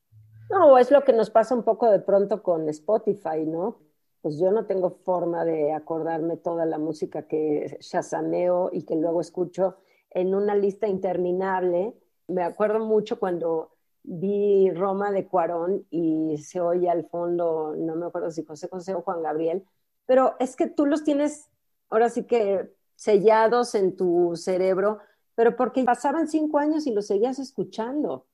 No, 0.51 0.79
es 0.79 0.91
lo 0.91 1.03
que 1.05 1.13
nos 1.13 1.31
pasa 1.31 1.55
un 1.55 1.63
poco 1.63 1.91
de 1.91 1.99
pronto 1.99 2.43
con 2.43 2.69
Spotify, 2.69 3.45
¿no? 3.45 3.81
Pues 4.23 4.39
yo 4.39 4.51
no 4.51 4.67
tengo 4.67 4.91
forma 4.91 5.45
de 5.45 5.73
acordarme 5.73 6.37
toda 6.37 6.67
la 6.67 6.79
música 6.79 7.27
que 7.27 7.79
shazameo 7.81 8.71
y 8.73 8.83
que 8.83 8.97
luego 8.97 9.21
escucho 9.21 9.77
en 10.11 10.35
una 10.35 10.55
lista 10.55 10.89
interminable. 10.89 11.95
Me 12.27 12.43
acuerdo 12.43 12.81
mucho 12.81 13.19
cuando 13.19 13.78
vi 14.11 14.71
Roma 14.71 15.13
de 15.13 15.27
Cuarón 15.27 15.87
y 15.91 16.39
se 16.39 16.61
oye 16.61 16.89
al 16.89 17.07
fondo, 17.09 17.75
no 17.77 17.95
me 17.95 18.07
acuerdo 18.07 18.31
si 18.31 18.45
José 18.45 18.69
José 18.69 18.95
o 18.95 19.03
Juan 19.03 19.23
Gabriel, 19.23 19.65
pero 20.07 20.35
es 20.39 20.57
que 20.57 20.67
tú 20.67 20.87
los 20.87 21.05
tienes 21.05 21.49
ahora 21.91 22.09
sí 22.09 22.25
que 22.25 22.73
sellados 22.97 23.75
en 23.75 23.97
tu 23.97 24.35
cerebro, 24.35 24.99
pero 25.35 25.57
porque 25.57 25.85
pasaron 25.85 26.27
cinco 26.27 26.59
años 26.59 26.87
y 26.87 26.93
los 26.93 27.07
seguías 27.07 27.39
escuchando. 27.39 28.27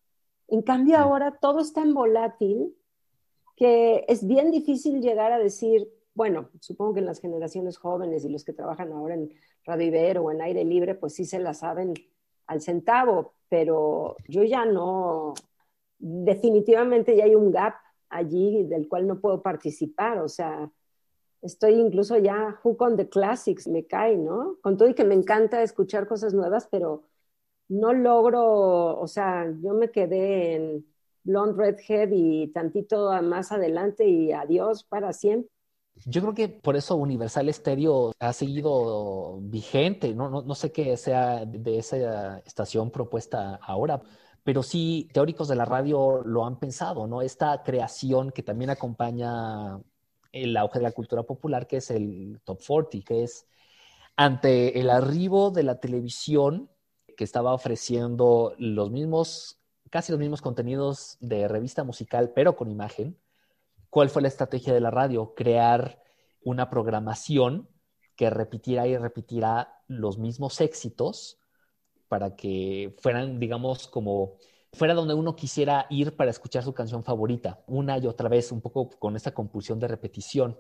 En 0.49 0.63
cambio 0.63 0.97
ahora 0.99 1.39
todo 1.41 1.61
es 1.61 1.73
tan 1.73 1.93
volátil 1.93 2.75
que 3.57 4.05
es 4.09 4.27
bien 4.27 4.51
difícil 4.51 5.01
llegar 5.01 5.33
a 5.33 5.39
decir, 5.39 5.89
bueno, 6.15 6.51
supongo 6.61 6.95
que 6.95 7.01
en 7.01 7.07
las 7.07 7.21
generaciones 7.21 7.79
jóvenes 7.79 8.25
y 8.25 8.29
los 8.29 8.45
que 8.45 8.53
trabajan 8.53 8.93
ahora 8.93 9.15
en 9.15 9.31
Radio 9.65 9.87
Ibero 9.89 10.23
o 10.23 10.31
en 10.31 10.41
aire 10.41 10.65
libre, 10.65 10.95
pues 10.95 11.15
sí 11.15 11.25
se 11.25 11.39
la 11.41 11.55
saben 11.55 11.95
al 12.47 12.61
centavo, 12.61 13.35
pero 13.49 14.17
yo 14.29 14.45
ya 14.45 14.65
no, 14.65 15.35
definitivamente 16.05 17.17
ya 17.17 17.25
hay 17.25 17.35
un 17.35 17.51
gap 17.51 17.75
allí 18.11 18.65
del 18.65 18.89
cual 18.89 19.07
no 19.07 19.21
puedo 19.21 19.41
participar, 19.41 20.19
o 20.19 20.29
sea, 20.29 20.71
estoy 21.41 21.75
incluso 21.75 22.19
ya 22.19 22.59
hook 22.63 22.83
on 22.83 22.97
the 22.97 23.09
classics, 23.09 23.67
me 23.67 23.87
cae, 23.87 24.17
¿no? 24.19 24.59
Con 24.63 24.77
todo 24.77 24.89
y 24.89 24.95
que 24.95 25.05
me 25.05 25.15
encanta 25.15 25.63
escuchar 25.63 26.07
cosas 26.07 26.35
nuevas, 26.35 26.69
pero 26.71 27.05
no 27.69 27.95
logro, 27.95 29.01
o 29.01 29.07
sea, 29.07 29.51
yo 29.63 29.73
me 29.73 29.91
quedé 29.91 30.55
en 30.55 30.87
Blonde 31.23 31.57
Redhead 31.57 32.11
y 32.13 32.49
tantito 32.49 33.11
más 33.23 33.51
adelante 33.51 34.07
y 34.07 34.31
adiós 34.33 34.85
para 34.85 35.13
siempre. 35.15 35.51
Yo 36.05 36.21
creo 36.21 36.35
que 36.35 36.49
por 36.49 36.77
eso 36.77 36.97
Universal 36.97 37.53
Stereo 37.55 38.13
ha 38.19 38.33
seguido 38.35 39.39
vigente, 39.41 40.15
no, 40.15 40.29
no, 40.29 40.43
no 40.43 40.55
sé 40.55 40.71
qué 40.71 40.97
sea 40.99 41.47
de 41.47 41.79
esa 41.79 42.41
estación 42.41 42.91
propuesta 42.91 43.59
ahora, 43.63 44.03
pero 44.45 44.63
sí 44.63 45.09
teóricos 45.13 45.49
de 45.49 45.57
la 45.57 45.65
radio 45.65 46.23
lo 46.25 46.47
han 46.47 46.59
pensado, 46.59 47.07
¿no? 47.07 47.23
Esta 47.23 47.63
creación 47.63 48.31
que 48.31 48.43
también 48.43 48.71
acompaña 48.71 49.81
el 50.33 50.57
auge 50.57 50.79
de 50.79 50.85
la 50.85 50.93
cultura 50.93 51.23
popular, 51.23 51.67
que 51.67 51.79
es 51.79 51.91
el 51.91 52.41
Top 52.45 52.61
40, 52.65 53.07
que 53.07 53.25
es 53.25 53.47
ante 54.17 54.79
el 54.79 54.91
arribo 54.91 55.51
de 55.51 55.63
la 55.63 55.81
televisión 55.81 56.71
que 57.17 57.25
estaba 57.25 57.55
ofreciendo 57.55 58.55
los 58.59 58.91
mismos, 58.91 59.61
casi 59.91 60.13
los 60.13 60.19
mismos 60.19 60.43
contenidos 60.43 61.17
de 61.21 61.49
revista 61.49 61.83
musical, 61.83 62.33
pero 62.35 62.55
con 62.55 62.71
imagen, 62.71 63.19
¿cuál 63.89 64.11
fue 64.11 64.23
la 64.23 64.29
estrategia 64.29 64.75
de 64.75 64.81
la 64.81 64.91
radio? 64.91 65.35
Crear 65.35 66.03
una 66.43 66.69
programación 66.69 67.69
que 68.17 68.29
repitiera 68.29 68.87
y 68.87 68.97
repitiera 68.97 69.81
los 69.89 70.19
mismos 70.19 70.61
éxitos 70.61 71.39
para 72.15 72.37
que 72.37 72.95
fueran, 73.01 73.41
digamos, 73.41 73.89
como 73.89 74.35
fuera 74.73 74.95
donde 74.95 75.15
uno 75.15 75.35
quisiera 75.35 75.87
ir 75.91 76.15
para 76.15 76.31
escuchar 76.31 76.63
su 76.63 76.73
canción 76.73 77.03
favorita, 77.03 77.65
una 77.67 77.99
y 77.99 78.07
otra 78.07 78.29
vez, 78.29 78.53
un 78.53 78.61
poco 78.61 78.89
con 78.89 79.17
esta 79.17 79.35
compulsión 79.35 79.81
de 79.81 79.89
repetición. 79.89 80.57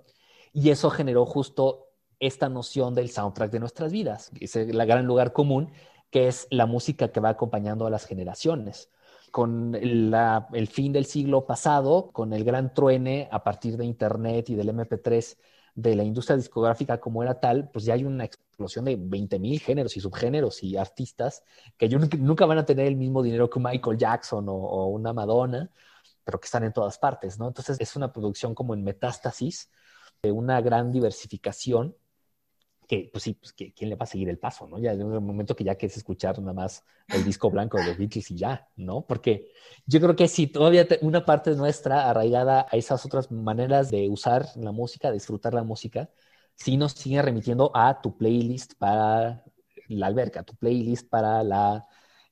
Y 0.53 0.71
eso 0.71 0.91
generó 0.91 1.25
justo 1.27 1.91
esta 2.19 2.49
noción 2.49 2.93
del 2.97 3.09
soundtrack 3.09 3.53
de 3.53 3.61
nuestras 3.61 3.93
vidas, 3.93 4.33
es 4.41 4.57
el 4.57 4.85
gran 4.85 5.07
lugar 5.07 5.33
común, 5.33 5.71
que 6.11 6.27
es 6.27 6.49
la 6.51 6.67
música 6.67 7.13
que 7.13 7.21
va 7.21 7.29
acompañando 7.29 7.87
a 7.87 7.91
las 7.91 8.05
generaciones. 8.05 8.91
Con 9.31 9.77
el 9.77 10.69
fin 10.73 10.93
del 10.93 11.07
siglo 11.07 11.47
pasado, 11.47 12.11
con 12.11 12.33
el 12.33 12.43
gran 12.43 12.75
truene 12.75 13.29
a 13.31 13.45
partir 13.45 13.77
de 13.77 13.85
Internet 13.85 14.51
y 14.51 14.57
del 14.57 14.71
MP3 14.71 15.37
de 15.77 15.95
la 15.95 16.03
industria 16.03 16.37
discográfica 16.37 16.99
como 16.99 17.23
era 17.23 17.39
tal, 17.39 17.71
pues 17.71 17.85
ya 17.85 17.95
hay 17.95 18.03
una 18.03 18.25
explosión 18.55 18.85
de 18.85 18.97
20 18.97 19.39
mil 19.39 19.61
géneros 19.61 19.97
y 19.97 20.01
subgéneros 20.01 20.63
y 20.63 20.77
artistas 20.77 21.43
que 21.77 21.89
nunca, 21.89 22.47
van 22.47 22.59
a 22.59 22.65
tener 22.65 22.87
el 22.87 22.97
mismo 22.97 23.23
dinero 23.23 23.51
que 23.51 23.61
Michael 23.61 23.99
Jackson 23.99 24.47
o, 24.49 24.87
una 24.87 25.13
Madonna, 25.13 25.71
pero 26.25 26.41
que 26.41 26.47
están 26.47 26.65
en 26.65 26.73
todas 26.73 26.99
partes, 26.99 27.39
¿no? 27.39 27.49
Entonces 27.49 27.77
es 27.81 27.97
una 27.97 28.13
producción 28.13 28.55
como 28.55 28.75
en 28.75 28.85
metástasis, 28.85 29.71
de 30.23 30.33
una 30.33 30.61
gran 30.63 30.91
diversificación 30.91 31.95
que 32.87 33.09
pues 33.13 33.25
sí, 33.25 33.35
pues 33.35 33.53
¿quién 33.53 33.89
le 33.89 33.97
va 33.97 34.05
a 34.05 34.07
seguir 34.07 34.29
el 34.29 34.39
paso, 34.39 34.67
no? 34.69 34.79
Ya 34.79 34.93
en 34.93 35.03
un 35.03 35.25
momento 35.25 35.57
que 35.57 35.65
ya 35.65 35.75
quieres 35.75 35.97
escuchar 35.97 36.39
nada 36.39 36.53
más 36.53 36.85
el 37.09 37.25
disco 37.25 37.51
blanco 37.51 37.79
de 37.79 37.95
Beatles 37.95 38.31
y 38.31 38.37
ya, 38.37 38.69
¿no? 38.77 39.07
Porque 39.07 39.51
yo 39.87 40.01
creo 40.01 40.17
que 40.17 40.29
si 40.29 40.47
todavía 40.47 40.87
una 41.01 41.25
parte 41.25 41.55
nuestra 41.55 42.09
arraigada 42.11 42.67
a 42.71 42.77
esas 42.77 43.05
otras 43.07 43.31
maneras 43.31 43.91
de 43.91 44.09
usar 44.09 44.47
la 44.57 44.73
música, 44.73 45.09
de 45.09 45.15
disfrutar 45.15 45.55
la 45.55 45.65
música, 45.65 46.11
sí 46.57 46.77
nos 46.77 46.93
sigue 46.93 47.23
remitiendo 47.23 47.71
a 47.75 48.01
tu 48.01 48.17
playlist 48.17 48.75
para 48.79 49.45
la 49.89 50.07
alberca, 50.07 50.43
tu 50.43 50.55
playlist 50.57 51.09
para 51.09 51.43
la 51.43 51.87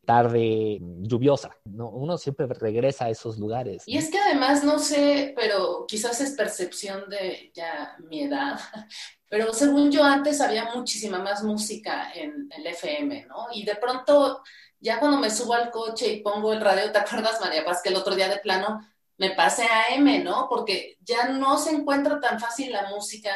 tarde 0.05 0.79
lluviosa, 0.81 1.51
¿no? 1.64 1.89
Uno 1.89 2.18
siempre 2.18 2.47
regresa 2.47 3.07
a 3.07 3.11
esos 3.11 3.39
lugares. 3.39 3.85
Y 3.87 3.99
es 3.99 4.11
que 4.11 4.18
además, 4.18 4.64
no 4.64 4.79
sé, 4.79 5.33
pero 5.37 5.85
quizás 5.87 6.20
es 6.20 6.33
percepción 6.33 7.09
de 7.09 7.53
ya 7.55 7.97
mi 8.09 8.23
edad, 8.23 8.59
pero 9.29 9.53
según 9.53 9.93
yo 9.93 10.03
antes 10.03 10.41
había 10.41 10.75
muchísima 10.75 11.18
más 11.18 11.43
música 11.45 12.12
en 12.14 12.49
el 12.51 12.66
FM, 12.66 13.27
¿no? 13.27 13.47
Y 13.53 13.64
de 13.64 13.77
pronto, 13.77 14.43
ya 14.81 14.99
cuando 14.99 15.18
me 15.18 15.31
subo 15.31 15.55
al 15.55 15.70
coche 15.70 16.09
y 16.12 16.23
pongo 16.23 16.53
el 16.53 16.61
radio, 16.61 16.91
¿te 16.91 16.99
acuerdas, 16.99 17.41
María 17.41 17.64
Paz, 17.64 17.81
que 17.83 17.91
el 17.91 17.97
otro 17.97 18.16
día 18.16 18.29
de 18.29 18.39
plano 18.39 18.81
me 19.18 19.31
pasé 19.31 19.62
a 19.62 19.95
M, 19.95 20.18
¿no? 20.18 20.49
Porque 20.49 20.97
ya 21.01 21.29
no 21.29 21.57
se 21.59 21.70
encuentra 21.70 22.18
tan 22.18 22.41
fácil 22.41 22.73
la 22.73 22.89
música 22.91 23.31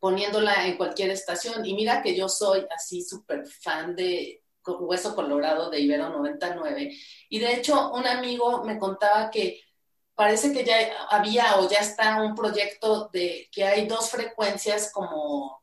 poniéndola 0.00 0.66
en 0.66 0.76
cualquier 0.76 1.10
estación. 1.10 1.64
Y 1.64 1.74
mira 1.74 2.02
que 2.02 2.16
yo 2.16 2.28
soy 2.28 2.66
así 2.74 3.02
súper 3.02 3.46
fan 3.46 3.94
de 3.96 4.42
Hueso 4.66 5.14
Colorado 5.14 5.70
de 5.70 5.80
Ibero 5.80 6.08
99. 6.08 6.92
Y 7.28 7.38
de 7.38 7.54
hecho, 7.54 7.92
un 7.92 8.06
amigo 8.06 8.64
me 8.64 8.78
contaba 8.78 9.30
que 9.30 9.60
parece 10.14 10.52
que 10.52 10.64
ya 10.64 10.78
había 11.10 11.58
o 11.58 11.68
ya 11.68 11.78
está 11.78 12.22
un 12.22 12.34
proyecto 12.34 13.08
de 13.12 13.48
que 13.52 13.64
hay 13.64 13.86
dos 13.86 14.10
frecuencias 14.10 14.90
como 14.92 15.62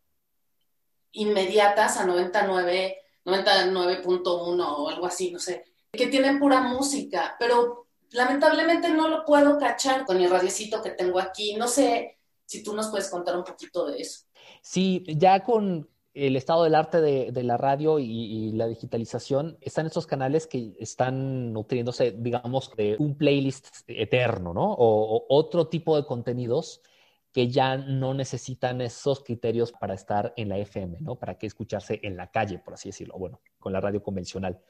inmediatas 1.12 1.98
a 1.98 2.06
99, 2.06 2.98
99.1 3.26 4.76
o 4.78 4.90
algo 4.90 5.06
así, 5.06 5.32
no 5.32 5.40
sé, 5.40 5.64
que 5.92 6.08
tienen 6.08 6.40
pura 6.40 6.62
música, 6.62 7.36
pero 7.40 7.88
lamentablemente 8.12 8.90
no 8.90 9.08
lo 9.08 9.26
puedo 9.26 9.58
cachar 9.58 10.06
con 10.06 10.22
el 10.22 10.30
radiocito 10.30 10.82
que 10.82 10.92
tengo 10.92 11.20
aquí. 11.20 11.56
No 11.56 11.68
sé 11.68 12.20
si 12.46 12.64
tú 12.64 12.74
nos 12.76 12.88
puedes 12.88 13.10
contar 13.10 13.38
un 13.38 13.44
poquito 13.44 13.86
de 13.88 14.02
eso. 14.02 14.26
Sí, 14.62 15.04
ya 15.08 15.44
con 15.44 15.90
el 16.14 16.36
estado 16.36 16.64
del 16.64 16.76
arte 16.76 17.02
de, 17.02 17.44
la 17.44 17.58
radio 17.58 17.98
y, 17.98 18.52
la 18.52 18.68
digitalización, 18.68 19.58
están 19.62 19.88
estos 19.88 20.06
canales 20.06 20.46
que 20.46 20.76
están 20.80 21.52
nutriéndose, 21.54 22.12
digamos, 22.12 22.72
de 22.78 22.96
un 23.00 23.18
playlist 23.18 23.68
eterno, 23.88 24.54
¿no? 24.54 24.74
o 24.78 25.26
otro 25.30 25.68
tipo 25.68 25.96
de 25.96 26.06
contenidos 26.06 26.82
que 27.34 27.50
ya 27.50 27.78
no 27.78 28.14
necesitan 28.14 28.80
esos 28.80 29.24
criterios 29.24 29.72
para 29.72 29.96
estar 29.96 30.34
en 30.38 30.50
la 30.50 30.60
FM, 30.60 31.00
¿no? 31.02 31.16
Para 31.16 31.36
que 31.36 31.48
escucharse 31.48 32.00
en 32.04 32.16
la 32.16 32.30
calle, 32.30 32.60
por 32.60 32.76
así 32.76 32.90
decirlo, 32.90 33.18
bueno, 33.18 33.42
con 33.60 33.74
la 33.74 33.82
radio 33.82 34.04
convencional. 34.04 34.62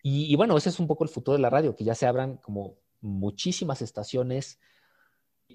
Y, 0.00 0.34
bueno, 0.36 0.56
ese 0.56 0.68
es 0.68 0.78
un 0.78 0.86
poco 0.86 1.02
el 1.02 1.10
futuro 1.10 1.36
de 1.36 1.42
la 1.42 1.50
radio, 1.50 1.74
que 1.74 1.82
ya 1.82 1.94
se 1.94 2.06
abran 2.06 2.36
como 2.36 2.76
muchísimas 3.00 3.82
estaciones. 3.82 4.60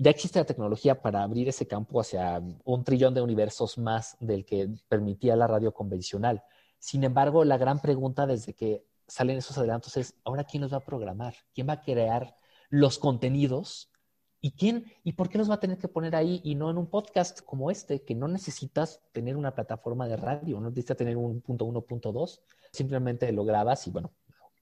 Ya 0.01 0.11
existe 0.11 0.39
la 0.39 0.45
tecnología 0.45 1.01
para 1.01 1.23
abrir 1.23 1.49
ese 1.49 1.67
campo 1.67 1.99
hacia 1.99 2.41
un 2.63 2.83
trillón 2.85 3.13
de 3.13 3.21
universos 3.21 3.77
más 3.77 4.15
del 4.21 4.45
que 4.45 4.69
permitía 4.87 5.35
la 5.35 5.45
radio 5.45 5.73
convencional. 5.73 6.41
Sin 6.79 7.03
embargo, 7.03 7.43
la 7.43 7.57
gran 7.57 7.81
pregunta 7.81 8.25
desde 8.25 8.53
que 8.53 8.85
salen 9.07 9.37
esos 9.37 9.57
adelantos 9.57 9.97
es, 9.97 10.15
¿ahora 10.23 10.45
quién 10.45 10.61
los 10.61 10.71
va 10.71 10.77
a 10.77 10.85
programar? 10.85 11.35
¿Quién 11.53 11.67
va 11.67 11.73
a 11.73 11.81
crear 11.81 12.37
los 12.69 12.97
contenidos 12.97 13.91
¿Y 14.41 14.51
quién 14.51 14.85
y 15.03 15.13
por 15.13 15.27
qué 15.27 15.37
los 15.37 15.49
va 15.49 15.55
a 15.55 15.59
tener 15.59 15.77
que 15.77 15.89
poner 15.89 16.15
ahí 16.15 16.39
y 16.45 16.55
no 16.55 16.69
en 16.69 16.77
un 16.77 16.87
podcast 16.87 17.41
como 17.41 17.71
este, 17.71 18.03
que 18.03 18.15
no 18.15 18.29
necesitas 18.29 19.01
tener 19.11 19.35
una 19.35 19.53
plataforma 19.53 20.07
de 20.07 20.15
radio, 20.15 20.61
no 20.61 20.69
necesitas 20.69 20.95
tener 20.95 21.17
un 21.17 21.41
punto 21.41 21.65
uno, 21.65 21.81
punto 21.81 22.13
dos, 22.13 22.41
simplemente 22.71 23.29
lo 23.33 23.43
grabas 23.43 23.85
y 23.87 23.91
bueno, 23.91 24.13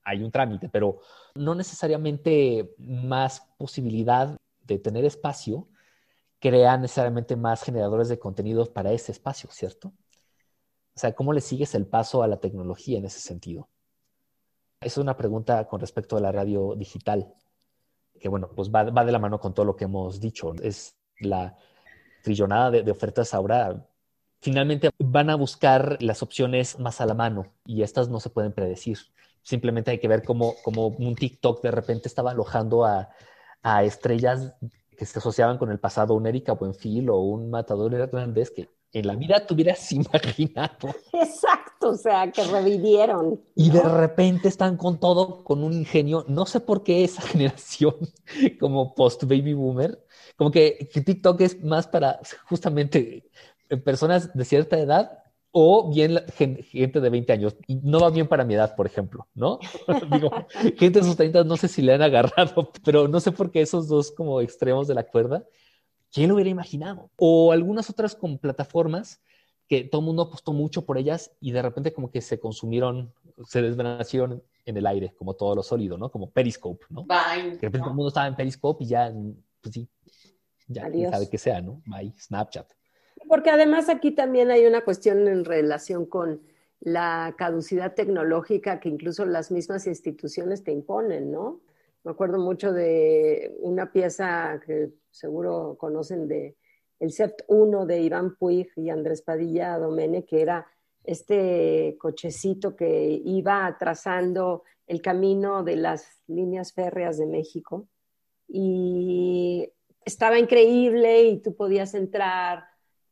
hay 0.02 0.24
un 0.24 0.32
trámite, 0.32 0.68
pero 0.68 0.98
no 1.36 1.54
necesariamente 1.54 2.74
más 2.78 3.40
posibilidad 3.56 4.36
de 4.74 4.80
tener 4.80 5.04
espacio 5.04 5.68
crea 6.40 6.76
necesariamente 6.76 7.36
más 7.36 7.62
generadores 7.62 8.08
de 8.08 8.18
contenidos 8.18 8.68
para 8.68 8.92
ese 8.92 9.12
espacio, 9.12 9.50
¿cierto? 9.50 9.88
O 9.88 11.00
sea, 11.00 11.14
¿cómo 11.14 11.32
le 11.32 11.40
sigues 11.40 11.74
el 11.74 11.86
paso 11.86 12.22
a 12.22 12.28
la 12.28 12.38
tecnología 12.38 12.98
en 12.98 13.04
ese 13.04 13.20
sentido? 13.20 13.68
Esa 14.80 14.86
es 14.86 14.98
una 14.98 15.16
pregunta 15.16 15.66
con 15.66 15.80
respecto 15.80 16.16
a 16.16 16.20
la 16.20 16.30
radio 16.30 16.74
digital 16.76 17.34
que 18.18 18.28
bueno, 18.28 18.50
pues 18.54 18.70
va, 18.70 18.84
de 18.84 19.12
la 19.12 19.18
mano 19.18 19.40
con 19.40 19.54
todo 19.54 19.64
lo 19.64 19.76
que 19.76 19.84
hemos 19.84 20.20
dicho. 20.20 20.52
Es 20.62 20.96
la 21.20 21.56
trillonada 22.22 22.70
de, 22.70 22.90
ofertas 22.90 23.32
ahora. 23.32 23.86
Finalmente 24.40 24.90
van 24.98 25.30
a 25.30 25.36
buscar 25.36 26.00
las 26.00 26.22
opciones 26.22 26.78
más 26.78 27.00
a 27.00 27.06
la 27.06 27.14
mano 27.14 27.52
y 27.64 27.82
estas 27.82 28.08
no 28.08 28.20
se 28.20 28.30
pueden 28.30 28.52
predecir. 28.52 28.98
Simplemente 29.42 29.90
hay 29.90 29.98
que 29.98 30.08
ver 30.08 30.22
cómo, 30.22 30.54
un 30.66 31.14
TikTok 31.14 31.62
de 31.62 31.70
repente 31.70 32.08
estaba 32.08 32.32
alojando 32.32 32.84
a, 32.84 33.08
a 33.62 33.84
estrellas 33.84 34.54
que 34.96 35.06
se 35.06 35.18
asociaban 35.18 35.58
con 35.58 35.70
el 35.70 35.78
pasado, 35.78 36.14
un 36.14 36.26
Erika 36.26 36.52
Buenfil 36.52 37.08
o 37.10 37.18
un 37.18 37.50
Matador 37.50 37.94
Hernández 37.94 38.50
que 38.50 38.68
en 38.92 39.06
la 39.06 39.14
vida 39.14 39.46
te 39.46 39.54
hubieras 39.54 39.92
imaginado. 39.92 40.88
Exacto, 41.12 41.90
o 41.90 41.96
sea, 41.96 42.30
que 42.32 42.42
revivieron. 42.44 43.40
Y 43.54 43.70
de 43.70 43.82
repente 43.82 44.48
están 44.48 44.76
con 44.76 44.98
todo, 44.98 45.44
con 45.44 45.62
un 45.62 45.72
ingenio. 45.72 46.24
No 46.28 46.46
sé 46.46 46.60
por 46.60 46.82
qué 46.82 47.04
esa 47.04 47.22
generación, 47.28 47.94
como 48.58 48.94
post-baby 48.94 49.54
boomer, 49.54 50.04
como 50.36 50.50
que, 50.50 50.88
TikTok 50.92 51.40
es 51.40 51.62
más 51.62 51.86
para 51.86 52.20
justamente 52.48 53.30
personas 53.84 54.34
de 54.34 54.44
cierta 54.44 54.78
edad 54.78 55.22
o 55.60 55.90
bien 55.90 56.20
gente 56.30 57.00
de 57.00 57.10
20 57.10 57.32
años. 57.32 57.56
No 57.66 58.00
va 58.00 58.10
bien 58.10 58.28
para 58.28 58.44
mi 58.44 58.54
edad, 58.54 58.76
por 58.76 58.86
ejemplo, 58.86 59.26
¿no? 59.34 59.58
Digo, 60.12 60.30
gente 60.76 61.00
de 61.00 61.04
sus 61.04 61.16
30 61.16 61.42
no 61.44 61.56
sé 61.56 61.66
si 61.66 61.82
le 61.82 61.94
han 61.94 62.02
agarrado, 62.02 62.70
pero 62.84 63.08
no 63.08 63.18
sé 63.18 63.32
por 63.32 63.50
qué 63.50 63.62
esos 63.62 63.88
dos 63.88 64.12
como 64.12 64.40
extremos 64.40 64.86
de 64.86 64.94
la 64.94 65.04
cuerda 65.04 65.44
¿Quién 66.12 66.28
lo 66.28 66.36
hubiera 66.36 66.50
imaginado? 66.50 67.10
O 67.16 67.52
algunas 67.52 67.90
otras 67.90 68.14
con 68.14 68.38
plataformas 68.38 69.20
que 69.68 69.84
todo 69.84 70.00
el 70.00 70.06
mundo 70.06 70.22
apostó 70.22 70.52
mucho 70.52 70.86
por 70.86 70.96
ellas 70.96 71.30
y 71.40 71.52
de 71.52 71.60
repente 71.60 71.92
como 71.92 72.10
que 72.10 72.22
se 72.22 72.40
consumieron, 72.40 73.12
se 73.46 73.60
desvanecieron 73.60 74.42
en 74.64 74.76
el 74.76 74.86
aire, 74.86 75.14
como 75.16 75.34
todo 75.34 75.54
lo 75.54 75.62
sólido, 75.62 75.98
¿no? 75.98 76.10
Como 76.10 76.30
Periscope, 76.30 76.86
¿no? 76.88 77.04
Bye, 77.04 77.50
de 77.50 77.60
repente 77.60 77.78
todo 77.80 77.90
el 77.90 77.96
mundo 77.96 78.08
estaba 78.08 78.26
en 78.26 78.36
Periscope 78.36 78.84
y 78.84 78.86
ya, 78.86 79.12
pues 79.60 79.74
sí, 79.74 79.88
ya 80.66 80.90
quién 80.90 81.10
sabe 81.10 81.28
qué 81.28 81.36
sea, 81.36 81.60
¿no? 81.60 81.82
Bye, 81.84 82.14
Snapchat. 82.18 82.77
Porque 83.28 83.50
además 83.50 83.88
aquí 83.88 84.12
también 84.12 84.50
hay 84.50 84.66
una 84.66 84.80
cuestión 84.82 85.28
en 85.28 85.44
relación 85.44 86.06
con 86.06 86.40
la 86.80 87.34
caducidad 87.36 87.94
tecnológica 87.94 88.80
que 88.80 88.88
incluso 88.88 89.26
las 89.26 89.50
mismas 89.50 89.86
instituciones 89.86 90.64
te 90.64 90.72
imponen, 90.72 91.30
¿no? 91.30 91.60
Me 92.04 92.12
acuerdo 92.12 92.38
mucho 92.38 92.72
de 92.72 93.54
una 93.60 93.92
pieza 93.92 94.60
que 94.64 94.90
seguro 95.10 95.76
conocen 95.78 96.28
de 96.28 96.56
el 97.00 97.12
CEPT 97.12 97.42
1 97.48 97.86
de 97.86 98.00
Iván 98.00 98.36
Puig 98.36 98.68
y 98.76 98.90
Andrés 98.90 99.22
Padilla 99.22 99.78
Domene, 99.78 100.24
que 100.24 100.40
era 100.40 100.66
este 101.04 101.96
cochecito 101.98 102.74
que 102.74 103.20
iba 103.24 103.76
trazando 103.78 104.64
el 104.86 105.02
camino 105.02 105.62
de 105.62 105.76
las 105.76 106.22
líneas 106.26 106.72
férreas 106.72 107.18
de 107.18 107.26
México. 107.26 107.88
Y 108.48 109.70
estaba 110.04 110.38
increíble 110.38 111.24
y 111.24 111.38
tú 111.38 111.54
podías 111.54 111.94
entrar 111.94 112.64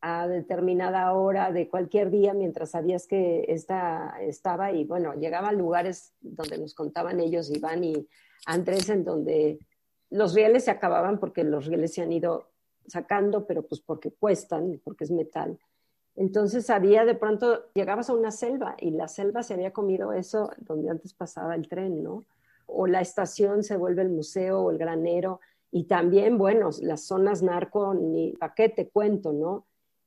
a 0.09 0.29
determinada 0.29 1.13
hora 1.15 1.51
de 1.51 1.69
cualquier 1.69 2.11
día 2.11 2.33
mientras 2.33 2.71
sabías 2.71 3.09
que 3.09 3.45
esta 3.49 4.15
estaba 4.21 4.71
y 4.71 4.85
bueno, 4.85 5.15
llegaba 5.15 5.49
a 5.49 5.53
lugares 5.53 6.15
donde 6.21 6.59
nos 6.59 6.75
contaban 6.75 7.19
ellos, 7.19 7.51
Iván 7.51 7.83
y 7.83 8.07
Andrés, 8.47 8.89
en 8.89 9.03
donde 9.03 9.59
los 10.11 10.33
rieles 10.33 10.67
se 10.67 10.71
acababan 10.71 11.19
porque 11.19 11.43
los 11.43 11.67
rieles 11.67 11.93
se 11.93 12.03
han 12.03 12.13
ido 12.13 12.53
sacando, 12.87 13.49
pero 13.49 13.67
pues 13.67 13.81
porque 13.81 14.13
cuestan, 14.13 14.81
porque 14.85 15.03
es 15.03 15.11
metal. 15.11 15.59
Entonces 16.15 16.71
había 16.71 17.05
de 17.05 17.17
pronto, 17.17 17.65
llegabas 17.75 18.09
a 18.09 18.15
una 18.15 18.31
selva 18.31 18.77
y 18.79 18.93
la 18.93 19.09
selva 19.09 19.43
se 19.43 19.55
había 19.55 19.73
comido 19.73 20.13
eso 20.13 20.53
donde 20.59 20.89
antes 20.89 21.15
pasaba 21.15 21.57
el 21.57 21.67
tren, 21.67 22.05
¿no? 22.05 22.25
O 22.67 22.87
la 22.87 23.01
estación 23.01 23.65
se 23.65 23.77
vuelve 23.77 24.03
el 24.03 24.11
museo 24.11 24.61
o 24.61 24.71
el 24.71 24.79
granero 24.79 25.41
y 25.73 25.85
también, 25.85 26.39
bueno, 26.39 26.71
las 26.83 27.07
zonas 27.07 27.43
narco, 27.43 27.93
ni 27.93 28.35
paquete 28.35 28.89
cuento, 28.89 29.33
¿no? 29.33 29.66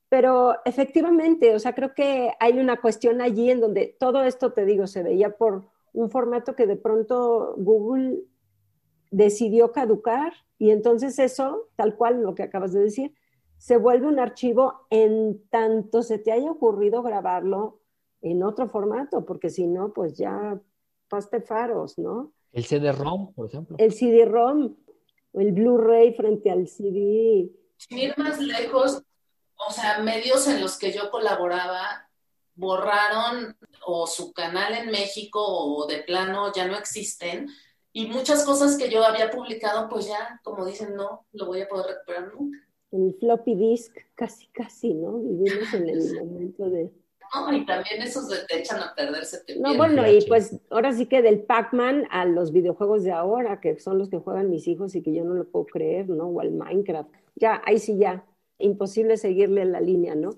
Pero 0.10 0.55
efectivamente, 0.66 1.53
o 1.55 1.60
sea, 1.60 1.76
creo 1.76 1.93
que 1.93 2.32
hay 2.39 2.57
una 2.60 2.82
cuestión 2.82 3.22
allí 3.22 3.51
en 3.51 3.62
donde 3.62 3.95
todo 3.99 4.24
esto, 4.24 4.53
te 4.53 4.66
digo, 4.66 4.88
se 4.88 5.03
veía 5.03 5.38
por 5.38 5.70
un 5.93 6.10
formato 6.10 6.55
que 6.55 6.66
de 6.66 6.76
pronto 6.76 7.53
Google 7.57 8.24
decidió 9.12 9.72
caducar 9.72 10.34
y 10.57 10.72
entonces 10.72 11.20
eso, 11.20 11.70
tal 11.76 11.95
cual 11.95 12.22
lo 12.22 12.36
que 12.36 12.43
acabas 12.43 12.74
de 12.74 12.82
decir, 12.82 13.14
se 13.57 13.78
vuelve 13.78 14.07
un 14.07 14.20
archivo 14.20 14.86
en 14.89 15.41
tanto 15.49 16.01
se 16.01 16.18
te 16.18 16.32
haya 16.32 16.49
ocurrido 16.49 17.03
grabarlo 17.03 17.82
en 18.22 18.43
otro 18.43 18.68
formato, 18.68 19.26
porque 19.26 19.49
si 19.49 19.68
no, 19.68 19.93
pues 19.93 20.18
ya 20.18 20.60
paste 21.07 21.41
faros, 21.41 21.97
¿no? 21.97 22.34
El 22.51 22.66
CD-ROM, 22.66 23.34
por 23.34 23.47
ejemplo. 23.47 23.76
El 23.80 23.93
CD-ROM, 23.93 24.76
el 25.34 25.51
Blu-ray 25.51 26.14
frente 26.14 26.49
al 26.51 26.68
CD. 26.68 27.51
Sin 27.78 27.97
ir 27.97 28.14
más 28.18 28.39
lejos, 28.39 29.03
o 29.68 29.72
sea, 29.72 29.99
medios 29.99 30.47
en 30.47 30.62
los 30.62 30.78
que 30.78 30.91
yo 30.91 31.12
colaboraba 31.12 32.10
borraron 32.55 33.57
o 33.86 34.07
su 34.07 34.34
canal 34.34 34.74
en 34.74 34.91
México 34.91 35.41
o 35.41 35.88
de 35.88 35.99
plano 35.99 36.51
ya 36.53 36.68
no 36.68 36.76
existen 36.76 37.47
y 37.91 38.07
muchas 38.07 38.45
cosas 38.45 38.78
que 38.78 38.89
yo 38.89 39.03
había 39.03 39.32
publicado, 39.32 39.89
pues 39.89 40.07
ya, 40.07 40.39
como 40.43 40.66
dicen, 40.66 40.95
no 40.95 41.26
lo 41.32 41.45
voy 41.47 41.62
a 41.62 41.68
poder 41.68 41.88
recuperar 41.88 42.34
nunca. 42.34 42.60
El 42.91 43.16
floppy 43.20 43.55
disk, 43.55 43.95
casi, 44.16 44.47
casi, 44.47 44.93
¿no? 44.93 45.18
Vivimos 45.20 45.74
en 45.74 45.89
el 45.89 46.16
momento 46.20 46.70
de... 46.70 46.91
No, 47.34 47.53
y 47.53 47.66
también 47.66 48.01
esos 48.01 48.28
de 48.28 48.38
te 48.47 48.60
echan 48.60 48.82
a 48.82 48.93
perderse. 48.95 49.43
Te 49.45 49.60
no, 49.60 49.76
bueno, 49.76 50.10
y 50.10 50.26
pues 50.28 50.57
ahora 50.72 50.91
sí 50.93 51.05
que 51.05 51.22
del 51.22 51.41
Pac-Man 51.41 52.07
a 52.10 52.26
los 52.26 52.51
videojuegos 52.51 53.03
de 53.03 53.12
ahora, 53.12 53.60
que 53.60 53.80
son 53.80 53.99
los 53.99 54.10
que 54.10 54.18
juegan 54.18 54.49
mis 54.49 54.68
hijos 54.68 54.95
y 54.95 55.03
que 55.03 55.14
yo 55.14 55.24
no 55.24 55.36
lo 55.36 55.45
puedo 55.45 55.66
creer, 55.66 56.10
¿no? 56.10 56.26
O 56.26 56.41
al 56.41 56.51
Minecraft. 56.51 57.12
Ya, 57.36 57.62
ahí 57.66 57.78
sí 57.78 57.97
ya, 57.99 58.26
imposible 58.60 59.18
seguirle 59.18 59.66
la 59.66 59.82
línea, 59.82 60.16
¿no? 60.16 60.32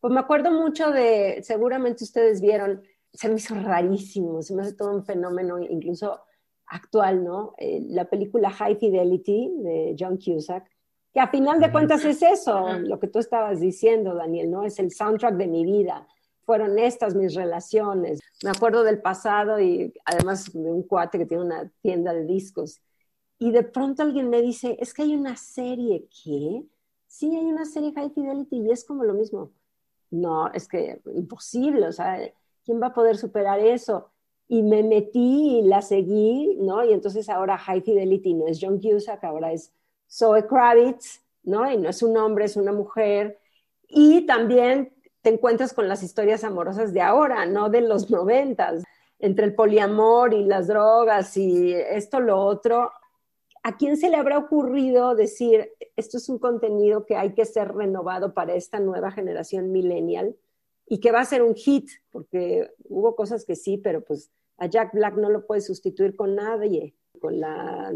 Pues 0.00 0.12
me 0.12 0.20
acuerdo 0.20 0.52
mucho 0.52 0.90
de, 0.90 1.40
seguramente 1.42 2.04
ustedes 2.04 2.40
vieron, 2.40 2.82
se 3.12 3.28
me 3.28 3.36
hizo 3.36 3.54
rarísimo, 3.54 4.42
se 4.42 4.54
me 4.54 4.62
hace 4.62 4.74
todo 4.74 4.94
un 4.94 5.04
fenómeno, 5.04 5.58
incluso 5.60 6.20
actual, 6.66 7.24
¿no? 7.24 7.54
Eh, 7.58 7.82
la 7.88 8.04
película 8.04 8.50
High 8.50 8.76
Fidelity 8.76 9.50
de 9.56 9.96
John 9.98 10.18
Cusack, 10.18 10.70
que 11.12 11.20
a 11.20 11.28
final 11.28 11.60
de 11.60 11.72
cuentas 11.72 12.04
es 12.04 12.22
eso, 12.22 12.78
lo 12.80 13.00
que 13.00 13.08
tú 13.08 13.18
estabas 13.18 13.60
diciendo, 13.60 14.14
Daniel, 14.14 14.50
¿no? 14.50 14.64
Es 14.64 14.78
el 14.78 14.92
soundtrack 14.92 15.34
de 15.36 15.46
mi 15.46 15.64
vida. 15.64 16.06
Fueron 16.44 16.78
estas 16.78 17.14
mis 17.14 17.34
relaciones. 17.34 18.20
Me 18.42 18.50
acuerdo 18.50 18.84
del 18.84 19.00
pasado 19.00 19.60
y 19.60 19.92
además 20.04 20.52
de 20.52 20.70
un 20.70 20.82
cuate 20.82 21.18
que 21.18 21.26
tiene 21.26 21.44
una 21.44 21.70
tienda 21.82 22.12
de 22.12 22.24
discos. 22.24 22.80
Y 23.38 23.52
de 23.52 23.62
pronto 23.62 24.02
alguien 24.02 24.28
me 24.30 24.42
dice, 24.42 24.76
es 24.80 24.92
que 24.92 25.02
hay 25.02 25.14
una 25.14 25.36
serie, 25.36 26.08
¿qué? 26.24 26.62
Sí, 27.08 27.34
hay 27.34 27.46
una 27.46 27.64
serie 27.64 27.92
High 27.92 28.10
Fidelity 28.10 28.58
y 28.58 28.70
es 28.70 28.84
como 28.84 29.02
lo 29.02 29.14
mismo. 29.14 29.50
No, 30.10 30.52
es 30.52 30.68
que 30.68 31.00
imposible, 31.14 31.88
o 31.88 31.92
sea, 31.92 32.18
¿quién 32.64 32.80
va 32.80 32.88
a 32.88 32.94
poder 32.94 33.16
superar 33.16 33.58
eso? 33.58 34.12
y 34.48 34.62
me 34.62 34.82
metí 34.82 35.58
y 35.58 35.62
la 35.62 35.82
seguí, 35.82 36.56
¿no? 36.60 36.82
Y 36.82 36.92
entonces 36.94 37.28
ahora 37.28 37.58
High 37.58 37.82
Fidelity 37.82 38.32
no 38.34 38.46
es 38.48 38.58
John 38.60 38.80
Cusack, 38.80 39.22
ahora 39.24 39.52
es 39.52 39.72
Zoe 40.10 40.46
Kravitz, 40.46 41.20
¿no? 41.42 41.70
Y 41.70 41.76
no 41.76 41.90
es 41.90 42.02
un 42.02 42.16
hombre, 42.16 42.46
es 42.46 42.56
una 42.56 42.72
mujer. 42.72 43.38
Y 43.86 44.22
también 44.26 44.94
te 45.20 45.30
encuentras 45.30 45.74
con 45.74 45.86
las 45.86 46.02
historias 46.02 46.44
amorosas 46.44 46.94
de 46.94 47.02
ahora, 47.02 47.44
no 47.44 47.68
de 47.68 47.82
los 47.82 48.10
noventas, 48.10 48.82
entre 49.18 49.44
el 49.44 49.54
poliamor 49.54 50.32
y 50.32 50.44
las 50.44 50.66
drogas 50.66 51.36
y 51.36 51.74
esto, 51.74 52.18
lo 52.18 52.40
otro. 52.40 52.90
¿A 53.68 53.76
quién 53.76 53.98
se 53.98 54.08
le 54.08 54.16
habrá 54.16 54.38
ocurrido 54.38 55.14
decir, 55.14 55.74
esto 55.94 56.16
es 56.16 56.30
un 56.30 56.38
contenido 56.38 57.04
que 57.04 57.16
hay 57.16 57.34
que 57.34 57.44
ser 57.44 57.68
renovado 57.68 58.32
para 58.32 58.54
esta 58.54 58.80
nueva 58.80 59.10
generación 59.10 59.72
millennial 59.72 60.34
y 60.86 61.00
que 61.00 61.12
va 61.12 61.20
a 61.20 61.26
ser 61.26 61.42
un 61.42 61.54
hit? 61.54 61.90
Porque 62.10 62.70
hubo 62.84 63.14
cosas 63.14 63.44
que 63.44 63.56
sí, 63.56 63.76
pero 63.76 64.00
pues 64.02 64.30
a 64.56 64.68
Jack 64.68 64.94
Black 64.94 65.18
no 65.18 65.28
lo 65.28 65.46
puede 65.46 65.60
sustituir 65.60 66.16
con 66.16 66.34
nadie, 66.34 66.94
con 67.20 67.40
la 67.40 67.92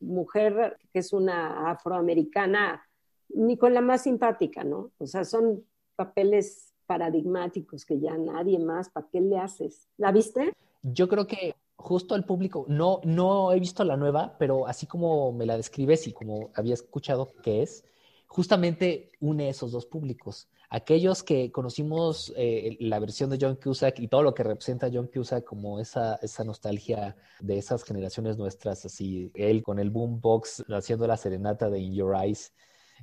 mujer 0.00 0.78
que 0.90 1.00
es 1.00 1.12
una 1.12 1.70
afroamericana, 1.70 2.82
ni 3.28 3.58
con 3.58 3.74
la 3.74 3.82
más 3.82 4.04
simpática, 4.04 4.64
¿no? 4.64 4.90
O 4.96 5.06
sea, 5.06 5.24
son 5.24 5.62
papeles 5.96 6.72
paradigmáticos 6.86 7.84
que 7.84 8.00
ya 8.00 8.16
nadie 8.16 8.58
más, 8.58 8.88
¿para 8.88 9.06
qué 9.12 9.20
le 9.20 9.36
haces? 9.36 9.86
¿La 9.98 10.12
viste? 10.12 10.54
Yo 10.82 11.10
creo 11.10 11.26
que 11.26 11.56
justo 11.80 12.14
el 12.14 12.24
público, 12.24 12.64
no, 12.68 13.00
no 13.04 13.52
he 13.52 13.60
visto 13.60 13.84
la 13.84 13.96
nueva, 13.96 14.36
pero 14.38 14.66
así 14.66 14.86
como 14.86 15.32
me 15.32 15.46
la 15.46 15.56
describes 15.56 16.06
y 16.06 16.12
como 16.12 16.50
había 16.54 16.74
escuchado 16.74 17.32
que 17.42 17.62
es, 17.62 17.84
justamente 18.26 19.10
une 19.20 19.48
esos 19.48 19.72
dos 19.72 19.86
públicos 19.86 20.48
aquellos 20.70 21.24
que 21.24 21.50
conocimos 21.50 22.32
eh, 22.36 22.76
la 22.80 23.00
versión 23.00 23.28
de 23.28 23.38
John 23.40 23.56
Cusack 23.56 23.98
y 23.98 24.06
todo 24.06 24.22
lo 24.22 24.34
que 24.34 24.44
representa 24.44 24.88
John 24.90 25.10
Cusack 25.12 25.44
como 25.44 25.80
esa, 25.80 26.14
esa 26.22 26.44
nostalgia 26.44 27.16
de 27.40 27.58
esas 27.58 27.82
generaciones 27.82 28.38
nuestras, 28.38 28.84
así 28.84 29.32
él 29.34 29.62
con 29.64 29.80
el 29.80 29.90
boombox 29.90 30.64
haciendo 30.70 31.06
la 31.08 31.16
serenata 31.16 31.68
de 31.68 31.80
In 31.80 31.94
Your 31.94 32.14
Eyes, 32.14 32.54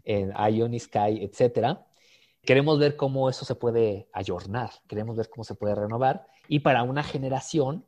en 0.06 0.32
Ion 0.54 0.80
Sky, 0.80 1.20
etcétera. 1.22 1.86
Queremos 2.42 2.80
ver 2.80 2.96
cómo 2.96 3.30
eso 3.30 3.44
se 3.44 3.56
puede 3.56 4.08
ayornar, 4.14 4.72
queremos 4.88 5.18
ver 5.18 5.30
cómo 5.30 5.44
se 5.44 5.56
puede 5.56 5.76
renovar 5.76 6.26
y 6.48 6.60
para 6.60 6.84
una 6.84 7.04
generación 7.04 7.86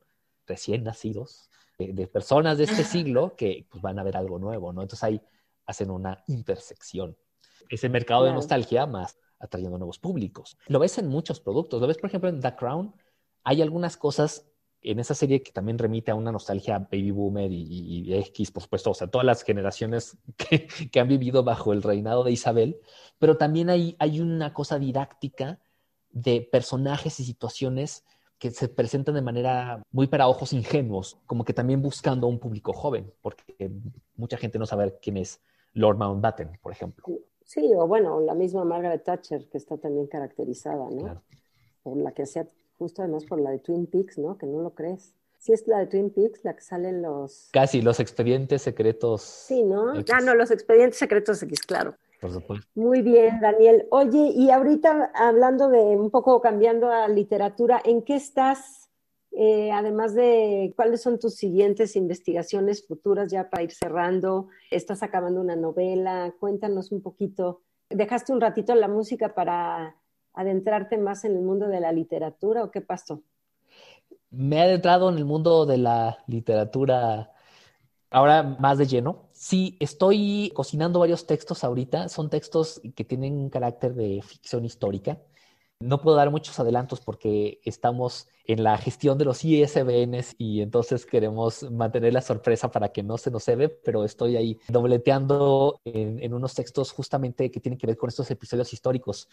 recién 0.49 0.83
nacidos 0.83 1.49
de, 1.77 2.07
personas 2.07 2.57
de 2.57 2.65
este 2.65 2.83
siglo 2.83 3.35
que 3.37 3.65
pues, 3.69 3.81
van 3.81 3.97
a 3.99 4.03
ver 4.03 4.17
algo 4.17 4.37
nuevo, 4.37 4.73
¿no? 4.73 4.81
Entonces 4.81 5.03
ahí 5.03 5.21
hacen 5.65 5.89
una 5.91 6.23
intersección. 6.27 7.15
Ese 7.69 7.87
mercado 7.87 8.25
de 8.25 8.33
nostalgia 8.33 8.85
más 8.85 9.17
atrayendo 9.39 9.77
nuevos 9.77 9.99
públicos. 9.99 10.57
Lo 10.67 10.79
ves 10.79 10.97
en 10.97 11.07
muchos 11.07 11.39
productos. 11.39 11.79
Lo 11.79 11.87
ves, 11.87 11.97
por 11.97 12.09
ejemplo, 12.09 12.29
en 12.29 12.41
The 12.41 12.55
Crown. 12.55 12.93
Hay 13.45 13.61
algunas 13.61 13.95
cosas 13.95 14.45
en 14.81 14.99
esa 14.99 15.13
serie 15.13 15.43
que 15.43 15.51
también 15.51 15.77
remite 15.77 16.11
a 16.11 16.15
una 16.15 16.31
nostalgia 16.31 16.79
baby 16.79 17.11
boomer 17.11 17.51
y, 17.51 18.13
X, 18.13 18.51
por 18.51 18.63
supuesto, 18.63 18.91
o 18.91 18.93
sea, 18.93 19.07
todas 19.07 19.25
las 19.25 19.43
generaciones 19.43 20.17
que, 20.91 20.99
han 20.99 21.07
vivido 21.07 21.43
bajo 21.43 21.73
el 21.73 21.83
reinado 21.83 22.23
de 22.23 22.31
Isabel, 22.31 22.79
pero 23.17 23.37
también 23.37 23.69
hay, 23.69 23.95
hay 23.99 24.19
una 24.19 24.53
cosa 24.53 24.79
didáctica 24.79 25.59
de 26.11 26.41
personajes 26.41 27.19
y 27.19 27.25
situaciones 27.25 28.05
que 28.39 28.51
se 28.51 28.69
presentan 28.69 29.15
de 29.15 29.21
manera 29.21 29.83
muy 29.91 30.07
para 30.07 30.27
ojos 30.27 30.53
ingenuos, 30.53 31.17
como 31.25 31.43
que 31.43 31.53
también 31.53 31.81
buscando 31.81 32.25
a 32.25 32.29
un 32.29 32.39
público 32.39 32.71
joven, 32.73 33.11
porque 33.21 33.69
mucha 34.15 34.37
gente 34.37 34.57
no 34.57 34.65
sabe 34.65 34.97
quién 35.01 35.17
es 35.17 35.41
Lord 35.73 35.97
Mountbatten, 35.97 36.57
por 36.61 36.71
ejemplo. 36.71 37.05
Sí, 37.43 37.71
o 37.75 37.85
bueno, 37.85 38.21
la 38.21 38.33
misma 38.33 38.63
Margaret 38.63 39.03
Thatcher, 39.03 39.49
que 39.49 39.57
está 39.57 39.77
también 39.77 40.07
caracterizada, 40.07 40.89
¿no? 40.89 41.21
Por 41.83 41.97
la 41.97 42.11
que 42.13 42.23
hacía, 42.23 42.47
justo 42.77 43.01
además 43.01 43.25
por 43.25 43.41
la 43.41 43.51
de 43.51 43.59
Twin 43.59 43.87
Peaks, 43.87 44.17
¿no? 44.17 44.37
Que 44.37 44.45
no 44.45 44.61
lo 44.61 44.73
crees. 44.73 45.13
Sí 45.37 45.53
es 45.53 45.67
la 45.67 45.79
de 45.79 45.87
Twin 45.87 46.09
Peaks, 46.09 46.43
la 46.43 46.55
que 46.55 46.61
salen 46.61 47.01
los... 47.01 47.49
Casi, 47.51 47.81
los 47.81 47.99
expedientes 47.99 48.61
secretos. 48.61 49.21
Sí, 49.21 49.63
¿no? 49.63 49.93
Ah, 50.13 50.21
no, 50.21 50.35
los 50.35 50.51
expedientes 50.51 50.99
secretos 50.99 51.41
X, 51.43 51.61
claro. 51.61 51.95
Por 52.19 52.31
supuesto. 52.31 52.67
Muy 52.75 53.01
bien, 53.01 53.39
Daniel. 53.39 53.87
Oye, 53.91 54.31
y 54.35 54.49
ahorita 54.49 55.11
hablando 55.13 55.69
de 55.69 55.79
un 55.79 56.11
poco 56.11 56.41
cambiando 56.41 56.91
a 56.91 57.07
literatura, 57.07 57.81
¿en 57.83 58.01
qué 58.01 58.15
estás 58.15 58.89
eh, 59.31 59.71
además 59.71 60.15
de 60.15 60.73
cuáles 60.75 61.01
son 61.01 61.19
tus 61.19 61.35
siguientes 61.35 61.95
investigaciones 61.95 62.85
futuras 62.85 63.31
ya 63.31 63.49
para 63.49 63.63
ir 63.63 63.71
cerrando, 63.71 64.47
estás 64.71 65.03
acabando 65.03 65.39
una 65.39 65.55
novela, 65.55 66.33
cuéntanos 66.39 66.91
un 66.91 67.01
poquito. 67.01 67.61
¿Dejaste 67.89 68.33
un 68.33 68.41
ratito 68.41 68.73
la 68.75 68.87
música 68.87 69.35
para 69.35 69.95
adentrarte 70.33 70.97
más 70.97 71.25
en 71.25 71.35
el 71.35 71.41
mundo 71.41 71.67
de 71.67 71.79
la 71.79 71.91
literatura 71.91 72.63
o 72.63 72.71
qué 72.71 72.81
pasó? 72.81 73.21
Me 74.31 74.57
he 74.57 74.61
adentrado 74.61 75.09
en 75.09 75.17
el 75.17 75.25
mundo 75.25 75.65
de 75.65 75.77
la 75.77 76.17
literatura 76.27 77.31
ahora 78.09 78.43
más 78.43 78.77
de 78.77 78.87
lleno. 78.87 79.28
Sí, 79.41 79.77
estoy 79.79 80.51
cocinando 80.53 80.99
varios 80.99 81.25
textos 81.25 81.63
ahorita. 81.63 82.09
Son 82.09 82.29
textos 82.29 82.81
que 82.93 83.05
tienen 83.05 83.35
un 83.37 83.49
carácter 83.49 83.95
de 83.95 84.21
ficción 84.21 84.65
histórica. 84.65 85.17
No 85.79 86.01
puedo 86.01 86.17
dar 86.17 86.29
muchos 86.29 86.59
adelantos 86.59 86.99
porque 86.99 87.61
estamos 87.63 88.27
en 88.45 88.63
la 88.63 88.77
gestión 88.77 89.17
de 89.17 89.23
los 89.23 89.45
ISBNs 89.45 90.35
y 90.37 90.59
entonces 90.59 91.05
queremos 91.05 91.63
mantener 91.71 92.11
la 92.11 92.21
sorpresa 92.21 92.69
para 92.69 92.89
que 92.89 93.01
no 93.01 93.17
se 93.17 93.31
nos 93.31 93.43
se 93.45 93.55
ve, 93.55 93.69
pero 93.69 94.03
estoy 94.03 94.35
ahí 94.35 94.59
dobleteando 94.67 95.79
en, 95.85 96.33
unos 96.33 96.53
textos 96.53 96.91
justamente 96.91 97.49
que 97.49 97.61
tienen 97.61 97.79
que 97.79 97.87
ver 97.87 97.95
con 97.95 98.09
estos 98.09 98.29
episodios 98.31 98.73
históricos. 98.73 99.29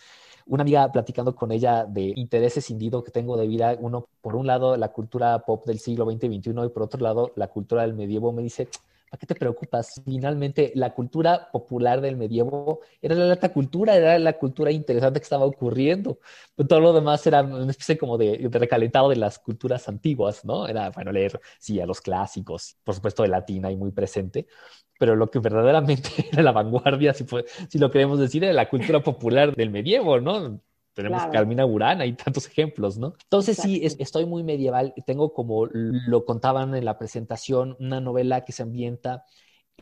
Una 0.47 0.63
amiga 0.63 0.93
platicando 0.93 1.35
con 1.35 1.51
ella 1.51 1.85
de 1.85 2.13
intereses 2.15 2.71
individuos 2.71 3.03
que 3.03 3.11
tengo 3.11 3.37
de 3.37 3.49
vida, 3.49 3.77
uno, 3.81 4.07
por 4.21 4.37
un 4.37 4.47
lado, 4.47 4.77
la 4.77 4.93
cultura 4.93 5.41
pop 5.41 5.67
del 5.67 5.81
siglo 5.81 6.09
XX 6.09 6.25
y 6.25 6.39
XXI 6.39 6.51
y 6.51 6.69
por 6.69 6.85
otro 6.85 7.01
lado, 7.01 7.33
la 7.35 7.49
cultura 7.49 7.83
del 7.83 7.95
medievo, 7.95 8.33
me 8.33 8.45
dice, 8.45 8.69
¿Para 9.11 9.21
qué 9.21 9.27
te 9.27 9.35
preocupas? 9.37 10.03
Finalmente, 10.05 10.73
la 10.75 10.93
cultura 10.93 11.49
popular 11.53 12.01
del 12.01 12.17
medievo 12.17 12.81
era 13.01 13.15
la 13.15 13.33
alta 13.33 13.53
cultura, 13.53 13.95
era 13.97 14.19
la 14.19 14.37
cultura 14.39 14.71
interesante 14.73 15.21
que 15.21 15.25
estaba 15.25 15.45
ocurriendo. 15.45 16.19
todo 16.69 16.81
lo 16.81 16.93
demás 16.93 17.25
era 17.27 17.43
una 17.43 17.71
especie 17.71 17.97
como 17.99 18.19
de, 18.19 18.49
recalentado 18.53 19.09
de 19.09 19.17
las 19.17 19.39
culturas 19.39 19.89
antiguas, 19.89 20.45
¿no? 20.45 20.67
Era, 20.67 20.91
bueno, 20.91 21.13
leer, 21.13 21.41
sí, 21.59 21.81
a 21.81 21.87
los 21.87 22.01
clásicos, 22.01 22.77
por 22.83 22.95
supuesto, 22.97 23.23
de 23.23 23.29
latín 23.29 23.65
ahí 23.65 23.77
muy 23.77 23.93
presente, 23.93 24.47
pero 24.99 25.15
lo 25.17 25.31
que 25.31 25.39
verdaderamente 25.39 26.11
era 26.33 26.43
la 26.43 26.53
vanguardia, 26.53 27.15
si, 27.15 27.25
si 27.69 27.79
lo 27.79 27.91
queremos 27.91 28.19
decir, 28.19 28.45
era 28.45 28.53
la 28.53 28.69
cultura 28.69 29.03
popular 29.03 29.55
del 29.55 29.71
medievo, 29.71 30.21
¿no? 30.21 30.61
Tenemos 30.97 31.27
Carmina 31.27 31.67
Burana 31.67 32.07
y 32.07 32.15
tantos 32.15 32.47
ejemplos, 32.47 32.97
¿no? 32.97 33.13
Entonces 33.25 33.59
sí, 33.59 33.83
estoy 33.85 34.25
muy 34.25 34.43
medieval. 34.43 34.95
Tengo, 35.07 35.35
como 35.35 35.67
lo 35.67 36.25
contaban 36.25 36.75
en 36.75 36.87
la 36.87 36.99
presentación, 36.99 37.77
una 37.79 38.01
novela 38.01 38.47
que 38.47 38.53
se 38.53 38.63
ambienta 38.63 39.23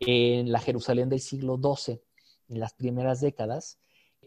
en 0.00 0.50
la 0.50 0.58
Jerusalén 0.58 1.08
del 1.08 1.20
siglo 1.20 1.56
XII, 1.56 2.02
en 2.48 2.58
las 2.58 2.74
primeras 2.74 3.20
décadas, 3.20 3.78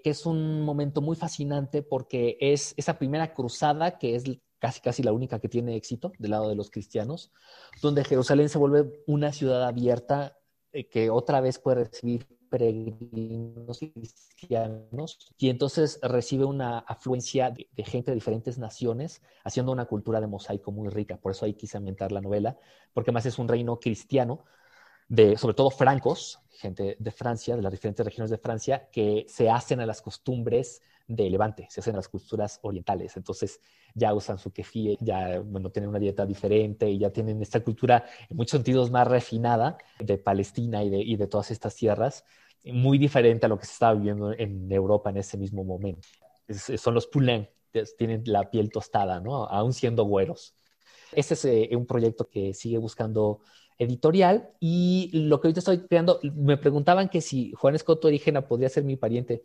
que 0.01 0.11
es 0.11 0.25
un 0.25 0.61
momento 0.61 1.01
muy 1.01 1.17
fascinante 1.17 1.83
porque 1.83 2.37
es 2.39 2.73
esa 2.77 2.97
primera 2.97 3.33
cruzada 3.33 3.97
que 3.97 4.15
es 4.15 4.23
casi 4.57 4.79
casi 4.79 5.03
la 5.03 5.11
única 5.11 5.39
que 5.39 5.49
tiene 5.49 5.75
éxito 5.75 6.13
del 6.19 6.31
lado 6.31 6.47
de 6.47 6.55
los 6.55 6.71
cristianos, 6.71 7.33
donde 7.81 8.05
Jerusalén 8.05 8.47
se 8.47 8.59
vuelve 8.59 9.03
una 9.07 9.33
ciudad 9.33 9.65
abierta 9.65 10.37
eh, 10.71 10.87
que 10.87 11.09
otra 11.09 11.41
vez 11.41 11.59
puede 11.59 11.83
recibir 11.83 12.36
peregrinos 12.49 13.79
cristianos 13.79 15.33
y 15.37 15.49
entonces 15.49 15.99
recibe 16.01 16.45
una 16.45 16.79
afluencia 16.79 17.51
de, 17.51 17.83
gente 17.83 18.11
de 18.11 18.15
diferentes 18.15 18.57
naciones, 18.57 19.21
haciendo 19.43 19.71
una 19.71 19.85
cultura 19.85 20.21
de 20.21 20.27
mosaico 20.27 20.71
muy 20.71 20.89
rica. 20.89 21.17
Por 21.17 21.31
eso 21.31 21.45
ahí 21.45 21.53
quise 21.53 21.77
ambientar 21.77 22.11
la 22.11 22.21
novela, 22.21 22.57
porque 22.93 23.11
además 23.11 23.25
es 23.25 23.39
un 23.39 23.47
reino 23.47 23.79
cristiano, 23.79 24.45
de, 25.07 25.37
sobre 25.37 25.55
todo 25.55 25.69
francos, 25.69 26.39
gente 26.51 26.97
de 26.99 27.11
Francia, 27.11 27.55
de 27.55 27.61
las 27.61 27.71
diferentes 27.71 28.05
regiones 28.05 28.29
de 28.31 28.37
Francia, 28.37 28.89
que 28.91 29.25
se 29.29 29.49
hacen 29.49 29.79
a 29.79 29.85
las 29.85 30.01
costumbres 30.01 30.81
de 31.07 31.29
Levante, 31.29 31.67
se 31.69 31.79
hacen 31.79 31.93
a 31.93 31.97
las 31.97 32.09
culturas 32.09 32.59
orientales. 32.63 33.15
Entonces 33.15 33.61
ya 33.93 34.13
usan 34.13 34.37
su 34.37 34.51
kefir, 34.51 34.97
ya 34.99 35.39
bueno, 35.39 35.69
tienen 35.69 35.89
una 35.89 35.99
dieta 35.99 36.25
diferente 36.25 36.89
y 36.89 36.99
ya 36.99 37.11
tienen 37.11 37.41
esta 37.41 37.63
cultura 37.63 38.05
en 38.29 38.35
muchos 38.35 38.51
sentidos 38.51 38.91
más 38.91 39.07
refinada 39.07 39.77
de 39.99 40.17
Palestina 40.17 40.83
y 40.83 41.15
de, 41.15 41.27
todas 41.27 41.51
estas 41.51 41.75
tierras, 41.75 42.25
muy 42.65 42.97
diferente 42.97 43.45
a 43.45 43.49
lo 43.49 43.57
que 43.57 43.65
se 43.65 43.73
estaba 43.73 43.93
viviendo 43.93 44.33
en 44.33 44.69
Europa 44.71 45.09
en 45.09 45.17
ese 45.17 45.37
mismo 45.37 45.63
momento. 45.63 46.07
son 46.49 46.93
los 46.93 47.07
poulains, 47.07 47.47
tienen 47.97 48.23
la 48.25 48.49
piel 48.49 48.69
tostada, 48.69 49.19
¿no? 49.19 49.45
Aún 49.45 49.73
siendo 49.73 50.03
güeros. 50.03 50.55
Este 51.13 51.35
es 51.35 51.45
eh, 51.45 51.69
un 51.73 51.85
proyecto 51.85 52.29
que 52.29 52.53
sigue 52.53 52.77
buscando 52.77 53.39
editorial 53.77 54.49
y 54.59 55.09
lo 55.13 55.39
que 55.39 55.47
ahorita 55.47 55.59
estoy 55.59 55.79
creando, 55.79 56.19
me 56.35 56.57
preguntaban 56.57 57.09
que 57.09 57.21
si 57.21 57.51
Juan 57.53 57.75
Escoto 57.75 58.07
Orígena 58.07 58.47
podría 58.47 58.69
ser 58.69 58.83
mi 58.83 58.95
pariente. 58.95 59.43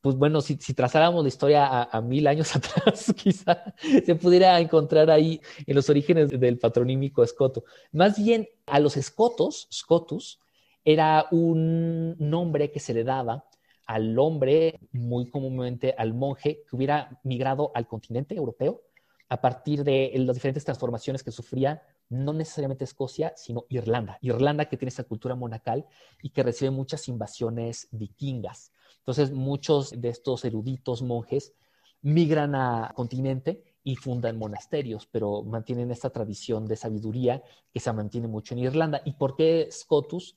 Pues 0.00 0.14
bueno, 0.14 0.40
si, 0.40 0.56
trazáramos 0.56 1.24
la 1.24 1.28
historia 1.28 1.82
a, 1.82 2.00
mil 2.00 2.26
años 2.28 2.54
atrás, 2.56 3.12
quizá 3.16 3.74
se 4.04 4.14
pudiera 4.14 4.60
encontrar 4.60 5.10
ahí 5.10 5.40
en 5.66 5.74
los 5.74 5.90
orígenes 5.90 6.28
del 6.30 6.58
patronímico 6.58 7.24
Escoto. 7.24 7.64
Más 7.92 8.16
bien 8.16 8.48
a 8.66 8.78
los 8.78 8.96
escotos, 8.96 9.66
Scotus, 9.72 10.40
era 10.84 11.26
un 11.32 12.16
nombre 12.18 12.70
que 12.70 12.80
se 12.80 12.94
le 12.94 13.02
daba 13.04 13.44
al 13.86 14.18
hombre, 14.18 14.78
muy 14.92 15.28
comúnmente 15.30 15.94
al 15.98 16.14
monje, 16.14 16.62
que 16.68 16.76
hubiera 16.76 17.18
migrado 17.24 17.72
al 17.74 17.88
continente 17.88 18.36
europeo 18.36 18.82
a 19.28 19.40
partir 19.40 19.84
de 19.84 20.12
las 20.16 20.36
diferentes 20.36 20.64
transformaciones 20.64 21.22
que 21.22 21.30
sufría 21.30 21.82
no 22.08 22.32
necesariamente 22.32 22.84
Escocia, 22.84 23.34
sino 23.36 23.66
Irlanda. 23.68 24.18
Irlanda 24.22 24.66
que 24.66 24.76
tiene 24.76 24.88
esa 24.88 25.04
cultura 25.04 25.34
monacal 25.34 25.86
y 26.22 26.30
que 26.30 26.42
recibe 26.42 26.70
muchas 26.70 27.08
invasiones 27.08 27.88
vikingas. 27.90 28.72
Entonces, 28.98 29.30
muchos 29.32 30.00
de 30.00 30.08
estos 30.08 30.44
eruditos 30.44 31.02
monjes 31.02 31.54
migran 32.02 32.54
a 32.54 32.92
continente 32.94 33.62
y 33.82 33.96
fundan 33.96 34.38
monasterios, 34.38 35.06
pero 35.06 35.42
mantienen 35.42 35.90
esta 35.90 36.10
tradición 36.10 36.66
de 36.66 36.76
sabiduría 36.76 37.42
que 37.72 37.80
se 37.80 37.92
mantiene 37.92 38.28
mucho 38.28 38.54
en 38.54 38.60
Irlanda. 38.60 39.00
¿Y 39.04 39.12
por 39.12 39.34
qué 39.34 39.68
Scotus? 39.70 40.36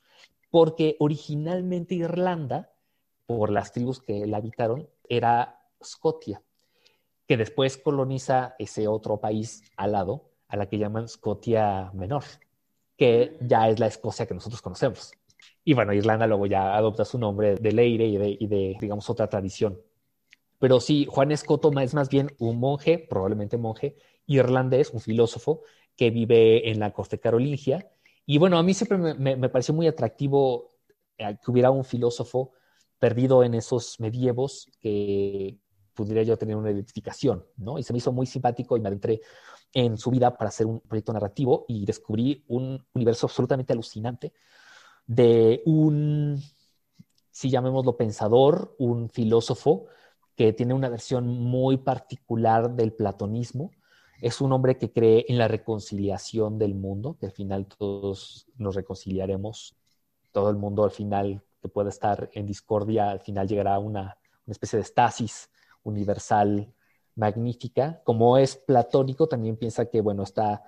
Porque 0.50 0.96
originalmente 1.00 1.96
Irlanda, 1.96 2.74
por 3.26 3.52
las 3.52 3.72
tribus 3.72 4.00
que 4.00 4.26
la 4.26 4.38
habitaron, 4.38 4.90
era 5.08 5.68
Scotia, 5.84 6.42
que 7.28 7.38
después 7.38 7.78
coloniza 7.78 8.56
ese 8.58 8.88
otro 8.88 9.20
país 9.20 9.64
al 9.76 9.94
lado, 9.94 10.31
a 10.52 10.58
la 10.58 10.68
que 10.68 10.78
llaman 10.78 11.08
Scotia 11.08 11.92
Menor, 11.94 12.26
que 12.98 13.38
ya 13.40 13.70
es 13.70 13.80
la 13.80 13.88
Escocia 13.88 14.26
que 14.26 14.34
nosotros 14.34 14.62
conocemos. 14.62 15.14
Y 15.64 15.74
bueno, 15.74 15.94
Irlanda 15.94 16.28
luego 16.28 16.46
ya 16.46 16.76
adopta 16.76 17.06
su 17.06 17.18
nombre 17.18 17.56
de 17.56 17.72
Leire 17.72 18.06
y 18.06 18.48
de, 18.48 18.78
digamos, 18.80 19.10
otra 19.10 19.30
tradición. 19.30 19.80
Pero 20.60 20.82
sí, 20.82 21.08
Juan 21.10 21.32
Escoto 21.32 21.72
es 21.80 21.94
más 21.94 22.10
bien 22.10 22.36
un 22.38 22.60
monje, 22.60 23.00
probablemente 23.00 23.58
monje, 23.58 23.96
irlandés, 24.28 24.92
un 24.92 25.00
filósofo 25.00 25.62
que 25.96 26.12
vive 26.12 26.70
en 26.70 26.80
la 26.80 26.92
costa 26.92 27.18
carolingia. 27.18 27.90
Y 28.26 28.38
bueno, 28.38 28.58
a 28.58 28.64
mí 28.64 28.74
siempre 28.74 28.98
me, 28.98 29.36
me, 29.38 29.50
pareció 29.50 29.74
muy 29.74 29.88
atractivo 29.88 30.76
eh, 31.18 31.38
que 31.44 31.50
hubiera 31.50 31.72
un 31.72 31.86
filósofo 31.86 32.52
perdido 33.00 33.44
en 33.44 33.54
esos 33.54 34.00
medievos 34.02 34.68
que 34.82 35.58
pudiera 36.04 36.24
yo 36.24 36.38
tener 36.38 36.56
una 36.56 36.72
identificación, 36.72 37.46
¿no? 37.58 37.78
Y 37.78 37.84
se 37.84 37.94
me 37.94 37.98
hizo 37.98 38.12
muy 38.12 38.26
simpático 38.26 38.76
y 38.76 38.80
me 38.80 38.88
adentré 38.88 39.22
en 39.74 39.98
su 39.98 40.12
vida 40.12 40.36
para 40.38 40.50
hacer 40.50 40.68
un 40.68 40.80
proyecto 40.82 41.14
narrativo 41.14 41.66
y 41.68 41.86
descubrí 41.86 42.44
un 42.48 42.84
universo 42.94 43.28
absolutamente 43.28 43.74
alucinante 43.74 44.34
de 45.08 45.62
un, 45.66 46.42
si 47.30 47.50
llamémoslo 47.50 47.96
pensador, 47.98 48.76
un 48.80 49.10
filósofo 49.10 49.86
que 50.36 50.54
tiene 50.54 50.74
una 50.74 50.90
versión 50.90 51.28
muy 51.28 51.78
particular 51.78 52.72
del 52.72 52.94
platonismo. 52.94 53.72
Es 54.22 54.42
un 54.42 54.52
hombre 54.52 54.78
que 54.78 54.92
cree 54.92 55.26
en 55.28 55.38
la 55.38 55.48
reconciliación 55.48 56.58
del 56.58 56.76
mundo, 56.76 57.18
que 57.20 57.28
al 57.28 57.32
final 57.32 57.66
todos 57.66 58.48
nos 58.58 58.76
reconciliaremos, 58.76 59.76
todo 60.32 60.50
el 60.50 60.58
mundo 60.58 60.84
al 60.84 60.92
final 60.92 61.44
que 61.62 61.70
pueda 61.70 61.90
estar 61.90 62.30
en 62.34 62.46
discordia, 62.46 63.12
al 63.12 63.20
final 63.20 63.48
llegará 63.48 63.76
a 63.76 63.80
una, 63.80 64.18
una 64.46 64.52
especie 64.52 64.78
de 64.78 64.84
estasis 64.84 65.50
universal 65.84 66.74
magnífica. 67.16 68.02
Como 68.04 68.38
es 68.38 68.56
platónico, 68.56 69.28
también 69.28 69.58
piensa 69.58 69.86
que, 69.86 70.02
bueno, 70.02 70.24
está 70.24 70.64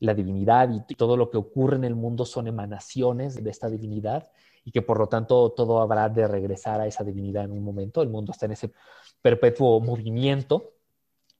la 0.00 0.14
divinidad 0.14 0.70
y 0.70 0.94
todo 0.94 1.16
lo 1.16 1.28
que 1.30 1.38
ocurre 1.38 1.76
en 1.76 1.84
el 1.84 1.94
mundo 1.94 2.24
son 2.24 2.46
emanaciones 2.46 3.42
de 3.42 3.50
esta 3.50 3.68
divinidad 3.68 4.30
y 4.64 4.70
que 4.70 4.82
por 4.82 4.98
lo 4.98 5.08
tanto 5.08 5.50
todo 5.50 5.80
habrá 5.80 6.08
de 6.08 6.28
regresar 6.28 6.80
a 6.80 6.86
esa 6.86 7.02
divinidad 7.02 7.44
en 7.44 7.52
un 7.52 7.64
momento. 7.64 8.02
El 8.02 8.08
mundo 8.08 8.32
está 8.32 8.46
en 8.46 8.52
ese 8.52 8.72
perpetuo 9.20 9.80
movimiento 9.80 10.74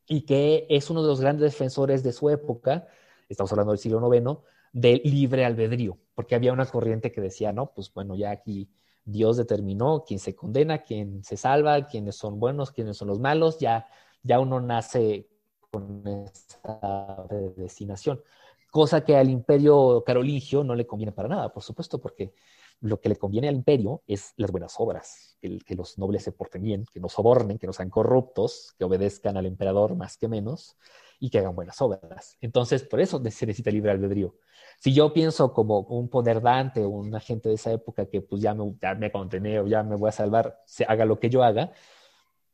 y 0.07 0.23
que 0.23 0.67
es 0.71 0.91
uno 0.91 1.03
de 1.03 1.09
los 1.09 1.21
grandes 1.21 1.53
defensores 1.53 2.03
de 2.03 2.13
su 2.13 2.31
época, 2.31 2.89
estamos 3.29 3.53
hablando 3.53 3.73
del 3.73 3.79
siglo 3.79 4.13
IX, 4.13 4.39
del 4.73 5.03
libre 5.05 5.45
albedrío, 5.45 5.99
porque 6.15 6.35
había 6.35 6.53
una 6.53 6.67
corriente 6.67 7.13
que 7.13 7.21
decía, 7.21 7.53
no, 7.53 7.73
pues 7.75 7.93
bueno, 7.93 8.17
ya 8.17 8.31
aquí 8.31 8.71
Dios 9.11 9.39
determinó 9.39 10.05
quién 10.07 10.21
se 10.21 10.35
condena, 10.35 10.83
quién 10.83 11.25
se 11.25 11.39
salva, 11.39 11.87
quiénes 11.87 12.17
son 12.17 12.39
buenos, 12.39 12.71
quiénes 12.71 12.97
son 12.99 13.09
los 13.09 13.19
malos, 13.19 13.59
ya, 13.59 13.87
ya 14.23 14.39
uno 14.39 14.61
nace 14.61 15.29
con 15.71 16.07
esa 16.07 17.27
destinación, 17.57 18.23
cosa 18.71 19.05
que 19.05 19.17
al 19.17 19.31
imperio 19.31 20.05
carolingio 20.05 20.63
no 20.63 20.75
le 20.75 20.87
conviene 20.87 21.13
para 21.13 21.29
nada, 21.29 21.53
por 21.53 21.63
supuesto, 21.63 21.99
porque 22.01 22.35
lo 22.81 23.01
que 23.01 23.09
le 23.09 23.17
conviene 23.17 23.49
al 23.49 23.55
imperio 23.55 24.03
es 24.07 24.35
las 24.37 24.51
buenas 24.51 24.75
obras, 24.79 25.37
que, 25.41 25.75
los 25.75 25.99
nobles 25.99 26.23
se 26.23 26.33
porten 26.33 26.63
bien, 26.63 26.85
que 26.93 27.01
no 27.01 27.09
sobornen, 27.09 27.59
que 27.59 27.67
no 27.67 27.73
sean 27.73 27.89
corruptos, 27.89 28.75
que 28.79 28.85
obedezcan 28.85 29.37
al 29.39 29.47
emperador 29.47 29.97
más 29.97 30.19
que 30.19 30.29
menos 30.29 30.77
y 31.21 31.31
que 31.31 31.39
hagan 31.39 31.55
buenas 31.55 31.81
obras. 31.81 32.37
Entonces, 32.41 32.83
por 32.85 33.01
eso 33.01 33.19
se 33.19 33.47
necesita 33.47 33.71
libre 33.71 33.91
albedrío. 33.91 34.37
Si 34.79 34.93
yo 34.93 35.13
pienso 35.13 35.53
como 35.53 35.81
un 35.81 36.09
poder 36.09 36.41
dante 36.41 36.85
o 36.85 36.89
un 36.89 37.15
agente 37.15 37.49
de 37.49 37.57
esa 37.57 37.73
época 37.73 38.07
que 38.07 38.21
pues 38.21 38.41
ya 38.41 38.55
me, 38.55 38.77
ya 38.81 38.95
me 38.95 39.11
contené 39.11 39.61
o 39.61 39.67
ya 39.67 39.83
me 39.83 39.97
voy 39.97 40.09
a 40.09 40.13
salvar, 40.13 40.63
se 40.67 40.85
haga 40.85 41.05
lo 41.05 41.19
que 41.19 41.31
yo 41.31 41.43
haga, 41.43 41.73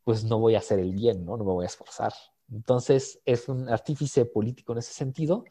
pues 0.05 0.25
no 0.25 0.39
voy 0.39 0.55
a 0.55 0.59
hacer 0.59 0.79
el 0.79 0.93
bien, 0.93 1.25
¿no? 1.25 1.37
No 1.37 1.45
me 1.45 1.53
voy 1.53 1.65
a 1.65 1.69
esforzar. 1.69 2.13
Entonces, 2.51 3.21
es 3.25 3.49
un 3.49 3.69
artífice 3.69 4.25
político 4.25 4.73
en 4.73 4.79
ese 4.79 4.93
sentido 4.93 5.45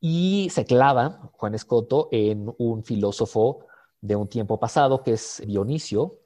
y 0.00 0.48
se 0.50 0.64
clava 0.64 1.30
Juan 1.32 1.54
Escoto 1.54 2.08
en 2.12 2.52
un 2.58 2.84
filósofo 2.84 3.66
de 4.00 4.16
un 4.16 4.28
tiempo 4.28 4.60
pasado, 4.60 5.02
que 5.02 5.12
es 5.12 5.42
Dionisio, 5.46 6.20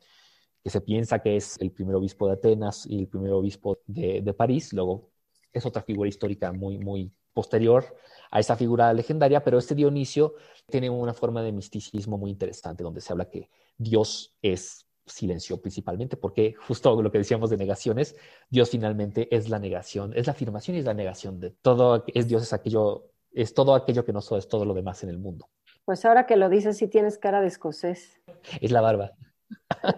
que 0.63 0.71
se 0.71 0.81
piensa 0.81 1.21
que 1.21 1.37
es 1.37 1.57
el 1.61 1.71
primer 1.71 1.95
obispo 1.95 2.27
de 2.27 2.35
Atenas 2.35 2.87
y 2.87 2.99
el 3.01 3.09
primer 3.09 3.33
obispo 3.33 3.79
de, 3.87 4.21
de 4.21 4.35
París, 4.35 4.73
luego 4.73 5.11
es 5.59 5.67
otra 5.67 5.83
figura 5.83 6.09
histórica 6.09 6.53
muy, 6.53 6.79
muy 6.79 7.13
posterior 7.33 7.85
a 8.31 8.41
esa 8.41 8.57
figura 8.57 8.93
legendaria, 8.93 9.43
pero 9.45 9.59
este 9.59 9.75
Dionisio 9.75 10.35
tiene 10.67 10.91
una 10.91 11.15
forma 11.15 11.43
de 11.43 11.53
misticismo 11.53 12.19
muy 12.19 12.31
interesante, 12.31 12.83
donde 12.83 13.01
se 13.01 13.13
habla 13.13 13.29
que 13.29 13.49
Dios 13.77 14.35
es 14.43 14.87
silencio 15.07 15.61
principalmente, 15.61 16.17
porque 16.17 16.55
justo 16.55 17.01
lo 17.01 17.11
que 17.11 17.19
decíamos 17.19 17.51
de 17.51 17.57
negaciones, 17.57 18.17
Dios 18.51 18.71
finalmente 18.71 19.35
es 19.35 19.49
la 19.49 19.59
negación, 19.59 20.13
es 20.15 20.27
la 20.27 20.33
afirmación 20.33 20.77
y 20.77 20.81
es 20.81 20.85
la 20.85 20.95
negación 20.95 21.41
de 21.41 21.51
todo, 21.51 22.05
es 22.13 22.29
Dios 22.29 22.43
es 22.43 22.53
aquello, 22.53 23.11
es 23.33 23.55
todo 23.55 23.75
aquello 23.75 24.05
que 24.05 24.13
no 24.13 24.19
es 24.19 24.49
todo 24.49 24.65
lo 24.65 24.75
demás 24.75 25.03
en 25.05 25.11
el 25.11 25.19
mundo. 25.19 25.49
Pues 25.85 26.05
ahora 26.05 26.27
que 26.27 26.37
lo 26.37 26.51
dices, 26.51 26.77
sí 26.77 26.89
tienes 26.89 27.17
cara 27.17 27.41
de 27.41 27.47
escocés. 27.47 28.21
Es 28.61 28.71
la 28.71 28.83
barba. 28.83 29.13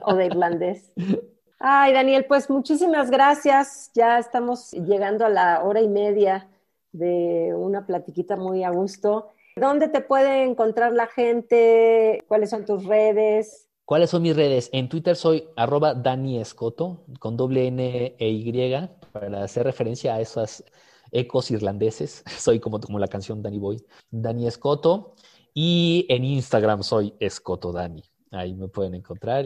O 0.02 0.14
de 0.14 0.26
irlandés. 0.26 0.92
Ay, 1.62 1.92
Daniel, 1.92 2.24
pues 2.24 2.48
muchísimas 2.48 3.10
gracias. 3.10 3.90
Ya 3.94 4.18
estamos 4.18 4.70
llegando 4.72 5.26
a 5.26 5.28
la 5.28 5.62
hora 5.62 5.82
y 5.82 5.88
media 5.88 6.48
de 6.90 7.52
una 7.54 7.84
platiquita 7.84 8.34
muy 8.34 8.64
a 8.64 8.70
gusto. 8.70 9.28
¿Dónde 9.56 9.88
te 9.88 10.00
puede 10.00 10.44
encontrar 10.44 10.94
la 10.94 11.06
gente? 11.06 12.24
¿Cuáles 12.26 12.48
son 12.48 12.64
tus 12.64 12.86
redes? 12.86 13.68
¿Cuáles 13.84 14.08
son 14.08 14.22
mis 14.22 14.34
redes? 14.34 14.70
En 14.72 14.88
Twitter 14.88 15.14
soy 15.16 15.48
arroba 15.54 15.92
Dani 15.92 16.40
Escoto, 16.40 17.04
con 17.18 17.36
doble 17.36 17.66
N 17.66 18.16
e 18.18 18.28
Y, 18.30 18.88
para 19.12 19.44
hacer 19.44 19.64
referencia 19.64 20.14
a 20.14 20.20
esos 20.22 20.64
ecos 21.12 21.50
irlandeses. 21.50 22.24
Soy 22.38 22.58
como, 22.58 22.80
como 22.80 22.98
la 22.98 23.08
canción 23.08 23.42
Danny 23.42 23.58
Boy. 23.58 23.84
Dani 24.10 24.46
Escoto. 24.46 25.14
Y 25.52 26.06
en 26.08 26.24
Instagram 26.24 26.82
soy 26.84 27.12
Escoto 27.20 27.70
Dani. 27.70 28.04
Ahí 28.30 28.54
me 28.54 28.68
pueden 28.68 28.94
encontrar 28.94 29.44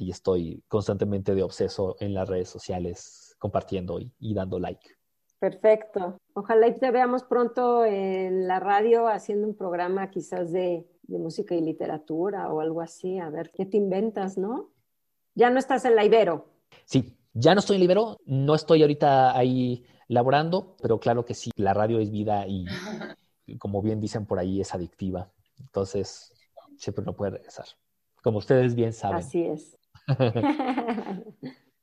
ahí 0.00 0.10
estoy 0.10 0.62
constantemente 0.68 1.34
de 1.34 1.42
obseso 1.42 1.96
en 2.00 2.14
las 2.14 2.28
redes 2.28 2.48
sociales 2.48 3.36
compartiendo 3.38 4.00
y, 4.00 4.12
y 4.18 4.34
dando 4.34 4.58
like. 4.58 4.88
Perfecto. 5.38 6.18
Ojalá 6.34 6.68
y 6.68 6.74
te 6.74 6.90
veamos 6.90 7.24
pronto 7.24 7.84
en 7.84 8.46
la 8.46 8.60
radio 8.60 9.08
haciendo 9.08 9.46
un 9.46 9.54
programa 9.54 10.10
quizás 10.10 10.52
de, 10.52 10.86
de, 11.02 11.18
música 11.18 11.54
y 11.54 11.62
literatura 11.62 12.52
o 12.52 12.60
algo 12.60 12.82
así. 12.82 13.18
A 13.18 13.30
ver 13.30 13.50
qué 13.50 13.64
te 13.64 13.78
inventas, 13.78 14.36
¿no? 14.36 14.70
Ya 15.34 15.48
no 15.48 15.58
estás 15.58 15.84
en 15.86 15.96
la 15.96 16.04
Ibero. 16.04 16.46
Sí, 16.84 17.16
ya 17.32 17.54
no 17.54 17.60
estoy 17.60 17.76
en 17.76 17.80
la 17.80 17.84
Ibero. 17.84 18.18
No 18.26 18.54
estoy 18.54 18.82
ahorita 18.82 19.36
ahí 19.36 19.86
laborando, 20.08 20.76
pero 20.82 21.00
claro 21.00 21.24
que 21.24 21.34
sí, 21.34 21.50
la 21.56 21.72
radio 21.72 22.00
es 22.00 22.10
vida 22.10 22.46
y 22.46 22.66
como 23.58 23.80
bien 23.82 24.00
dicen 24.00 24.26
por 24.26 24.38
ahí, 24.38 24.60
es 24.60 24.74
adictiva. 24.74 25.30
Entonces, 25.58 26.32
siempre 26.76 27.04
no 27.04 27.14
puede 27.14 27.32
regresar. 27.32 27.66
Como 28.22 28.38
ustedes 28.38 28.74
bien 28.74 28.92
saben. 28.92 29.18
Así 29.18 29.44
es. 29.44 29.76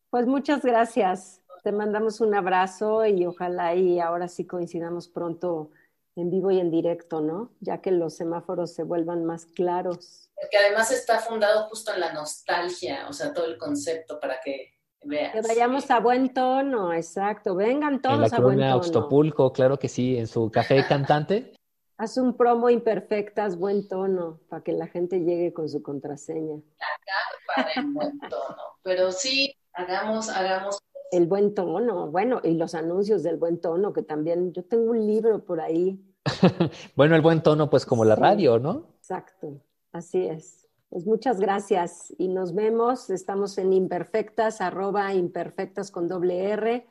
pues 0.09 0.25
muchas 0.25 0.63
gracias. 0.63 1.41
Te 1.63 1.71
mandamos 1.71 2.21
un 2.21 2.35
abrazo 2.35 3.05
y 3.05 3.25
ojalá 3.25 3.75
y 3.75 3.99
ahora 3.99 4.27
sí 4.27 4.45
coincidamos 4.45 5.07
pronto 5.07 5.71
en 6.15 6.31
vivo 6.31 6.49
y 6.51 6.59
en 6.59 6.71
directo, 6.71 7.21
¿no? 7.21 7.51
Ya 7.59 7.79
que 7.79 7.91
los 7.91 8.15
semáforos 8.15 8.73
se 8.73 8.83
vuelvan 8.83 9.25
más 9.25 9.45
claros. 9.45 10.29
Porque 10.35 10.57
además 10.57 10.91
está 10.91 11.19
fundado 11.19 11.67
justo 11.67 11.93
en 11.93 11.99
la 11.99 12.13
nostalgia, 12.13 13.07
o 13.07 13.13
sea, 13.13 13.33
todo 13.33 13.45
el 13.45 13.57
concepto 13.57 14.19
para 14.19 14.39
que 14.43 14.73
veas. 15.03 15.33
Que 15.33 15.41
vayamos 15.41 15.89
a 15.91 15.99
buen 15.99 16.33
tono, 16.33 16.93
exacto. 16.93 17.55
Vengan 17.55 18.01
todos 18.01 18.15
en 18.15 18.31
la 18.31 18.37
a 18.37 18.41
buen 18.41 18.59
tono. 18.59 18.75
Oxtopulco, 18.77 19.53
claro 19.53 19.77
que 19.77 19.89
sí, 19.89 20.17
en 20.17 20.27
su 20.27 20.49
café 20.49 20.85
cantante. 20.87 21.53
Haz 21.99 22.17
un 22.17 22.37
promo 22.37 22.69
imperfectas, 22.69 23.57
buen 23.57 23.87
tono, 23.87 24.39
para 24.49 24.63
que 24.63 24.71
la 24.71 24.85
gente 24.85 25.21
llegue 25.21 25.51
con 25.51 25.67
su 25.67 25.81
contraseña. 25.81 26.57
Acá 26.77 27.55
para 27.55 27.71
el 27.75 27.91
buen 27.91 28.19
tono. 28.19 28.57
Pero 28.83 29.11
sí, 29.11 29.55
hagamos, 29.73 30.29
hagamos. 30.29 30.77
El 31.11 31.25
buen 31.25 31.55
tono, 31.55 32.11
bueno, 32.11 32.39
y 32.43 32.51
los 32.51 32.75
anuncios 32.75 33.23
del 33.23 33.37
buen 33.37 33.59
tono, 33.59 33.93
que 33.93 34.03
también, 34.03 34.53
yo 34.53 34.63
tengo 34.63 34.91
un 34.91 35.07
libro 35.07 35.43
por 35.43 35.59
ahí. 35.59 35.99
bueno, 36.95 37.15
el 37.15 37.21
buen 37.21 37.41
tono, 37.41 37.67
pues 37.69 37.85
como 37.85 38.05
la 38.05 38.15
radio, 38.15 38.59
¿no? 38.59 38.93
Exacto, 38.97 39.59
así 39.91 40.27
es. 40.27 40.67
Pues 40.89 41.05
muchas 41.07 41.39
gracias 41.39 42.13
y 42.19 42.27
nos 42.27 42.53
vemos. 42.53 43.09
Estamos 43.09 43.57
en 43.57 43.73
imperfectas, 43.73 44.61
arroba 44.61 45.13
imperfectas 45.15 45.89
con 45.89 46.07
doble 46.07 46.49
R. 46.51 46.87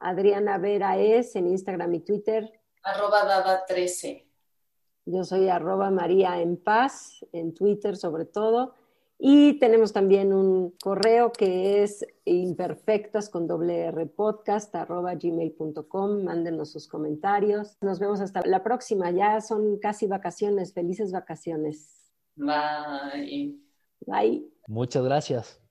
Adriana 0.00 0.58
Vera 0.58 0.98
es 0.98 1.34
en 1.34 1.48
Instagram 1.48 1.94
y 1.94 2.00
Twitter. 2.00 2.60
Arroba 2.82 3.24
Dada 3.24 3.64
13. 3.64 4.23
Yo 5.06 5.24
soy 5.24 5.48
arroba 5.48 5.90
María 5.90 6.40
en 6.40 6.56
Paz, 6.56 7.24
en 7.32 7.54
Twitter 7.54 7.96
sobre 7.96 8.24
todo. 8.24 8.74
Y 9.18 9.58
tenemos 9.58 9.92
también 9.92 10.32
un 10.32 10.74
correo 10.82 11.32
que 11.32 11.82
es 11.82 12.04
imperfectas 12.24 13.30
con 13.30 13.46
doble 13.46 13.82
R 13.86 14.06
podcast 14.06 14.74
arroba 14.74 15.14
gmail.com. 15.14 16.24
Mándenos 16.24 16.72
sus 16.72 16.88
comentarios. 16.88 17.76
Nos 17.80 18.00
vemos 18.00 18.20
hasta 18.20 18.42
la 18.44 18.62
próxima. 18.62 19.10
Ya 19.12 19.40
son 19.40 19.78
casi 19.78 20.06
vacaciones. 20.06 20.74
Felices 20.74 21.12
vacaciones. 21.12 22.12
Bye. 22.36 23.60
Bye. 24.06 24.50
Muchas 24.66 25.04
gracias. 25.04 25.63